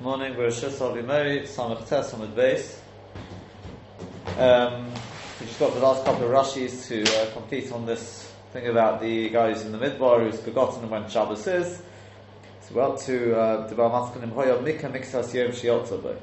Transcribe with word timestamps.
Morning, 0.00 0.36
we're 0.36 0.48
Shus 0.48 0.80
Avimeri, 0.80 1.42
Samach 1.42 1.88
Tes, 1.88 2.12
Samach 2.12 2.34
Beis. 2.34 2.78
Um, 4.36 4.92
we 5.38 5.46
just 5.46 5.60
got 5.60 5.72
the 5.72 5.78
last 5.78 6.04
couple 6.04 6.24
of 6.24 6.32
Rashis 6.32 6.88
to 6.88 7.04
uh, 7.04 7.32
complete 7.32 7.70
on 7.70 7.86
this 7.86 8.28
thing 8.52 8.66
about 8.66 9.00
the 9.00 9.28
guy 9.28 9.52
who's 9.52 9.62
in 9.62 9.70
the 9.70 9.78
Midbar 9.78 10.28
who's 10.28 10.40
forgotten 10.40 10.90
when 10.90 11.08
Shabbos 11.08 11.46
is. 11.46 11.80
So 12.62 12.74
we're 12.74 12.82
up 12.82 12.98
to 13.02 13.38
uh, 13.38 13.68
the 13.68 13.76
Balmaskan 13.76 14.32
Hoyav 14.32 14.64
Mika 14.64 14.88
Mixas 14.88 15.32
Yom 15.32 15.52
Shiotzabe. 15.52 16.18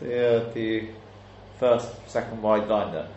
So 0.00 0.06
uh, 0.06 0.52
the 0.54 0.88
first, 1.60 2.08
second 2.08 2.40
wide 2.40 2.66
line 2.68 2.90
there 2.90 3.08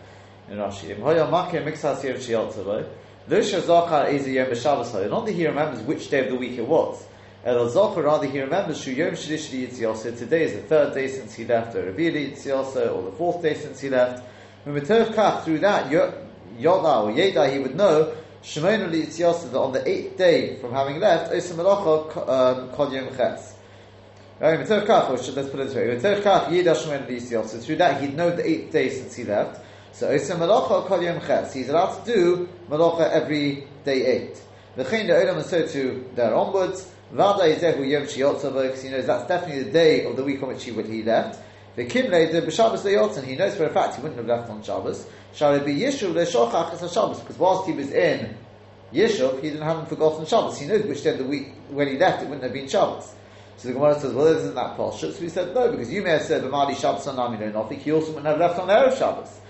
in 0.50 0.58
Rashi. 0.58 0.94
Hoyav 0.98 1.30
Mika 1.30 1.64
Mixas 1.64 2.04
Yom 2.04 2.16
Shiotzabe. 2.16 2.86
Lusha 3.30 3.62
Zachar 3.62 4.08
is 4.08 4.26
a 4.26 4.32
Yom 4.32 4.54
Shabbos. 4.54 4.92
Not 4.92 5.24
that 5.24 5.32
he 5.32 5.46
remembers 5.46 5.80
which 5.80 6.10
day 6.10 6.26
of 6.26 6.30
the 6.30 6.36
week 6.36 6.58
it 6.58 6.68
was. 6.68 7.07
El 7.44 7.70
Zocher, 7.70 8.02
rather, 8.02 8.26
he 8.26 8.40
remembers 8.40 8.82
Shu 8.82 8.90
Yom 8.90 9.12
Shlishi 9.12 9.68
Yitziosa. 9.68 10.18
Today 10.18 10.42
is 10.42 10.54
the 10.54 10.62
third 10.62 10.92
day 10.92 11.06
since 11.06 11.34
he 11.34 11.44
left, 11.44 11.76
or 11.76 11.92
Ravili 11.92 12.32
Yitziosa, 12.32 12.92
or 12.92 13.02
the 13.02 13.12
fourth 13.12 13.40
day 13.40 13.54
since 13.54 13.78
he 13.80 13.88
left. 13.88 14.24
Through 14.64 14.80
that, 14.80 15.88
Yoda 15.88 17.04
or 17.04 17.12
Yeda, 17.12 17.52
he 17.52 17.60
would 17.60 17.76
know 17.76 18.12
Shemon 18.42 18.90
Yitziosa 18.90 19.52
that 19.52 19.58
on 19.58 19.70
the 19.72 19.88
eighth 19.88 20.18
day 20.18 20.56
from 20.56 20.72
having 20.72 20.98
left, 20.98 21.32
Osa 21.32 21.54
Melacha 21.54 22.28
um, 22.28 22.70
Kol 22.70 22.92
Yom 22.92 23.16
Ches. 23.16 23.54
Right, 24.40 24.58
let's 24.58 24.68
put 24.68 25.60
it 25.60 25.68
this 25.68 25.74
way. 25.74 25.96
Yitziosa. 25.96 27.62
Through 27.62 27.76
that, 27.76 28.00
he'd 28.00 28.16
know 28.16 28.34
the 28.34 28.44
eighth 28.48 28.72
day 28.72 28.90
since 28.90 29.14
he 29.14 29.22
left. 29.22 29.60
So 29.92 30.08
Osa 30.08 30.34
Melacha 30.34 30.86
Kol 30.86 31.02
Yom 31.02 31.20
Ches. 31.20 31.54
He's 31.54 31.68
allowed 31.68 32.04
to 32.04 32.12
do 32.12 32.48
Melacha 32.68 33.10
every 33.12 33.68
day 33.84 34.04
eight. 34.06 34.42
The 34.74 34.84
Chayin 34.84 35.08
Olam 35.08 35.36
and 35.36 35.46
so 35.46 35.64
to 35.68 36.04
there 36.16 36.34
onwards. 36.34 36.90
Vada 37.10 37.44
Yizehu 37.44 37.88
Yom 37.88 38.02
Shiyotzava, 38.02 38.62
because 38.62 38.82
he 38.82 38.90
knows 38.90 39.06
that's 39.06 39.26
definitely 39.26 39.62
the 39.62 39.70
day 39.70 40.04
of 40.04 40.16
the 40.16 40.22
week 40.22 40.42
on 40.42 40.48
which 40.48 40.64
he, 40.64 40.72
would 40.72 40.86
he 40.86 41.02
left. 41.02 41.40
The 41.76 41.86
Kimle 41.86 42.30
the 42.30 42.42
B'Shabbos 42.42 42.80
Leyotzan, 42.80 43.24
he 43.24 43.34
knows 43.34 43.56
for 43.56 43.64
a 43.64 43.70
fact 43.70 43.96
he 43.96 44.02
wouldn't 44.02 44.18
have 44.18 44.26
left 44.26 44.50
on 44.50 44.62
Shabbos. 44.62 45.06
Shall 45.32 45.54
it 45.54 45.64
be 45.64 45.74
Yishuv 45.74 46.12
Le'Shochach 46.12 46.74
as 46.74 46.92
Shabbos? 46.92 47.20
Because 47.20 47.38
whilst 47.38 47.66
he 47.66 47.72
was 47.72 47.90
in 47.92 48.36
Yishuv, 48.92 49.42
he 49.42 49.50
didn't 49.50 49.62
have 49.62 49.88
forgotten 49.88 50.26
Shabbos. 50.26 50.58
He 50.58 50.66
knows 50.66 50.84
which 50.84 51.02
day 51.02 51.10
of 51.12 51.18
the 51.18 51.24
week, 51.24 51.52
when 51.70 51.88
he 51.88 51.96
left, 51.96 52.22
it 52.22 52.26
wouldn't 52.26 52.42
have 52.42 52.52
been 52.52 52.68
Shabbos. 52.68 53.14
So 53.56 53.68
the 53.68 53.74
Gemara 53.74 53.98
says, 53.98 54.12
well, 54.12 54.26
isn't 54.26 54.54
that 54.54 54.76
posh? 54.76 55.00
So 55.00 55.12
we 55.20 55.28
said, 55.28 55.54
no, 55.54 55.70
because 55.70 55.90
you 55.90 56.02
may 56.02 56.10
have 56.10 56.22
said, 56.22 56.42
B'Mali 56.42 56.76
Shabbos 56.76 57.06
on 57.06 57.16
Nami 57.16 57.38
no 57.38 57.64
He 57.68 57.90
also 57.90 58.08
wouldn't 58.08 58.26
have 58.26 58.38
left 58.38 58.58
on 58.58 58.68
Erev 58.68 58.98
Shabbos. 58.98 59.40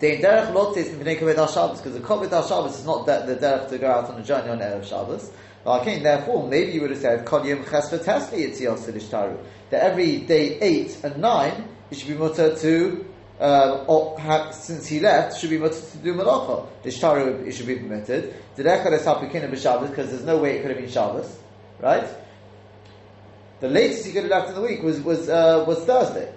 The 0.00 0.16
derech 0.16 0.50
lotis 0.54 0.88
b'nei 0.96 1.18
kaved 1.18 1.36
al 1.36 1.46
Shabbos 1.46 1.82
because 1.82 1.92
the 1.92 2.00
kaved 2.00 2.32
al 2.32 2.48
Shabbos 2.48 2.78
is 2.78 2.86
not 2.86 3.04
the, 3.04 3.18
the 3.20 3.36
derech 3.36 3.68
to 3.68 3.76
go 3.76 3.90
out 3.90 4.08
on 4.08 4.18
a 4.18 4.24
journey 4.24 4.48
on 4.48 4.58
erev 4.58 4.82
Shabbos. 4.82 5.30
Okay, 5.66 5.98
therefore, 5.98 6.48
maybe 6.48 6.72
you 6.72 6.80
would 6.80 6.88
have 6.88 7.00
said 7.00 7.26
kol 7.26 7.44
yom 7.44 7.62
ches 7.64 7.90
v'tesli 7.90 8.48
yitziyos 8.48 8.78
sedishtaru 8.78 9.36
that 9.68 9.82
every 9.82 10.20
day 10.20 10.58
eight 10.60 10.98
and 11.04 11.18
nine 11.18 11.68
it 11.90 11.98
should 11.98 12.08
be 12.08 12.14
mutter 12.14 12.56
to 12.56 13.04
um, 13.40 13.84
or 13.88 14.18
have, 14.18 14.54
since 14.54 14.86
he 14.86 15.00
left 15.00 15.38
should 15.38 15.50
be 15.50 15.58
mutter 15.58 15.78
to 15.78 15.98
do 15.98 16.14
malacha. 16.14 16.66
Ishtaru 16.82 17.46
it 17.46 17.52
should 17.52 17.66
be 17.66 17.76
permitted. 17.76 18.34
Did 18.56 18.64
echad 18.64 18.98
esapikina 18.98 19.50
b'Shabbos 19.50 19.90
because 19.90 20.08
there's 20.08 20.24
no 20.24 20.38
way 20.38 20.56
it 20.56 20.62
could 20.62 20.70
have 20.70 20.80
been 20.80 20.90
Shabbos, 20.90 21.38
right? 21.78 22.08
The 23.60 23.68
latest 23.68 24.06
he 24.06 24.12
could 24.12 24.22
have 24.22 24.30
left 24.30 24.48
in 24.48 24.54
the 24.54 24.62
week 24.62 24.82
was 24.82 24.98
was 25.02 25.28
uh, 25.28 25.62
was 25.68 25.84
Thursday. 25.84 26.32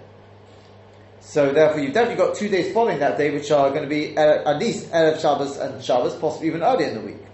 So 1.24 1.52
therefore, 1.52 1.80
you've 1.80 1.94
definitely 1.94 2.22
got 2.22 2.36
two 2.36 2.48
days 2.48 2.72
following 2.72 3.00
that 3.00 3.16
day, 3.18 3.30
which 3.32 3.50
are 3.50 3.70
going 3.70 3.82
to 3.82 3.88
be 3.88 4.16
at 4.16 4.58
least 4.58 4.90
Erev 4.92 5.20
Shabbos 5.20 5.56
and 5.56 5.82
Shabbos, 5.82 6.14
possibly 6.16 6.48
even 6.48 6.62
earlier 6.62 6.88
in 6.88 6.94
the 6.94 7.00
week. 7.00 7.24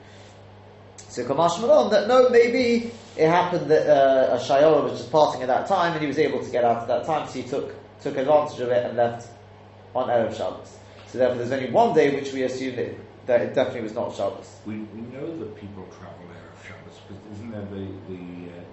So 0.97 1.25
Kamash 1.25 1.61
Malon, 1.61 1.91
that 1.91 2.07
no, 2.09 2.31
maybe 2.31 2.93
it 3.17 3.29
happened 3.29 3.69
that 3.69 3.89
uh, 3.89 4.37
a 4.37 4.39
Shayora 4.39 4.85
was 4.85 5.01
just 5.01 5.13
passing 5.13 5.43
at 5.43 5.49
that 5.49 5.67
time, 5.67 5.93
and 5.93 6.01
he 6.01 6.07
was 6.07 6.19
able 6.19 6.43
to 6.43 6.51
get 6.51 6.65
out 6.65 6.83
at 6.83 6.89
that 6.89 7.05
time, 7.05 7.27
so 7.29 7.35
he 7.35 7.43
took 7.43 7.75
took 8.01 8.17
advantage 8.17 8.61
of 8.61 8.71
it 8.71 8.87
and 8.87 8.97
left 8.97 9.29
on 9.95 10.09
Erev 10.09 10.35
Shabbos. 10.35 10.79
So 11.09 11.19
therefore, 11.19 11.39
there's 11.39 11.53
only 11.53 11.71
one 11.71 11.93
day 11.95 12.15
which 12.15 12.33
we 12.33 12.45
assume 12.45 12.77
that, 12.77 12.95
that 13.27 13.41
it 13.43 13.55
definitely 13.55 13.83
was 13.83 13.95
not 13.95 14.15
Shabbos. 14.15 14.61
We, 14.65 14.79
we 14.79 15.01
know 15.13 15.37
that 15.41 15.57
people 15.57 15.87
travel 15.99 16.25
Erev 16.31 16.65
Shabbos, 16.65 17.01
because 17.07 17.23
isn't 17.33 17.51
there 17.51 17.67
the, 17.67 17.87
the, 18.09 18.53
uh, 18.53 18.65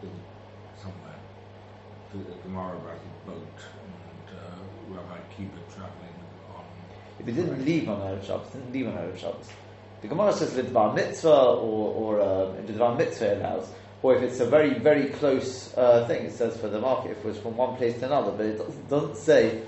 the 0.00 0.08
somewhere 0.80 1.20
the, 2.12 2.18
the 2.18 2.42
Gemara 2.42 2.76
about 2.76 2.98
boat 3.30 3.58
and 3.84 4.98
uh, 4.98 5.14
Kiva 5.36 5.50
traveling 5.74 6.16
on. 6.54 6.64
If 7.18 7.26
he 7.26 7.32
didn't 7.32 7.64
leave 7.64 7.88
on 7.88 8.00
Erev 8.00 8.26
Shabbos, 8.26 8.48
didn't 8.48 8.72
leave 8.72 8.86
on 8.88 8.94
Erev 8.94 9.18
Shabbos. 9.18 9.48
The 10.02 10.08
Gemara 10.08 10.32
says 10.32 10.50
Lidvar 10.54 10.94
Mitzvah 10.94 11.28
or, 11.28 12.18
or 12.18 12.20
uh, 12.20 12.96
Mitzvah 12.96 13.34
allows, 13.34 13.68
or 14.02 14.16
if 14.16 14.22
it's 14.22 14.40
a 14.40 14.46
very, 14.46 14.74
very 14.78 15.10
close 15.10 15.76
uh, 15.76 16.06
thing, 16.06 16.26
it 16.26 16.32
says 16.32 16.56
for 16.56 16.68
the 16.68 16.80
market, 16.80 17.12
if 17.12 17.18
it 17.18 17.24
was 17.24 17.38
from 17.38 17.56
one 17.56 17.76
place 17.76 17.98
to 17.98 18.06
another, 18.06 18.32
but 18.32 18.46
it 18.46 18.58
doesn't, 18.58 18.88
doesn't 18.88 19.16
say 19.16 19.62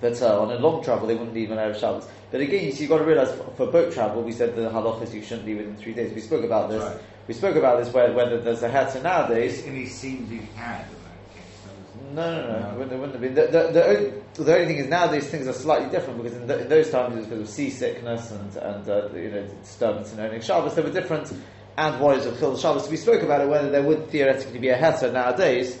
that 0.00 0.20
uh, 0.22 0.40
on 0.40 0.52
a 0.52 0.58
long 0.58 0.84
travel 0.84 1.08
they 1.08 1.14
wouldn't 1.14 1.34
leave 1.34 1.50
on 1.50 1.58
Erev 1.58 1.78
Shabbos. 1.78 2.06
But 2.30 2.40
again, 2.40 2.72
so 2.72 2.80
you've 2.80 2.90
got 2.90 2.98
to 2.98 3.04
realize 3.04 3.32
for, 3.32 3.44
for 3.56 3.66
boat 3.66 3.92
travel, 3.92 4.22
we 4.22 4.32
said 4.32 4.54
the 4.54 4.70
halach 4.70 5.02
is 5.02 5.14
you 5.14 5.22
shouldn't 5.22 5.46
leave 5.46 5.58
within 5.58 5.76
three 5.76 5.94
days. 5.94 6.12
We 6.12 6.20
spoke 6.20 6.44
about 6.44 6.70
this. 6.70 6.82
Right. 6.82 6.98
We 7.28 7.34
spoke 7.34 7.56
about 7.56 7.82
this 7.82 7.92
where, 7.92 8.12
whether 8.12 8.40
there's 8.40 8.62
a 8.62 8.68
heter 8.68 9.02
nowadays. 9.02 9.64
And 9.66 9.76
he 9.76 9.86
seemed 9.86 10.28
he 10.28 10.38
had 10.54 10.82
in 10.86 10.94
that 11.02 11.34
case. 11.34 11.60
That 11.64 11.74
was- 11.74 11.95
No, 12.12 12.46
no, 12.46 12.60
no. 12.60 12.68
It 12.70 12.98
wouldn't, 12.98 13.12
have 13.12 13.20
been. 13.20 13.34
The, 13.34 13.42
the, 13.46 13.72
the, 13.72 13.86
only, 13.86 14.12
the 14.34 14.54
only 14.54 14.66
thing 14.66 14.76
is 14.76 14.86
now 14.88 15.06
these 15.06 15.28
things 15.28 15.46
are 15.46 15.52
slightly 15.52 15.90
different 15.90 16.22
because 16.22 16.36
in, 16.36 16.46
th 16.46 16.60
in 16.60 16.68
those 16.68 16.90
times 16.90 17.14
it 17.14 17.18
was 17.18 17.26
because 17.26 17.48
of 17.48 17.48
seasickness 17.48 18.30
and, 18.30 18.56
and 18.56 18.88
uh, 18.88 19.08
you 19.14 19.30
know 19.30 19.46
disturbance 19.62 20.12
in 20.12 20.20
owning 20.20 20.40
Shabbos. 20.40 20.74
There 20.74 20.84
were 20.84 20.92
different 20.92 21.32
and 21.78 22.00
warriors 22.00 22.26
of 22.26 22.38
Chil 22.38 22.56
Shabbos. 22.56 22.88
We 22.88 22.96
spoke 22.96 23.22
about 23.22 23.40
it 23.40 23.48
whether 23.48 23.70
there 23.70 23.82
would 23.82 24.08
theoretically 24.08 24.58
be 24.58 24.68
a 24.68 24.78
heter 24.78 25.12
nowadays. 25.12 25.78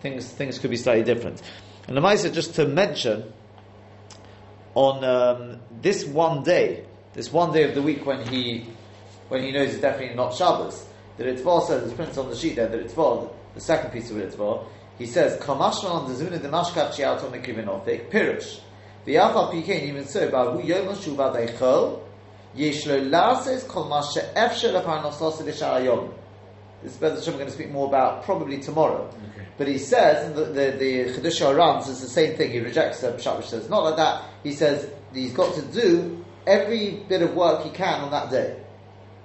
Things 0.00 0.30
things 0.30 0.58
could 0.58 0.70
be 0.70 0.76
slightly 0.76 1.04
different. 1.04 1.42
And 1.88 1.96
the 1.96 2.00
Maisa 2.00 2.32
just 2.32 2.54
to 2.56 2.66
mention 2.66 3.32
on 4.74 5.04
um, 5.04 5.60
this 5.80 6.04
one 6.04 6.42
day, 6.42 6.84
this 7.14 7.32
one 7.32 7.52
day 7.52 7.64
of 7.64 7.74
the 7.74 7.82
week 7.82 8.04
when 8.04 8.26
he 8.26 8.66
when 9.28 9.42
he 9.42 9.52
knows 9.52 9.70
it's 9.70 9.80
definitely 9.80 10.14
not 10.14 10.34
Shabbos. 10.34 10.86
The 11.16 11.24
Ritva 11.24 11.66
says, 11.66 11.82
it's 11.84 11.94
printed 11.94 12.18
on 12.18 12.28
the 12.28 12.36
sheet 12.36 12.56
there, 12.56 12.68
the 12.68 12.78
Ritva, 12.78 13.32
the 13.54 13.60
second 13.60 13.90
piece 13.90 14.10
of 14.10 14.18
Ritva, 14.18 14.66
he 14.98 15.06
says, 15.06 15.38
Kamashman 15.40 15.90
on 15.90 16.08
the 16.08 16.24
Zuna 16.24 16.40
de 16.40 16.48
Mashkach 16.48 16.92
Shiato 16.92 17.30
Mikrivinofik, 17.30 18.10
Pirush. 18.10 18.60
V'yafa 19.06 19.52
pikein, 19.52 19.82
even 19.82 20.06
so, 20.06 20.30
Bahu 20.30 20.64
Yom 20.64 20.94
Shuva 20.96 21.34
Deichol, 21.34 22.00
Yesh 22.54 22.86
lo 22.86 22.96
lases 22.96 23.64
kol 23.64 23.84
ma 23.84 24.00
she'efshe 24.00 24.72
leparnosos 24.72 25.44
l'shar 25.44 25.80
hayom. 25.80 26.12
This 26.82 26.92
is 26.92 26.98
Bezat 26.98 27.16
Hashem 27.16 27.32
we're 27.34 27.38
going 27.40 27.50
to 27.50 27.54
speak 27.54 27.70
more 27.70 27.86
about 27.86 28.24
probably 28.24 28.58
tomorrow. 28.58 29.06
Okay. 29.06 29.46
But 29.58 29.68
he 29.68 29.76
says, 29.76 30.34
the, 30.34 30.44
the, 30.44 30.76
the 30.78 31.04
Chedush 31.12 31.42
Aram 31.42 31.82
says 31.82 32.00
the 32.00 32.08
same 32.08 32.36
thing, 32.36 32.50
he 32.50 32.60
rejects 32.60 33.00
the 33.00 33.12
Pshat 33.12 33.36
which 33.36 33.48
says, 33.48 33.68
not 33.68 33.84
like 33.84 33.96
that, 33.96 34.24
he 34.42 34.52
says 34.52 34.90
he's 35.12 35.32
got 35.32 35.54
to 35.54 35.62
do 35.62 36.24
every 36.46 37.02
bit 37.08 37.22
of 37.22 37.34
work 37.34 37.62
he 37.62 37.70
can 37.70 38.00
on 38.00 38.10
that 38.10 38.30
day. 38.30 38.58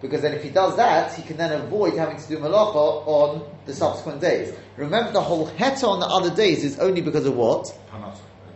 Because 0.02 0.22
then 0.22 0.34
if 0.34 0.44
he 0.44 0.50
does 0.50 0.76
that, 0.78 1.14
he 1.14 1.22
can 1.22 1.38
then 1.38 1.52
avoid 1.54 1.96
having 1.96 2.18
to 2.18 2.28
do 2.28 2.38
malacha 2.40 3.04
on 3.06 3.44
the 3.66 3.74
subsequent 3.74 4.20
days. 4.20 4.54
Remember 4.78 5.12
the 5.12 5.22
whole 5.22 5.48
heta 5.52 5.88
on 5.88 6.00
the 6.00 6.08
other 6.08 6.34
days 6.36 6.64
is 6.64 6.80
only 6.80 7.02
because 7.02 7.26
of 7.26 7.36
what? 7.36 7.68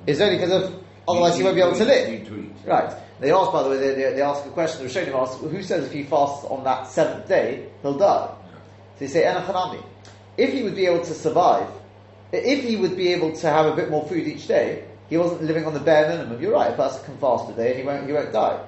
It's 0.07 0.19
only 0.19 0.37
because 0.37 0.51
of, 0.63 0.83
otherwise 1.07 1.37
he 1.37 1.43
won't 1.43 1.55
be 1.55 1.61
able 1.61 1.75
to 1.75 1.85
live. 1.85 2.07
Right. 2.65 2.91
They 3.19 3.31
ask, 3.31 3.51
by 3.51 3.63
the 3.63 3.69
way, 3.69 3.77
they, 3.77 3.93
they, 3.93 4.13
they 4.13 4.21
ask 4.21 4.45
a 4.45 4.49
question, 4.49 4.85
the 4.85 4.89
Rishonim 4.89 5.15
ask, 5.21 5.39
who 5.39 5.61
says 5.63 5.85
if 5.85 5.93
he 5.93 6.03
fasts 6.03 6.45
on 6.45 6.63
that 6.63 6.87
seventh 6.87 7.27
day, 7.27 7.69
he'll 7.81 7.97
die? 7.97 8.27
So 8.95 8.99
they 8.99 9.07
say, 9.07 9.23
Enochanami. 9.23 9.83
If 10.37 10.51
he 10.51 10.63
would 10.63 10.75
be 10.75 10.85
able 10.87 11.03
to 11.05 11.13
survive, 11.13 11.69
if 12.33 12.63
he 12.63 12.75
would 12.75 12.97
be 12.97 13.13
able 13.13 13.33
to 13.35 13.47
have 13.49 13.67
a 13.67 13.75
bit 13.75 13.89
more 13.89 14.05
food 14.07 14.27
each 14.27 14.47
day, 14.47 14.83
he 15.09 15.17
wasn't 15.17 15.43
living 15.43 15.65
on 15.65 15.73
the 15.73 15.79
bare 15.79 16.09
minimum. 16.09 16.41
You're 16.41 16.53
right, 16.53 16.71
a 16.71 16.75
person 16.75 17.05
can 17.05 17.17
fast 17.17 17.49
a 17.51 17.53
day 17.53 17.71
and 17.71 17.79
he 17.79 17.85
won't, 17.85 18.07
he 18.07 18.13
won't 18.13 18.33
die. 18.33 18.59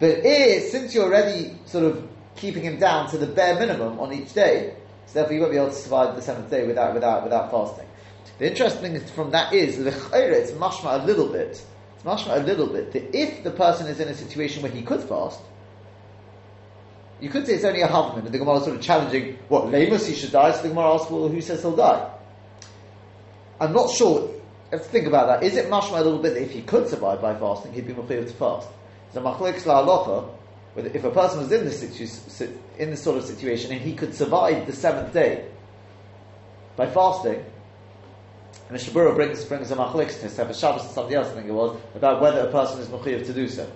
But 0.00 0.20
if, 0.24 0.70
since 0.70 0.94
you're 0.94 1.04
already 1.04 1.56
sort 1.66 1.84
of 1.84 2.08
keeping 2.36 2.62
him 2.62 2.78
down 2.78 3.08
to 3.10 3.18
the 3.18 3.26
bare 3.26 3.58
minimum 3.58 4.00
on 4.00 4.12
each 4.12 4.32
day, 4.32 4.74
so 5.06 5.14
therefore 5.14 5.34
you 5.34 5.40
won't 5.40 5.52
be 5.52 5.58
able 5.58 5.68
to 5.68 5.74
survive 5.74 6.16
the 6.16 6.22
seventh 6.22 6.50
day 6.50 6.66
without, 6.66 6.94
without, 6.94 7.22
without 7.22 7.50
fasting. 7.50 7.86
The 8.38 8.48
interesting 8.48 8.92
thing 8.92 9.06
from 9.08 9.30
that 9.30 9.52
is, 9.52 9.78
it's 9.78 10.50
mashma 10.52 11.02
a 11.02 11.06
little 11.06 11.28
bit, 11.28 11.64
it's 11.94 12.02
mashma 12.04 12.40
a 12.40 12.42
little 12.42 12.66
bit, 12.66 12.92
that 12.92 13.16
if 13.16 13.44
the 13.44 13.50
person 13.50 13.86
is 13.86 14.00
in 14.00 14.08
a 14.08 14.14
situation 14.14 14.62
where 14.62 14.72
he 14.72 14.82
could 14.82 15.02
fast, 15.02 15.40
you 17.20 17.30
could 17.30 17.46
say 17.46 17.54
it's 17.54 17.64
only 17.64 17.82
a 17.82 17.86
havman, 17.86 18.24
and 18.24 18.34
the 18.34 18.38
Gemara 18.38 18.56
is 18.56 18.64
sort 18.64 18.76
of 18.76 18.82
challenging, 18.82 19.38
what, 19.48 19.70
Lamos 19.70 20.06
he 20.06 20.14
should 20.14 20.32
die, 20.32 20.50
so 20.50 20.62
the 20.62 20.68
Gemara 20.70 20.94
asks, 20.94 21.10
well, 21.10 21.28
who 21.28 21.40
says 21.40 21.60
he'll 21.62 21.76
die? 21.76 22.10
I'm 23.60 23.72
not 23.72 23.90
sure, 23.90 24.28
think 24.72 25.06
about 25.06 25.28
that. 25.28 25.44
Is 25.44 25.56
it 25.56 25.70
mashma 25.70 26.00
a 26.00 26.02
little 26.02 26.18
bit 26.18 26.34
that 26.34 26.42
if 26.42 26.50
he 26.50 26.62
could 26.62 26.88
survive 26.88 27.22
by 27.22 27.34
fasting, 27.36 27.72
he'd 27.72 27.86
be 27.86 27.94
mechayiv 27.94 28.26
to 28.26 28.34
fast? 28.34 28.68
So 29.14 29.20
machlekes 29.20 29.62
la'alocha, 29.62 30.28
if 30.76 31.04
a 31.04 31.10
person 31.10 31.38
was 31.38 31.52
in 31.52 31.64
this, 31.64 31.80
situ- 31.80 32.58
in 32.78 32.90
this 32.90 33.00
sort 33.00 33.16
of 33.16 33.24
situation 33.24 33.70
and 33.70 33.80
he 33.80 33.94
could 33.94 34.12
survive 34.12 34.66
the 34.66 34.72
seventh 34.72 35.14
day 35.14 35.46
by 36.76 36.86
fasting, 36.86 37.44
and 38.68 38.78
the 38.78 38.82
Shabura 38.82 39.14
brings, 39.14 39.44
brings 39.44 39.70
a 39.70 39.76
machlekes 39.76 40.20
to 40.20 40.26
a 40.26 40.54
Shabbos 40.54 40.82
and 40.82 40.90
something 40.90 41.14
else, 41.14 41.28
I 41.28 41.34
think 41.34 41.46
it 41.46 41.52
was, 41.52 41.78
about 41.94 42.20
whether 42.20 42.40
a 42.40 42.50
person 42.50 42.80
is 42.80 42.88
mechayiv 42.88 43.24
to 43.26 43.32
do 43.32 43.46
so. 43.46 43.70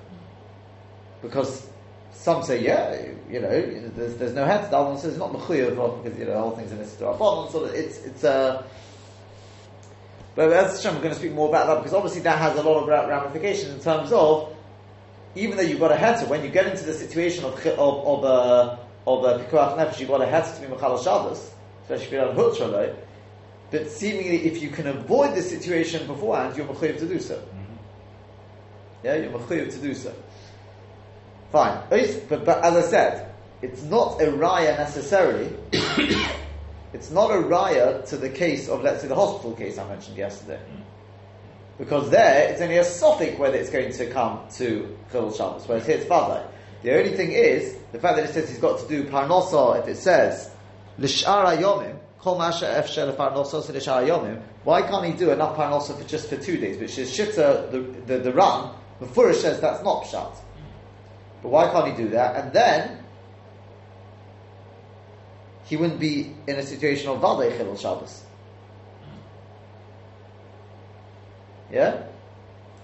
Because 1.22 1.68
some 2.12 2.42
say, 2.42 2.64
yeah, 2.64 3.00
you 3.30 3.40
know, 3.40 3.48
there's, 3.48 4.16
there's 4.16 4.34
no 4.34 4.44
head. 4.44 4.68
The 4.70 4.76
other 4.76 4.90
one 4.90 4.98
says 4.98 5.16
not 5.18 5.32
mechuyev 5.32 6.02
because 6.02 6.18
you 6.18 6.24
know 6.24 6.32
the 6.32 6.40
whole 6.40 6.50
thing's 6.52 6.72
in 6.72 6.78
this 6.78 6.96
drafon. 6.96 7.52
So 7.52 7.64
it's 7.66 7.98
it's 8.04 8.24
a. 8.24 8.30
Uh, 8.30 8.62
but 10.34 10.52
as 10.52 10.76
Hashem, 10.76 10.96
we're 10.96 11.02
going 11.02 11.14
to 11.14 11.18
speak 11.18 11.32
more 11.32 11.48
about 11.48 11.66
that 11.66 11.76
because 11.78 11.94
obviously 11.94 12.20
that 12.22 12.38
has 12.38 12.56
a 12.56 12.62
lot 12.62 12.82
of 12.82 12.88
ramifications 12.88 13.74
in 13.74 13.80
terms 13.80 14.12
of 14.12 14.56
even 15.34 15.56
though 15.56 15.62
you've 15.62 15.80
got 15.80 15.92
a 15.92 15.96
heter, 15.96 16.28
when 16.28 16.42
you 16.42 16.50
get 16.50 16.66
into 16.66 16.84
the 16.84 16.94
situation 16.94 17.44
of 17.44 17.54
of 17.66 18.06
of 18.06 18.24
a 18.24 18.78
of 19.06 19.24
a 19.24 19.44
pikuach 19.44 19.76
nefesh, 19.76 20.00
you've 20.00 20.08
got 20.08 20.22
a 20.22 20.26
heter 20.26 20.54
to 20.54 20.60
be 20.60 20.66
mechal 20.66 21.02
Shabbos, 21.02 21.50
especially 21.82 22.06
if 22.06 22.12
you're 22.58 22.74
on. 22.74 22.96
But 23.70 23.90
seemingly, 23.90 24.46
if 24.46 24.62
you 24.62 24.70
can 24.70 24.86
avoid 24.86 25.34
the 25.34 25.42
situation 25.42 26.06
beforehand, 26.06 26.56
you're 26.56 26.66
mechuyev 26.66 26.98
to 27.00 27.06
do 27.06 27.20
so. 27.20 27.36
Mm-hmm. 27.36 27.74
Yeah, 29.04 29.16
you're 29.16 29.32
mechuyev 29.32 29.70
to 29.72 29.78
do 29.78 29.94
so. 29.94 30.14
Fine. 31.52 31.82
But, 31.90 32.44
but 32.44 32.64
as 32.64 32.76
I 32.76 32.88
said, 32.88 33.34
it's 33.60 33.82
not 33.82 34.20
a 34.22 34.26
raya 34.26 34.78
necessarily. 34.78 35.54
it's 36.92 37.10
not 37.10 37.30
a 37.30 37.34
raya 37.34 38.06
to 38.08 38.16
the 38.16 38.30
case 38.30 38.68
of, 38.68 38.82
let's 38.82 39.02
say, 39.02 39.08
the 39.08 39.14
hospital 39.14 39.52
case 39.52 39.76
I 39.78 39.86
mentioned 39.88 40.16
yesterday. 40.16 40.60
Mm-hmm. 40.62 40.82
Because 41.78 42.10
there, 42.10 42.50
it's 42.50 42.60
only 42.60 42.78
a 42.78 42.84
suffix 42.84 43.38
whether 43.38 43.56
it's 43.56 43.70
going 43.70 43.92
to 43.92 44.10
come 44.10 44.40
to 44.56 44.96
Chilul 45.12 45.36
Shabbos, 45.36 45.66
whereas 45.68 45.86
here 45.86 45.98
it's 45.98 46.06
Vadai. 46.06 46.44
The 46.82 46.96
only 46.96 47.16
thing 47.16 47.32
is, 47.32 47.76
the 47.92 48.00
fact 48.00 48.16
that 48.16 48.28
it 48.28 48.32
says 48.32 48.48
he's 48.48 48.58
got 48.58 48.80
to 48.80 48.88
do 48.88 49.04
Parnosa, 49.04 49.80
if 49.80 49.88
it 49.88 49.96
says, 49.96 50.50
Lishara 50.98 51.56
Yomim, 51.56 51.96
Kol 52.18 52.36
Masha 52.36 52.64
Efshel 52.66 53.14
Parnosa 53.16 53.62
Lishara 53.70 54.06
Yomim, 54.06 54.42
why 54.64 54.82
can't 54.82 55.06
he 55.06 55.12
do 55.12 55.30
enough 55.30 55.56
Parnosa 55.56 55.96
for 55.96 56.06
just 56.08 56.28
for 56.28 56.36
two 56.36 56.56
days? 56.58 56.78
Which 56.78 56.98
is 56.98 57.16
Shitta, 57.16 57.70
the, 57.70 57.80
the, 58.06 58.18
the 58.18 58.32
run, 58.32 58.74
the 59.00 59.06
Furish 59.06 59.36
says 59.36 59.60
that's 59.60 59.82
not 59.84 60.04
Pshat. 60.04 60.36
But 61.42 61.48
why 61.50 61.70
can't 61.70 61.96
he 61.96 62.02
do 62.02 62.10
that? 62.10 62.36
And 62.36 62.52
then 62.52 62.98
he 65.64 65.76
wouldn't 65.76 66.00
be 66.00 66.34
in 66.48 66.56
a 66.56 66.62
situation 66.62 67.10
of 67.10 67.20
Vadei 67.20 67.56
Chilul 67.56 67.78
Shabbos. 67.78 68.24
Yeah? 71.70 72.04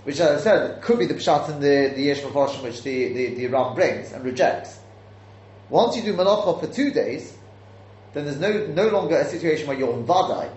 Which, 0.05 0.21
as 0.21 0.41
I 0.41 0.45
said, 0.45 0.83
could 0.83 0.99
be 0.99 1.07
the 1.07 1.15
Pshat 1.15 1.49
in 1.49 1.61
the, 1.61 1.95
the 1.95 2.03
Yesh 2.03 2.21
Mephoshim 2.21 2.63
which 2.63 2.83
the, 2.83 3.13
the, 3.13 3.35
the 3.35 3.47
Ram 3.47 3.75
brings 3.75 4.13
and 4.13 4.25
rejects. 4.25 4.79
Once 5.71 5.97
you 5.97 6.03
do 6.03 6.13
Malacha 6.13 6.61
for 6.61 6.67
two 6.67 6.91
days, 6.91 7.37
then 8.13 8.25
there's 8.25 8.39
no, 8.39 8.67
no 8.67 8.89
longer 8.89 9.17
a 9.17 9.25
situation 9.25 9.67
where 9.67 9.79
you're 9.79 9.95
Vadai. 9.95 10.51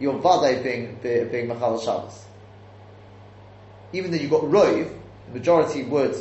You're 0.00 0.18
Vadai 0.18 0.62
being, 0.62 0.98
being 1.02 1.48
Machal 1.48 1.80
Shabbos. 1.80 2.24
Even 3.92 4.10
though 4.10 4.16
you've 4.16 4.30
got 4.30 4.42
Rov, 4.42 4.92
the 5.26 5.32
majority 5.32 5.84
would 5.84 6.16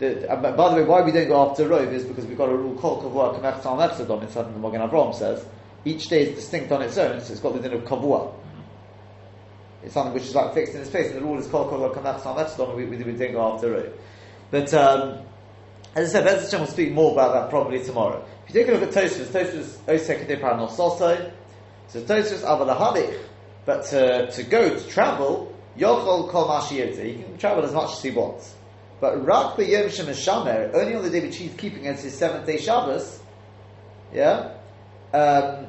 the, 0.00 0.30
uh, 0.30 0.36
by 0.36 0.70
the 0.70 0.76
way, 0.76 0.84
why 0.84 1.02
we 1.02 1.12
don't 1.12 1.28
go 1.28 1.50
after 1.50 1.68
Rov 1.68 1.92
is 1.92 2.04
because 2.04 2.24
we've 2.24 2.38
got 2.38 2.48
a 2.48 2.56
rule 2.56 2.74
called 2.74 3.04
Kavua 3.04 3.38
Kamech 3.38 3.62
Tal 3.62 3.76
Mechsadom 3.76 4.22
in 4.22 4.30
something 4.30 4.54
the 4.54 4.58
Magen 4.58 4.80
Avram 4.80 5.14
says. 5.14 5.44
Each 5.84 6.08
day 6.08 6.22
is 6.22 6.36
distinct 6.36 6.72
on 6.72 6.80
its 6.80 6.96
own, 6.96 7.20
so 7.20 7.32
it's 7.32 7.40
got 7.40 7.52
the 7.52 7.60
din 7.60 7.74
of 7.74 7.84
Kavua. 7.84 8.32
It's 9.82 9.94
something 9.94 10.12
which 10.12 10.24
is 10.24 10.34
like 10.34 10.54
fixed 10.54 10.74
in 10.74 10.80
its 10.80 10.90
place, 10.90 11.08
and 11.08 11.16
the 11.16 11.22
rule 11.22 11.38
is 11.38 11.46
called 11.46 11.70
Kavua 11.70 11.94
Kamech 11.94 12.22
Tal 12.22 12.34
Mechsadom, 12.34 12.76
we, 12.76 12.84
we, 12.84 12.96
don't 12.96 13.32
go 13.32 13.54
after 13.54 13.74
it. 13.74 13.98
But, 14.50 14.72
um, 14.74 15.24
as 15.94 16.10
I 16.10 16.12
said, 16.12 16.24
Bez 16.24 16.44
Hashem 16.44 16.60
will 16.60 16.66
speak 16.66 16.92
more 16.92 17.12
about 17.12 17.32
that 17.32 17.50
probably 17.50 17.82
tomorrow. 17.82 18.24
If 18.46 18.54
you 18.54 18.60
take 18.60 18.68
a 18.68 18.78
look 18.78 18.82
at 18.82 18.94
Tosfos, 18.94 19.26
Tosfos 19.26 19.76
Osek 19.86 20.28
de 20.28 20.36
Paranososai, 20.36 21.32
so 21.88 22.02
Tosfos 22.02 22.42
Avalahalich, 22.42 23.18
but 23.64 23.84
to, 23.86 24.30
to 24.30 24.42
go, 24.44 24.76
to 24.76 24.88
travel, 24.88 25.56
Yochol 25.78 26.28
Kol 26.28 26.48
Mashiyota, 26.48 27.04
he 27.04 27.22
can 27.22 27.38
travel 27.38 27.64
as 27.64 27.72
much 27.72 27.92
as 27.92 28.02
he 28.02 28.10
wants. 28.10 28.54
But 29.00 29.24
Rak 29.24 29.58
Yom 29.58 29.88
Shamer, 29.88 30.74
only 30.74 30.94
on 30.94 31.02
the 31.02 31.10
day 31.10 31.20
which 31.20 31.36
he's 31.36 31.54
keeping 31.54 31.86
as 31.86 32.02
his 32.02 32.16
seventh 32.16 32.46
day 32.46 32.58
Shabbos, 32.58 33.20
yeah, 34.12 34.52
um, 35.14 35.66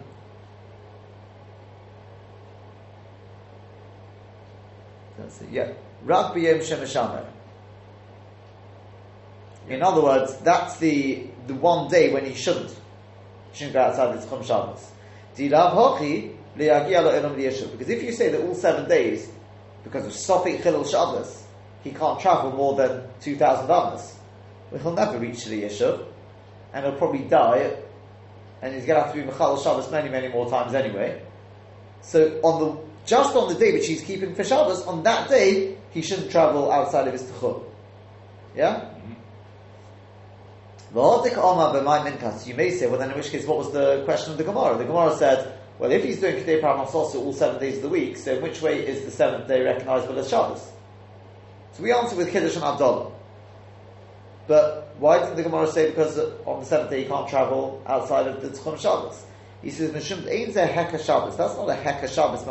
that's 5.22 5.42
it, 5.42 5.50
yeah, 5.52 5.72
Rak 6.04 6.36
Yom 6.36 6.60
Shamer. 6.60 7.26
In 9.70 9.82
other 9.84 10.02
words, 10.02 10.38
that's 10.38 10.78
the 10.78 11.28
the 11.48 11.54
one 11.54 11.90
day 11.90 12.12
when 12.14 12.26
he 12.26 12.34
shouldn't 12.34 12.76
shouldn't 13.54 13.74
go 13.74 13.82
outside 13.82 14.20
the 14.20 14.26
Tchum 14.26 14.46
Shabbos. 14.46 14.92
Because 16.58 17.90
if 17.90 18.04
you 18.04 18.12
say 18.12 18.30
that 18.30 18.42
all 18.42 18.56
seven 18.56 18.90
days, 18.90 19.30
because 19.84 20.06
of 20.06 20.12
Sofik 20.12 20.62
Chilul 20.62 20.90
Shabbos, 20.90 21.44
he 21.84 21.92
can't 21.92 22.20
travel 22.20 22.52
more 22.52 22.76
than 22.76 23.04
2,000 23.22 23.72
amas. 23.72 24.18
Well, 24.70 24.82
he'll 24.82 24.94
never 24.94 25.18
reach 25.18 25.46
the 25.46 25.64
Yishuv, 25.64 26.06
and 26.74 26.86
he'll 26.86 26.96
probably 26.96 27.24
die, 27.24 27.76
and 28.62 28.74
he's 28.74 28.86
going 28.86 29.00
to 29.00 29.06
have 29.06 29.14
to 29.16 29.22
be 29.22 29.28
Mechal 29.28 29.62
Shabbos 29.64 29.90
many, 29.92 30.10
many 30.10 30.28
more 30.28 30.50
times 30.50 30.74
anyway. 30.74 31.22
So 32.02 32.40
on 32.44 32.60
the 32.60 32.91
just 33.12 33.36
on 33.36 33.54
the 33.54 33.60
day 33.60 33.74
which 33.74 33.88
he's 33.88 34.02
keeping 34.02 34.34
for 34.34 34.46
Shabbos, 34.46 34.88
on 34.88 35.04
that 35.04 35.28
day, 35.30 35.75
he 35.90 36.02
shouldn't 36.02 36.31
travel 36.31 36.72
outside 36.72 37.08
of 37.08 37.13
his 37.13 37.24
Techum. 37.24 37.62
Yeah? 38.56 38.86
Mm-hmm. 40.94 42.48
You 42.48 42.56
may 42.56 42.72
say, 42.72 42.88
well 42.88 43.00
then 43.00 43.12
in 43.12 43.18
which 43.18 43.30
case, 43.30 43.46
what 43.46 43.58
was 43.58 43.74
the 43.74 44.04
question 44.06 44.31
of 44.31 44.38
the 44.38 44.46
Gemara? 44.46 44.78
The 44.78 44.86
Gemara 44.86 45.13
said, 45.18 45.60
well 45.78 45.92
if 45.92 46.06
he's 46.06 46.22
doing 46.22 46.38
Kedei 46.38 46.62
Parnosa 46.62 47.16
all 47.16 47.34
seven 47.34 47.60
days 47.60 47.75
of 47.78 47.84
the 47.84 47.90
week, 47.90 48.16
so 48.16 48.36
in 48.36 48.42
which 48.42 48.62
way 48.62 48.88
is 48.88 49.04
the 49.04 49.12
seventh 49.12 49.46
day 49.46 49.62
recognizable 49.62 50.18
as 50.18 50.30
Shabbos? 50.30 50.72
So 51.74 51.84
we 51.84 51.92
answer 51.92 52.16
with 52.16 52.31
Kiddush 52.31 52.56
and 52.56 52.63
Avdalah. 52.63 53.12
But 54.48 54.96
why 55.00 55.19
didn't 55.19 55.36
the 55.36 55.44
Gemara 55.44 55.68
say 55.68 55.90
because 55.90 56.18
on 56.46 56.62
the 56.62 56.66
seventh 56.66 56.92
day 56.92 57.04
you 57.04 57.10
can't 57.10 57.28
travel 57.28 57.84
outside 57.86 58.28
of 58.28 58.42
the 58.42 58.48
Tchum 58.48 58.80
Shabbos? 58.80 59.25
He 59.62 59.69
says, 59.69 59.92
Mishum 59.92 60.28
ain't 60.28 60.56
a 60.56 60.66
Heka 60.66 61.04
Shabbos. 61.04 61.38
That's 61.38 61.56
not 61.56 61.69
a 61.69 61.75
Heka 61.75 62.10
Shabbos, 62.10 62.46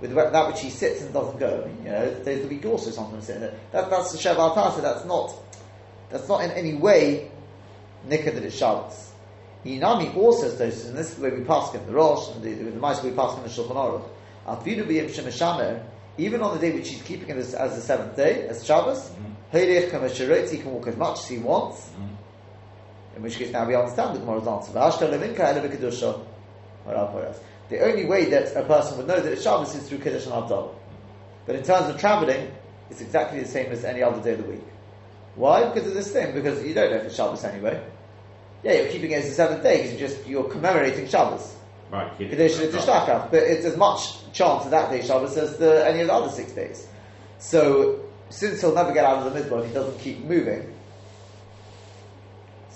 with 0.00 0.14
that 0.14 0.48
which 0.48 0.60
he 0.60 0.70
sits 0.70 1.02
and 1.02 1.12
doesn't 1.12 1.38
go. 1.38 1.68
You 1.82 1.90
know, 1.90 2.14
there's 2.22 2.42
the 2.42 2.48
week 2.48 2.64
also 2.66 2.90
sometimes 2.90 3.26
sitting 3.26 3.42
there. 3.42 3.54
That, 3.72 3.88
that's 3.88 4.12
the 4.12 4.18
Shev 4.18 4.36
Tasa. 4.36 4.82
That's 4.82 5.04
not, 5.06 5.34
that's 6.10 6.28
not 6.28 6.44
in 6.44 6.50
any 6.50 6.74
way 6.74 7.30
Nikah 8.06 8.34
that 8.34 8.42
it's 8.44 8.56
Shabbos. 8.56 9.12
Yinami 9.64 10.14
also 10.16 10.48
says, 10.48 10.86
and 10.86 10.96
this 10.96 11.10
is 11.10 11.16
the 11.16 11.22
way 11.22 11.30
we 11.30 11.44
pass 11.44 11.74
in 11.74 11.84
the 11.86 11.92
Rosh, 11.92 12.34
and 12.34 12.42
the, 12.42 12.52
the, 12.52 12.70
the 12.70 12.78
mice 12.78 13.02
we 13.02 13.10
pass 13.10 13.36
in 13.36 13.42
the 13.42 13.48
Shulchan 13.48 13.74
Aruch. 13.74 14.08
Afinu 14.46 14.86
b'yim 14.86 15.10
shemishamer, 15.10 15.82
even 16.18 16.40
on 16.40 16.54
the 16.54 16.60
day 16.60 16.72
which 16.72 16.88
he's 16.88 17.02
keeping 17.02 17.28
it 17.30 17.36
as, 17.36 17.54
as 17.54 17.74
the 17.74 17.80
seventh 17.80 18.16
day, 18.16 18.46
as 18.48 18.64
Shabbos, 18.64 19.10
mm-hmm. 19.10 20.50
he 20.50 20.58
can 20.58 20.70
walk 20.72 20.86
as 20.86 20.96
much 20.96 21.18
as 21.18 21.28
he 21.28 21.38
wants. 21.38 21.88
Mm-hmm. 21.88 22.14
In 23.16 23.22
which 23.22 23.36
case, 23.38 23.50
now 23.50 23.66
we 23.66 23.74
understand 23.74 24.14
the 24.14 24.20
Gemara's 24.20 24.46
answer. 24.46 24.72
The 27.68 27.80
only 27.80 28.04
way 28.04 28.26
that 28.26 28.54
a 28.54 28.62
person 28.64 28.98
would 28.98 29.06
know 29.08 29.18
that 29.18 29.32
it's 29.32 29.42
Shabbos 29.42 29.74
is 29.74 29.88
through 29.88 29.98
Kiddush 29.98 30.26
and 30.26 30.34
Avdalah. 30.34 30.74
But 31.46 31.56
in 31.56 31.62
terms 31.62 31.88
of 31.88 31.98
traveling, 31.98 32.52
it's 32.90 33.00
exactly 33.00 33.40
the 33.40 33.48
same 33.48 33.72
as 33.72 33.84
any 33.84 34.02
other 34.02 34.22
day 34.22 34.32
of 34.32 34.44
the 34.44 34.50
week. 34.50 34.64
Why? 35.34 35.68
Because 35.68 35.88
of 35.88 35.94
this 35.94 36.12
thing. 36.12 36.34
Because 36.34 36.62
you 36.64 36.74
don't 36.74 36.90
know 36.90 36.98
if 36.98 37.04
it's 37.04 37.16
Shabbos 37.16 37.42
anyway. 37.44 37.82
Yeah, 38.62 38.74
you're 38.74 38.88
keeping 38.88 39.10
it 39.10 39.22
as 39.22 39.28
the 39.28 39.34
seventh 39.34 39.62
day 39.62 39.82
because 39.82 39.98
you're 39.98 40.08
just 40.08 40.26
you're 40.26 40.44
commemorating 40.44 41.08
Shabbos. 41.08 41.56
Right. 41.90 42.16
Kiddush 42.18 42.58
and 42.60 42.72
Tishtachaf. 42.72 43.30
But 43.30 43.42
it's 43.44 43.64
as 43.64 43.76
much 43.76 44.32
chance 44.32 44.64
of 44.64 44.70
that 44.72 44.90
day 44.90 45.02
Shabbos 45.02 45.36
as 45.36 45.56
the, 45.56 45.88
any 45.88 46.00
of 46.00 46.08
the 46.08 46.12
other 46.12 46.30
six 46.30 46.52
days. 46.52 46.86
So, 47.38 48.00
since 48.28 48.60
he'll 48.60 48.74
never 48.74 48.92
get 48.92 49.04
out 49.04 49.18
of 49.18 49.24
the 49.24 49.38
mitzvah 49.38 49.58
if 49.58 49.68
he 49.68 49.74
doesn't 49.74 49.98
keep 50.00 50.20
moving, 50.24 50.74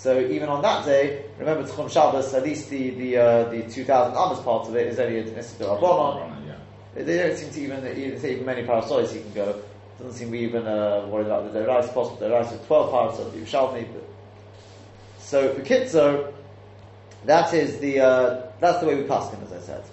so 0.01 0.19
even 0.19 0.49
on 0.49 0.63
that 0.63 0.87
day, 0.87 1.27
remember 1.39 1.69
Tchum 1.69 1.91
Shabbos, 1.91 2.33
at 2.33 2.43
least 2.43 2.71
the 2.71 2.89
the 2.91 3.17
uh, 3.19 3.45
the 3.51 3.63
two 3.65 3.85
thousand 3.85 4.15
Amos 4.15 4.41
part 4.43 4.67
of 4.67 4.75
it 4.75 4.87
is 4.87 4.99
only 4.99 5.19
a 5.19 5.25
Nisr 5.25 5.79
Rabbanon. 5.79 6.57
They 6.95 7.19
don't 7.19 7.37
seem 7.37 7.51
to 7.51 7.61
even 7.61 7.87
even 7.99 8.19
say 8.19 8.33
even 8.33 8.47
many 8.47 8.63
parasols 8.63 9.13
he 9.13 9.21
can 9.21 9.35
go. 9.35 9.63
Doesn't 9.99 10.15
seem 10.15 10.31
we 10.31 10.39
even 10.39 10.67
uh, 10.67 11.07
worried 11.09 11.27
about 11.27 11.53
the 11.53 11.59
Derais 11.61 11.93
possible 11.93 12.17
Derais 12.17 12.51
with 12.51 12.67
twelve 12.67 12.91
parasols 12.91 13.35
Yerushalmi. 13.35 13.87
So 15.19 15.53
for 15.53 15.61
Kitzer, 15.61 16.33
that 17.27 17.53
is 17.53 17.79
the 17.81 18.01
uh, 18.01 18.47
that's 18.59 18.81
the 18.81 18.87
way 18.87 18.95
we 18.95 19.03
pass 19.03 19.31
him, 19.31 19.43
as 19.45 19.53
I 19.53 19.61
said. 19.61 19.85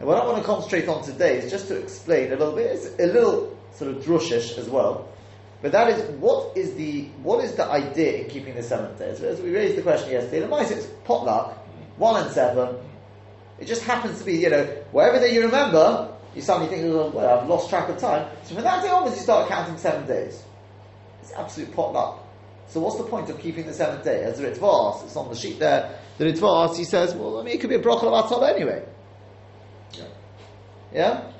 And 0.00 0.08
what 0.08 0.20
I 0.20 0.26
want 0.26 0.38
to 0.38 0.44
concentrate 0.44 0.88
on 0.88 1.04
today 1.04 1.38
is 1.38 1.52
just 1.52 1.68
to 1.68 1.78
explain 1.78 2.32
a 2.32 2.36
little 2.36 2.56
bit. 2.56 2.66
It's 2.66 2.86
a 2.98 3.06
little 3.06 3.56
sort 3.72 3.92
of 3.92 4.02
drushish 4.02 4.58
as 4.58 4.68
well, 4.68 5.08
but 5.66 5.72
that 5.72 5.88
is 5.88 6.10
what 6.20 6.56
is 6.56 6.76
the 6.76 7.06
what 7.24 7.44
is 7.44 7.56
the 7.56 7.64
idea 7.64 8.22
in 8.22 8.30
keeping 8.30 8.54
the 8.54 8.62
seventh 8.62 9.00
day? 9.00 9.12
So 9.16 9.26
as 9.26 9.40
we 9.40 9.52
raised 9.52 9.76
the 9.76 9.82
question 9.82 10.12
yesterday, 10.12 10.38
the 10.38 10.46
mice 10.46 10.70
it's 10.70 10.86
potluck, 11.02 11.58
one 11.96 12.22
and 12.22 12.32
seven. 12.32 12.76
It 13.58 13.66
just 13.66 13.82
happens 13.82 14.20
to 14.20 14.24
be, 14.24 14.34
you 14.34 14.48
know, 14.48 14.62
whatever 14.92 15.18
day 15.18 15.34
you 15.34 15.42
remember, 15.42 16.14
you 16.36 16.40
suddenly 16.40 16.68
think, 16.68 16.84
oh, 16.84 17.10
well, 17.12 17.40
I've 17.40 17.48
lost 17.48 17.68
track 17.68 17.88
of 17.88 17.98
time. 17.98 18.30
So 18.44 18.54
from 18.54 18.62
that 18.62 18.80
day 18.80 18.90
onwards, 18.90 19.16
you 19.16 19.22
start 19.22 19.48
counting 19.48 19.76
seven 19.76 20.06
days. 20.06 20.40
It's 21.20 21.32
absolute 21.32 21.74
potluck. 21.74 22.24
So 22.68 22.78
what's 22.78 22.96
the 22.96 23.02
point 23.02 23.28
of 23.28 23.40
keeping 23.40 23.66
the 23.66 23.74
seventh 23.74 24.04
day? 24.04 24.22
As 24.22 24.38
the 24.38 24.46
Ritva 24.46 25.02
it's 25.02 25.16
on 25.16 25.28
the 25.28 25.34
sheet 25.34 25.58
there. 25.58 25.98
The 26.18 26.26
Ritva 26.26 26.76
he 26.76 26.84
says, 26.84 27.12
well, 27.12 27.40
I 27.40 27.42
mean, 27.42 27.56
it 27.56 27.60
could 27.60 27.70
be 27.70 27.76
a 27.76 27.82
bracha 27.82 28.04
of 28.04 28.42
anyway. 28.44 28.84
Yeah? 29.94 30.04
yeah? 30.94 31.32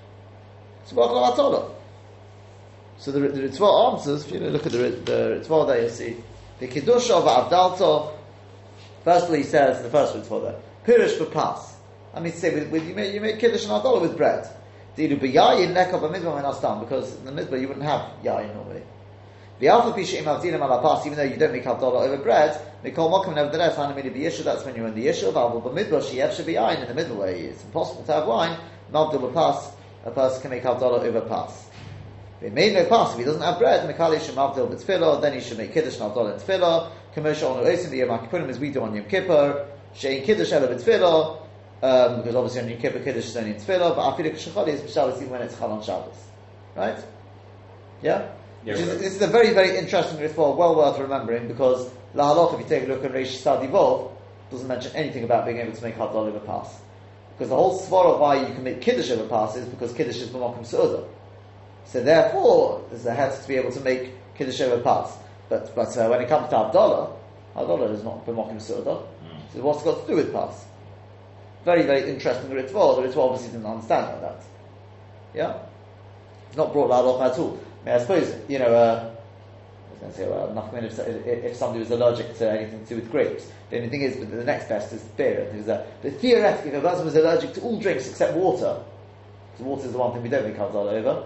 It's 0.83 0.91
a 0.91 0.97
bracha 0.97 1.39
of. 1.39 1.77
So 2.99 3.13
the, 3.13 3.21
the 3.21 3.43
Ritva 3.43 3.93
answers, 3.93 4.25
if 4.25 4.33
you 4.33 4.41
look 4.41 4.67
at 4.67 4.73
the, 4.73 4.79
the 4.79 5.41
Ritva 5.41 5.67
there, 5.67 5.83
you 5.83 5.91
see, 5.91 6.17
The 6.59 6.69
Kiddush 6.69 7.11
of 7.11 7.25
Avdalto, 7.25 8.13
firstly 9.05 9.39
he 9.39 9.45
says, 9.45 9.83
the 9.83 9.91
first 9.91 10.17
for 10.27 10.41
that, 10.41 10.59
Pirish 10.87 11.19
B'pas. 11.19 11.75
I 12.15 12.21
mean, 12.21 12.33
say, 12.33 12.55
with, 12.55 12.71
with, 12.71 12.89
you 12.89 12.95
make, 12.95 13.13
you 13.13 13.21
make 13.21 13.39
Kiddush 13.39 13.65
and 13.65 13.73
Avdallah 13.73 14.01
with 14.01 14.17
bread. 14.17 14.49
Didu 14.97 15.21
B'yayin 15.21 15.75
Nekov 15.75 16.01
B'midbar 16.01 16.43
Menastam, 16.43 16.81
because 16.81 17.15
in 17.17 17.27
the 17.27 17.33
Midbar 17.33 17.61
you 17.61 17.69
wouldn't 17.69 17.85
have 17.85 18.11
Yayin 18.25 18.55
normally. 18.55 18.83
The 19.59 19.69
alpha 19.69 19.99
pisha 19.99 20.19
im 20.19 20.25
avdinim 20.25 20.61
al 20.61 20.81
pas, 20.81 21.05
even 21.07 21.17
though 21.17 21.25
you 21.25 21.37
don't 21.37 21.53
make 21.53 21.65
havdalah 21.65 22.07
over 22.07 22.19
bread, 22.19 22.59
mikol 22.85 23.11
mokum 23.11 23.35
nevertheless 23.35 23.77
hanamini 23.77 24.15
b'yishu. 24.15 24.45
That's 24.45 24.65
when 24.65 24.77
you're 24.77 24.87
in 24.87 24.95
the 24.95 25.07
yishu. 25.07 25.33
V'avu 25.33 25.63
b'midbar 25.63 26.03
sheyev 26.03 26.31
shebiyayin 26.31 26.83
in 26.83 26.89
the 26.89 26.95
middle 26.95 27.17
way. 27.17 27.41
It's 27.41 27.65
impossible 27.65 28.05
to 28.05 28.13
have 28.13 28.27
wine. 28.27 28.59
Mavdil 28.93 29.31
b'pas, 29.31 29.73
a 30.05 30.11
person 30.11 30.43
can 30.43 30.51
make 30.51 30.63
havdalah 30.63 31.01
over 31.03 31.21
pas. 31.23 31.71
He 32.41 32.51
made 32.51 32.75
no 32.75 32.85
pas, 32.85 33.13
if 33.13 33.19
he 33.19 33.25
doesn't 33.25 33.43
have 33.43 33.59
bread, 33.59 33.89
mikali 33.89 34.21
should 34.21 34.35
mavdil 34.35 34.69
b'tfilah, 34.69 35.23
then 35.23 35.35
he 35.35 35.41
should 35.41 35.59
make 35.59 35.73
kiddush 35.73 35.97
in 35.97 36.01
tfilah. 36.03 36.91
Commercial 37.15 37.53
on 37.53 37.65
oisim 37.65 37.91
b'yom 37.91 38.29
kippurim 38.29 38.49
as 38.49 38.59
we 38.59 38.71
do 38.71 38.83
on 38.83 38.95
Yom 38.95 39.07
Kippur. 39.07 39.67
Shein 39.95 40.25
kiddush 40.25 40.53
ela 40.53 40.69
b'tfilah. 40.69 41.43
Um, 41.83 42.17
because 42.17 42.35
obviously 42.35 42.63
on 42.63 42.69
Yom 42.71 42.79
Kippur 42.81 43.01
Kiddush 43.01 43.27
is 43.27 43.37
only 43.37 43.51
in 43.51 43.57
Tefillah, 43.57 43.95
but 43.95 44.17
Afidik 44.17 44.33
Shechali 44.37 44.69
is 44.69 44.81
B'Shabbos 44.81 45.17
even 45.17 45.29
when 45.29 45.43
it's 45.43 45.59
Chal 45.59 45.71
on 45.71 45.83
Shabbos. 45.83 46.17
Right? 46.75 46.97
Yeah? 48.03 48.33
Yeah, 48.65 48.73
Which 48.73 48.83
is, 48.83 48.89
right. 48.89 48.99
this 48.99 49.15
is 49.17 49.23
a 49.23 49.27
very, 49.27 49.53
very 49.53 49.77
interesting 49.77 50.19
ritual, 50.19 50.57
well 50.57 50.75
worth 50.75 50.99
remembering, 50.99 51.49
because 51.49 51.91
La 52.15 52.35
Halach, 52.35 52.55
if 52.55 52.61
you 52.61 52.67
take 52.67 52.85
a 52.85 52.87
look 52.87 53.05
at 53.05 53.13
Reish 53.13 53.37
Sadi 53.37 53.67
Vov, 53.67 54.11
doesn't 54.51 54.67
mention 54.67 54.91
anything 54.97 55.25
about 55.25 55.45
being 55.45 55.59
able 55.59 55.73
to 55.73 55.83
make 55.83 55.97
Hadal 55.97 56.15
over 56.15 56.41
pass. 56.41 56.81
Because 57.37 57.51
the 57.51 57.57
whole 57.57 57.79
svara 57.79 58.15
of 58.15 58.21
why 58.21 58.37
you 58.37 58.55
can 58.55 58.65
make 58.65 58.81
Kiddush 58.81 59.11
over 59.11 59.29
pass 59.29 59.55
is 59.55 59.67
because 59.67 59.93
Kiddush 59.93 60.17
is 60.17 60.31
B'Mokim 60.31 60.67
Su'udah. 60.67 61.07
So 61.87 62.03
therefore, 62.03 62.85
there's 62.91 63.07
a 63.07 63.15
head 63.15 63.41
to 63.41 63.49
be 63.49 63.57
able 63.57 63.73
to 63.73 63.81
make 63.81 64.13
Kiddush 64.37 64.61
over 64.61 64.83
pass. 64.83 65.17
But, 65.49 65.75
but 65.75 65.97
uh, 65.97 66.09
when 66.09 66.21
it 66.21 66.29
comes 66.29 66.49
to 66.51 66.57
Havdalah, 66.57 67.13
Havdalah 67.55 67.95
is 67.95 68.03
not 68.03 68.27
B'Mokim 68.27 68.61
Su'udah. 68.61 69.07
So 69.55 69.63
what's 69.63 69.83
it 69.83 69.85
got 69.85 70.03
to 70.03 70.07
do 70.07 70.17
with 70.17 70.33
pass? 70.33 70.67
Very, 71.65 71.83
very 71.83 72.11
interesting 72.11 72.51
ritual. 72.51 72.97
The 72.97 73.03
ritual 73.03 73.25
obviously 73.25 73.53
didn't 73.53 73.67
understand 73.67 74.07
like 74.07 74.21
that. 74.21 74.43
Yeah? 75.35 75.59
It's 76.49 76.57
not 76.57 76.73
brought 76.73 76.93
out 76.93 77.05
of 77.05 77.21
at 77.21 77.39
all. 77.39 77.61
I, 77.83 77.87
mean, 77.87 77.95
I 77.95 77.99
suppose, 77.99 78.35
you 78.49 78.59
know, 78.59 78.73
uh, 78.73 79.11
I 79.11 79.93
was 79.93 80.01
going 80.01 80.13
to 80.13 80.19
say, 80.19 80.29
well, 80.29 80.53
nothing 80.53 80.85
if, 80.85 80.99
if 80.99 81.57
somebody 81.57 81.81
was 81.81 81.91
allergic 81.91 82.37
to 82.39 82.51
anything 82.51 82.83
to 82.85 82.87
do 82.87 82.97
with 82.97 83.11
grapes. 83.11 83.51
The 83.71 83.77
only 83.79 83.89
thing 83.89 84.03
is, 84.03 84.17
but 84.17 84.31
the 84.31 84.45
next 84.45 84.69
best 84.69 84.93
is 84.93 85.03
beer 85.03 85.41
and 85.41 85.51
things 85.51 85.67
that. 85.67 86.03
But 86.03 86.21
theoretically, 86.21 86.71
if 86.71 86.77
a 86.77 86.89
person 86.89 87.05
was 87.05 87.17
allergic 87.17 87.55
to 87.55 87.61
all 87.63 87.81
drinks 87.81 88.09
except 88.09 88.37
water, 88.37 88.81
because 89.57 89.67
water 89.67 89.87
is 89.87 89.93
the 89.93 89.99
one 89.99 90.13
thing 90.13 90.23
we 90.23 90.29
don't 90.29 90.47
make 90.47 90.59
all 90.61 90.77
over, 90.89 91.25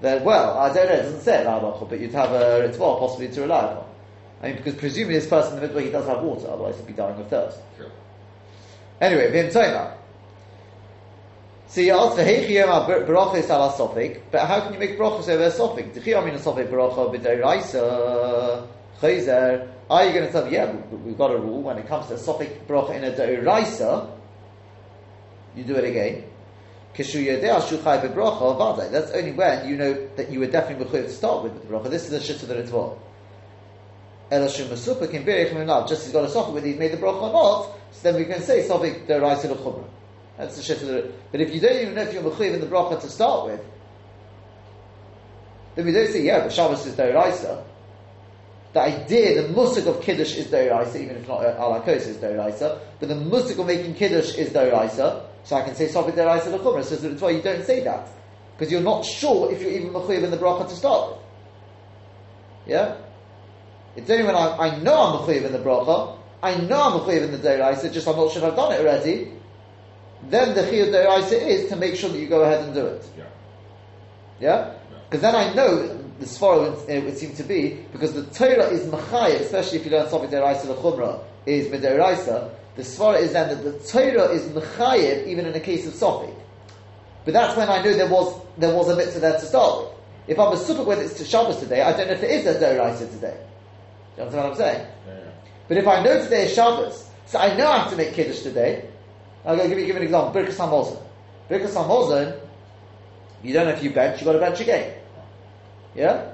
Then 0.00 0.24
well, 0.24 0.58
I 0.58 0.72
don't 0.72 0.86
know, 0.86 0.94
it 0.94 1.02
doesn't 1.02 1.20
say 1.20 1.42
it 1.42 1.44
but 1.88 2.00
you'd 2.00 2.12
have 2.12 2.30
a 2.32 2.60
ritual 2.66 2.96
possibly 2.98 3.28
to 3.28 3.42
rely 3.42 3.70
upon. 3.72 3.84
I 4.42 4.46
mean, 4.46 4.56
because 4.56 4.74
presumably 4.76 5.16
this 5.16 5.26
person 5.26 5.54
in 5.54 5.60
the 5.60 5.66
middle, 5.66 5.82
he 5.82 5.90
does 5.90 6.06
have 6.06 6.22
water, 6.22 6.48
otherwise 6.48 6.76
he'd 6.78 6.86
be 6.86 6.94
dying 6.94 7.20
of 7.20 7.28
thirst. 7.28 7.58
Sure. 7.76 7.90
Anyway, 8.98 9.30
Vim 9.30 9.50
Toma. 9.52 9.94
So 11.68 11.82
you 11.82 11.92
ask 11.92 12.16
for 12.16 12.22
Heichiyom 12.22 13.06
Barachos 13.06 13.50
ala 13.50 13.70
Sofik, 13.72 14.22
but 14.30 14.46
how 14.46 14.62
can 14.62 14.72
you 14.72 14.78
make 14.78 14.98
brachos 14.98 15.28
over 15.28 15.44
a 15.44 15.50
Sofik? 15.50 15.92
D'chiyom 15.92 16.28
in 16.28 16.34
a 16.34 16.38
Sofik 16.38 16.68
Baracha 16.70 17.14
b'Deiraisa 17.14 18.66
Chayzer. 19.02 19.68
Are 19.90 20.04
you 20.06 20.12
going 20.12 20.26
to 20.26 20.32
tell 20.32 20.46
me, 20.46 20.52
yeah, 20.52 20.72
we- 20.90 20.96
we've 20.98 21.18
got 21.18 21.30
a 21.30 21.36
rule 21.36 21.60
when 21.62 21.76
it 21.76 21.86
comes 21.86 22.06
to 22.06 22.14
a 22.14 22.16
Sofik 22.16 22.66
Baracha 22.66 22.94
in 22.96 23.04
a 23.04 23.10
Deiraisa, 23.12 24.08
you 25.54 25.64
do 25.64 25.76
it 25.76 25.84
again. 25.84 26.24
That's 26.96 27.14
only 27.14 27.38
when 29.32 29.68
you 29.68 29.76
know 29.76 30.08
that 30.16 30.30
you 30.30 30.40
were 30.40 30.46
definitely 30.46 30.84
mechuyev 30.84 31.04
to 31.04 31.10
start 31.10 31.44
with 31.44 31.54
the 31.54 31.60
Baracha. 31.68 31.90
This 31.90 32.04
is 32.04 32.10
the 32.10 32.20
shit 32.20 32.42
of 32.42 32.48
the 32.48 32.56
Ritva. 32.56 32.98
Elashim 34.30 34.66
Masupik 34.66 35.14
in 35.14 35.24
Berich 35.24 35.52
Minav. 35.52 35.88
Just 35.88 36.04
he's 36.04 36.12
got 36.12 36.24
a 36.24 36.28
Sofik 36.28 36.52
whether 36.52 36.66
he's 36.66 36.78
made 36.78 36.92
the 36.92 36.96
Baracha 36.96 37.22
or 37.22 37.32
not, 37.32 37.70
so 37.92 38.02
then 38.02 38.16
we 38.16 38.24
can 38.24 38.42
say 38.42 38.68
Sofik 38.68 39.06
Deiraisa 39.06 39.50
L'Chumrah. 39.50 39.88
That's 40.40 40.56
the 40.56 40.62
shit 40.62 40.80
of 40.80 40.88
the. 40.88 41.12
But 41.32 41.42
if 41.42 41.54
you 41.54 41.60
don't 41.60 41.76
even 41.76 41.94
know 41.94 42.00
if 42.00 42.14
you're 42.14 42.22
mechuyev 42.22 42.54
in 42.54 42.60
the 42.62 42.66
bracha 42.66 42.98
to 43.02 43.10
start 43.10 43.44
with, 43.44 43.60
then 45.74 45.84
we 45.84 45.92
don't 45.92 46.08
say 46.08 46.22
yeah, 46.22 46.40
but 46.40 46.50
Shabbos 46.50 46.86
is 46.86 46.94
deraisa. 46.94 47.62
The 48.72 48.80
idea, 48.80 49.42
the 49.42 49.48
musik 49.48 49.84
of 49.84 50.00
kiddush 50.00 50.36
is 50.36 50.46
deraisa, 50.46 50.96
even 50.96 51.16
if 51.16 51.28
not 51.28 51.44
uh, 51.44 51.58
ala 51.58 51.82
kos 51.82 52.06
is 52.06 52.16
deraisa. 52.16 52.80
But 52.98 53.10
the 53.10 53.16
musik 53.16 53.58
of 53.58 53.66
making 53.66 53.96
kiddush 53.96 54.34
is 54.36 54.48
deraisa. 54.48 55.26
So 55.44 55.56
I 55.56 55.62
can 55.62 55.74
say 55.74 55.88
sofik 55.88 56.14
deraisa 56.14 56.56
lechumra. 56.56 56.84
So 56.84 56.96
that's 56.96 57.20
why 57.20 57.30
you 57.30 57.42
don't 57.42 57.64
say 57.64 57.82
that 57.84 58.08
because 58.56 58.70
you're 58.70 58.82
not 58.82 59.04
sure 59.04 59.50
if 59.52 59.62
you're 59.62 59.70
even 59.70 59.90
mechuyev 59.90 60.22
in 60.22 60.30
the 60.30 60.36
bracha 60.36 60.68
to 60.68 60.74
start 60.74 61.10
with. 61.10 61.18
Yeah. 62.66 62.96
It's 63.96 64.08
only 64.10 64.24
when 64.24 64.36
I, 64.36 64.56
I 64.56 64.78
know 64.80 64.94
I'm 64.94 65.20
mechuyev 65.20 65.44
in 65.44 65.52
the 65.52 65.58
bracha, 65.58 66.16
I 66.42 66.56
know 66.56 66.82
I'm 66.82 67.00
mechuyev 67.00 67.22
in 67.22 67.32
the 67.32 67.38
deraisa, 67.38 67.92
just 67.92 68.06
I'm 68.06 68.16
not 68.16 68.30
sure 68.32 68.42
if 68.42 68.50
I've 68.50 68.56
done 68.56 68.72
it 68.72 68.80
already 68.80 69.32
then 70.28 70.54
the 70.54 70.62
chiyuv 70.62 70.90
deraisa 70.90 71.32
is 71.32 71.68
to 71.70 71.76
make 71.76 71.96
sure 71.96 72.10
that 72.10 72.18
you 72.18 72.28
go 72.28 72.42
ahead 72.42 72.64
and 72.64 72.74
do 72.74 72.86
it. 72.86 73.04
Yeah. 73.16 73.24
Yeah? 74.38 74.74
Because 75.08 75.22
then 75.22 75.34
I 75.34 75.52
know 75.54 75.99
the 76.20 76.46
would, 76.46 76.88
it 76.88 77.04
would 77.04 77.16
seem 77.16 77.34
to 77.34 77.42
be 77.42 77.78
because 77.92 78.12
the 78.12 78.24
Torah 78.24 78.68
is 78.68 78.86
machayim, 78.86 79.40
especially 79.40 79.78
if 79.78 79.86
you 79.86 79.90
learn 79.90 80.08
something 80.08 80.30
deraisa 80.30 80.66
the 80.66 80.74
chumrah 80.74 81.22
is 81.46 81.68
mideraisa. 81.68 82.50
The 82.76 82.82
svara 82.82 83.20
is 83.20 83.32
then 83.32 83.48
that 83.48 83.64
the 83.64 83.78
Torah 83.88 84.30
is 84.30 84.42
machayim 84.50 85.26
even 85.26 85.46
in 85.46 85.52
the 85.52 85.60
case 85.60 85.86
of 85.86 85.94
sofik. 85.94 86.34
But 87.24 87.34
that's 87.34 87.56
when 87.56 87.68
I 87.68 87.82
know 87.82 87.94
there 87.94 88.08
was 88.08 88.38
there 88.58 88.74
was 88.74 88.90
a 88.90 88.96
mitzvah 88.96 89.20
there 89.20 89.32
to 89.32 89.46
start 89.46 89.80
with. 89.80 89.94
If 90.28 90.38
I'm 90.38 90.52
a 90.52 90.56
super 90.58 90.82
whether 90.82 91.02
it's 91.02 91.14
to 91.14 91.24
Shabbos 91.24 91.58
today, 91.58 91.80
I 91.80 91.96
don't 91.96 92.08
know 92.08 92.14
if 92.14 92.20
there 92.20 92.30
is 92.30 92.46
a 92.46 92.54
deraisa 92.54 93.10
today. 93.10 93.38
Do 94.16 94.22
you 94.22 94.22
understand 94.24 94.34
what 94.34 94.52
I'm 94.52 94.56
saying? 94.56 94.86
Yeah. 95.06 95.14
But 95.68 95.76
if 95.78 95.86
I 95.88 96.02
know 96.02 96.22
today 96.22 96.46
is 96.46 96.54
Shabbos, 96.54 97.08
so 97.24 97.38
I 97.38 97.56
know 97.56 97.66
I 97.66 97.78
have 97.78 97.90
to 97.90 97.96
make 97.96 98.12
Kiddush 98.12 98.40
today, 98.40 98.86
I'm 99.46 99.56
going 99.56 99.70
to 99.70 99.74
give 99.74 99.78
you, 99.78 99.86
give 99.86 99.96
you 99.96 100.02
an 100.02 100.06
example. 100.06 100.42
Birkas 100.42 100.56
Hamazon. 100.56 101.02
Birkas 101.48 101.74
Hamazon, 101.74 102.38
you 103.42 103.54
don't 103.54 103.66
know 103.66 103.72
if 103.72 103.82
you 103.82 103.90
bench, 103.90 104.20
you've 104.20 104.26
got 104.26 104.32
to 104.32 104.38
bench 104.38 104.60
again. 104.60 104.99
Yeah? 105.94 106.32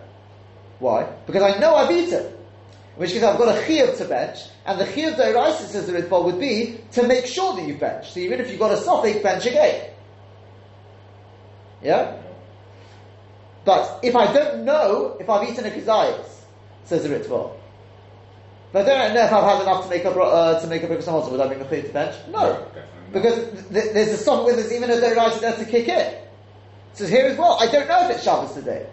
Why? 0.79 1.05
Because 1.27 1.43
I 1.43 1.59
know 1.59 1.75
I've 1.75 1.91
eaten. 1.91 2.25
In 2.25 3.01
which 3.01 3.13
case 3.13 3.23
I've 3.23 3.39
got 3.39 3.57
a 3.57 3.61
chiyuv 3.61 3.97
to 3.99 4.05
bench, 4.07 4.39
and 4.65 4.81
the 4.81 4.85
chiyuv 4.85 5.17
deraisa 5.17 5.67
says 5.67 5.87
the 5.87 5.93
Ritva 5.93 6.25
would 6.25 6.41
be 6.41 6.81
to 6.93 7.07
make 7.07 7.27
sure 7.27 7.55
that 7.57 7.67
you 7.67 7.75
bench. 7.75 8.13
So 8.13 8.21
even 8.21 8.41
if 8.41 8.51
you've 8.51 8.59
got 8.59 8.73
a 8.73 8.77
sofik, 8.77 9.23
bench 9.23 9.47
again. 9.47 9.91
Yeah? 11.83 12.17
But 13.65 14.01
if 14.03 14.15
I 14.15 14.33
don't 14.33 14.65
know 14.65 15.17
if 15.21 15.29
I've 15.29 15.49
eaten 15.49 15.67
a 15.67 15.71
kazayas, 15.71 16.27
says 16.85 17.03
the 17.03 17.09
Ritva, 17.09 17.53
but 18.73 18.89
I 18.89 18.89
don't 18.89 19.15
know 19.15 19.25
if 19.25 19.33
I've 19.33 19.45
had 19.45 19.63
enough 19.63 19.85
to 19.85 19.91
make 19.91 20.05
a 20.05 20.11
uh, 20.11 20.61
to 20.61 20.67
make 20.67 20.83
a 20.83 20.87
birkas 20.87 21.31
would 21.31 21.41
I 21.41 21.49
be 21.49 21.55
mechuyev 21.57 21.87
to 21.87 21.93
bench? 21.93 22.15
No, 22.29 22.67
because 23.13 23.51
th- 23.71 23.93
there's 23.93 24.09
a 24.09 24.17
song 24.17 24.45
where 24.45 24.55
there's 24.57 24.73
even 24.73 24.91
a 24.91 24.95
deraisa 24.95 25.41
there 25.41 25.57
to 25.57 25.65
kick 25.65 25.89
in. 25.89 26.15
So 26.93 27.07
here 27.07 27.27
as 27.27 27.37
well, 27.37 27.59
I 27.61 27.67
don't 27.67 27.89
know 27.89 28.05
if 28.09 28.17
it's 28.17 28.25
Shabbos 28.25 28.55
today. 28.55 28.87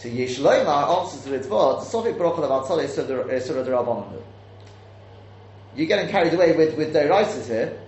So 0.00 0.08
Yesh 0.08 0.38
Loimar 0.38 0.98
answers 0.98 1.26
word, 1.30 1.42
the 1.42 1.84
Sofik 1.84 2.16
Baruch 2.16 2.38
of 2.38 2.80
is 2.80 2.94
Surah 2.94 3.62
Derabbanon. 3.62 4.22
You're 5.76 5.86
getting 5.88 6.08
carried 6.08 6.32
away 6.32 6.56
with, 6.56 6.74
with 6.78 6.94
deraisas 6.94 7.46
here. 7.48 7.78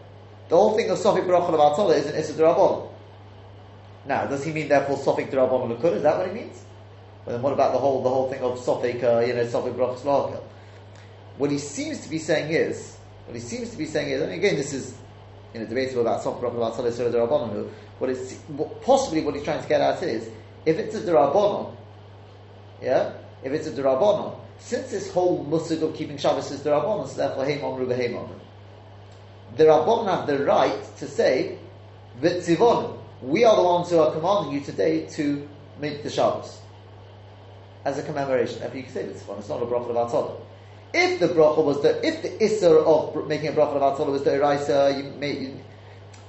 The 0.51 0.57
whole 0.57 0.77
thing 0.77 0.91
of 0.91 0.99
Sofik 0.99 1.27
Baruch 1.27 1.49
of 1.49 1.55
Atzal 1.55 1.97
is 1.97 2.05
an 2.05 2.17
Issa 2.17 2.35
Derabbanon. 2.35 2.87
Now, 4.05 4.27
does 4.27 4.45
he 4.45 4.53
mean 4.53 4.69
therefore 4.69 4.99
Sofik 4.99 5.31
Derabbanon 5.31 5.75
Lukur? 5.75 5.95
Is 5.97 6.03
that 6.03 6.19
what 6.19 6.29
he 6.29 6.35
means? 6.35 6.63
Well, 7.25 7.35
then 7.35 7.43
what 7.43 7.55
about 7.55 7.73
the 7.73 7.79
whole 7.79 8.03
the 8.03 8.11
whole 8.11 8.31
thing 8.31 8.43
of 8.43 8.59
Sofik, 8.59 9.03
uh, 9.03 9.21
you 9.21 9.33
know, 9.33 9.47
Sofik 9.47 9.75
Baruch 9.75 9.97
Slaka? 9.97 10.39
What 11.39 11.51
he 11.51 11.57
seems 11.57 12.01
to 12.01 12.11
be 12.11 12.19
saying 12.19 12.53
is, 12.53 12.95
what 13.25 13.37
he 13.37 13.41
seems 13.41 13.71
to 13.71 13.79
be 13.79 13.87
saying 13.87 14.11
is, 14.11 14.21
and 14.21 14.33
again, 14.33 14.57
this 14.57 14.75
is 14.75 14.95
you 15.55 15.61
know, 15.61 15.67
debatable 15.67 16.03
about 16.03 16.23
Sofik 16.23 16.43
Baruch 16.43 16.57
of 16.57 16.75
Atzal 16.75 16.93
Surah 16.93 17.09
Derabbanon. 17.09 17.71
What 17.99 18.15
what, 18.49 18.83
possibly 18.83 19.23
what 19.23 19.35
he's 19.35 19.45
trying 19.45 19.63
to 19.63 19.69
get 19.71 19.81
at 19.81 20.03
is, 20.03 20.29
if 20.67 20.77
it's 20.79 20.95
a 20.95 21.01
Derabbanon, 21.01 21.75
yeah, 22.83 23.13
if 23.43 23.53
it's 23.53 23.67
a 23.67 23.73
Derabbanon, 23.73 24.39
since 24.59 24.91
this 24.91 25.13
whole 25.13 25.45
musig 25.45 25.83
of 25.83 25.95
keeping 25.95 26.17
Shabbos 26.17 26.51
is 26.51 26.61
Derabbanon, 26.61 27.09
so 27.09 27.17
therefore 27.17 27.45
Heim 27.45 27.61
Omru 27.61 27.87
Omru. 27.87 28.39
The 29.57 29.65
Rabbanon 29.65 30.07
have 30.07 30.27
the 30.27 30.45
right 30.45 30.97
to 30.99 31.07
say, 31.07 31.59
V'tzivon, 32.21 32.99
we 33.23 33.45
are 33.45 33.57
the 33.57 33.63
ones 33.63 33.91
who 33.91 33.99
are 33.99 34.13
commanding 34.13 34.55
you 34.55 34.61
today 34.61 35.07
to 35.07 35.49
make 35.81 36.03
the 36.03 36.11
Shabbos. 36.11 36.61
As 37.85 37.99
a 37.99 38.03
commemoration. 38.03 38.63
If 38.63 38.75
you 38.75 38.85
can 38.85 38.93
say 38.93 39.05
V'tzivon, 39.05 39.39
it's 39.41 39.49
not 39.49 39.63
a 39.63 39.67
bracha 39.67 39.91
of 39.91 40.11
Atzalah. 40.11 40.41
If 40.95 41.21
the 41.21 41.29
bracha 41.29 41.65
was 41.65 41.83
the, 41.83 42.07
if 42.07 42.23
the 42.23 42.29
Isser 42.45 42.85
of 42.85 43.27
making 43.27 43.49
a 43.49 43.53
bracha 43.53 43.77
of 43.77 43.99
Atzalah 43.99 44.13
was 44.13 44.23
the 44.23 44.31
Eraisa, 44.31 44.97
you 44.97 45.27
you, 45.27 45.61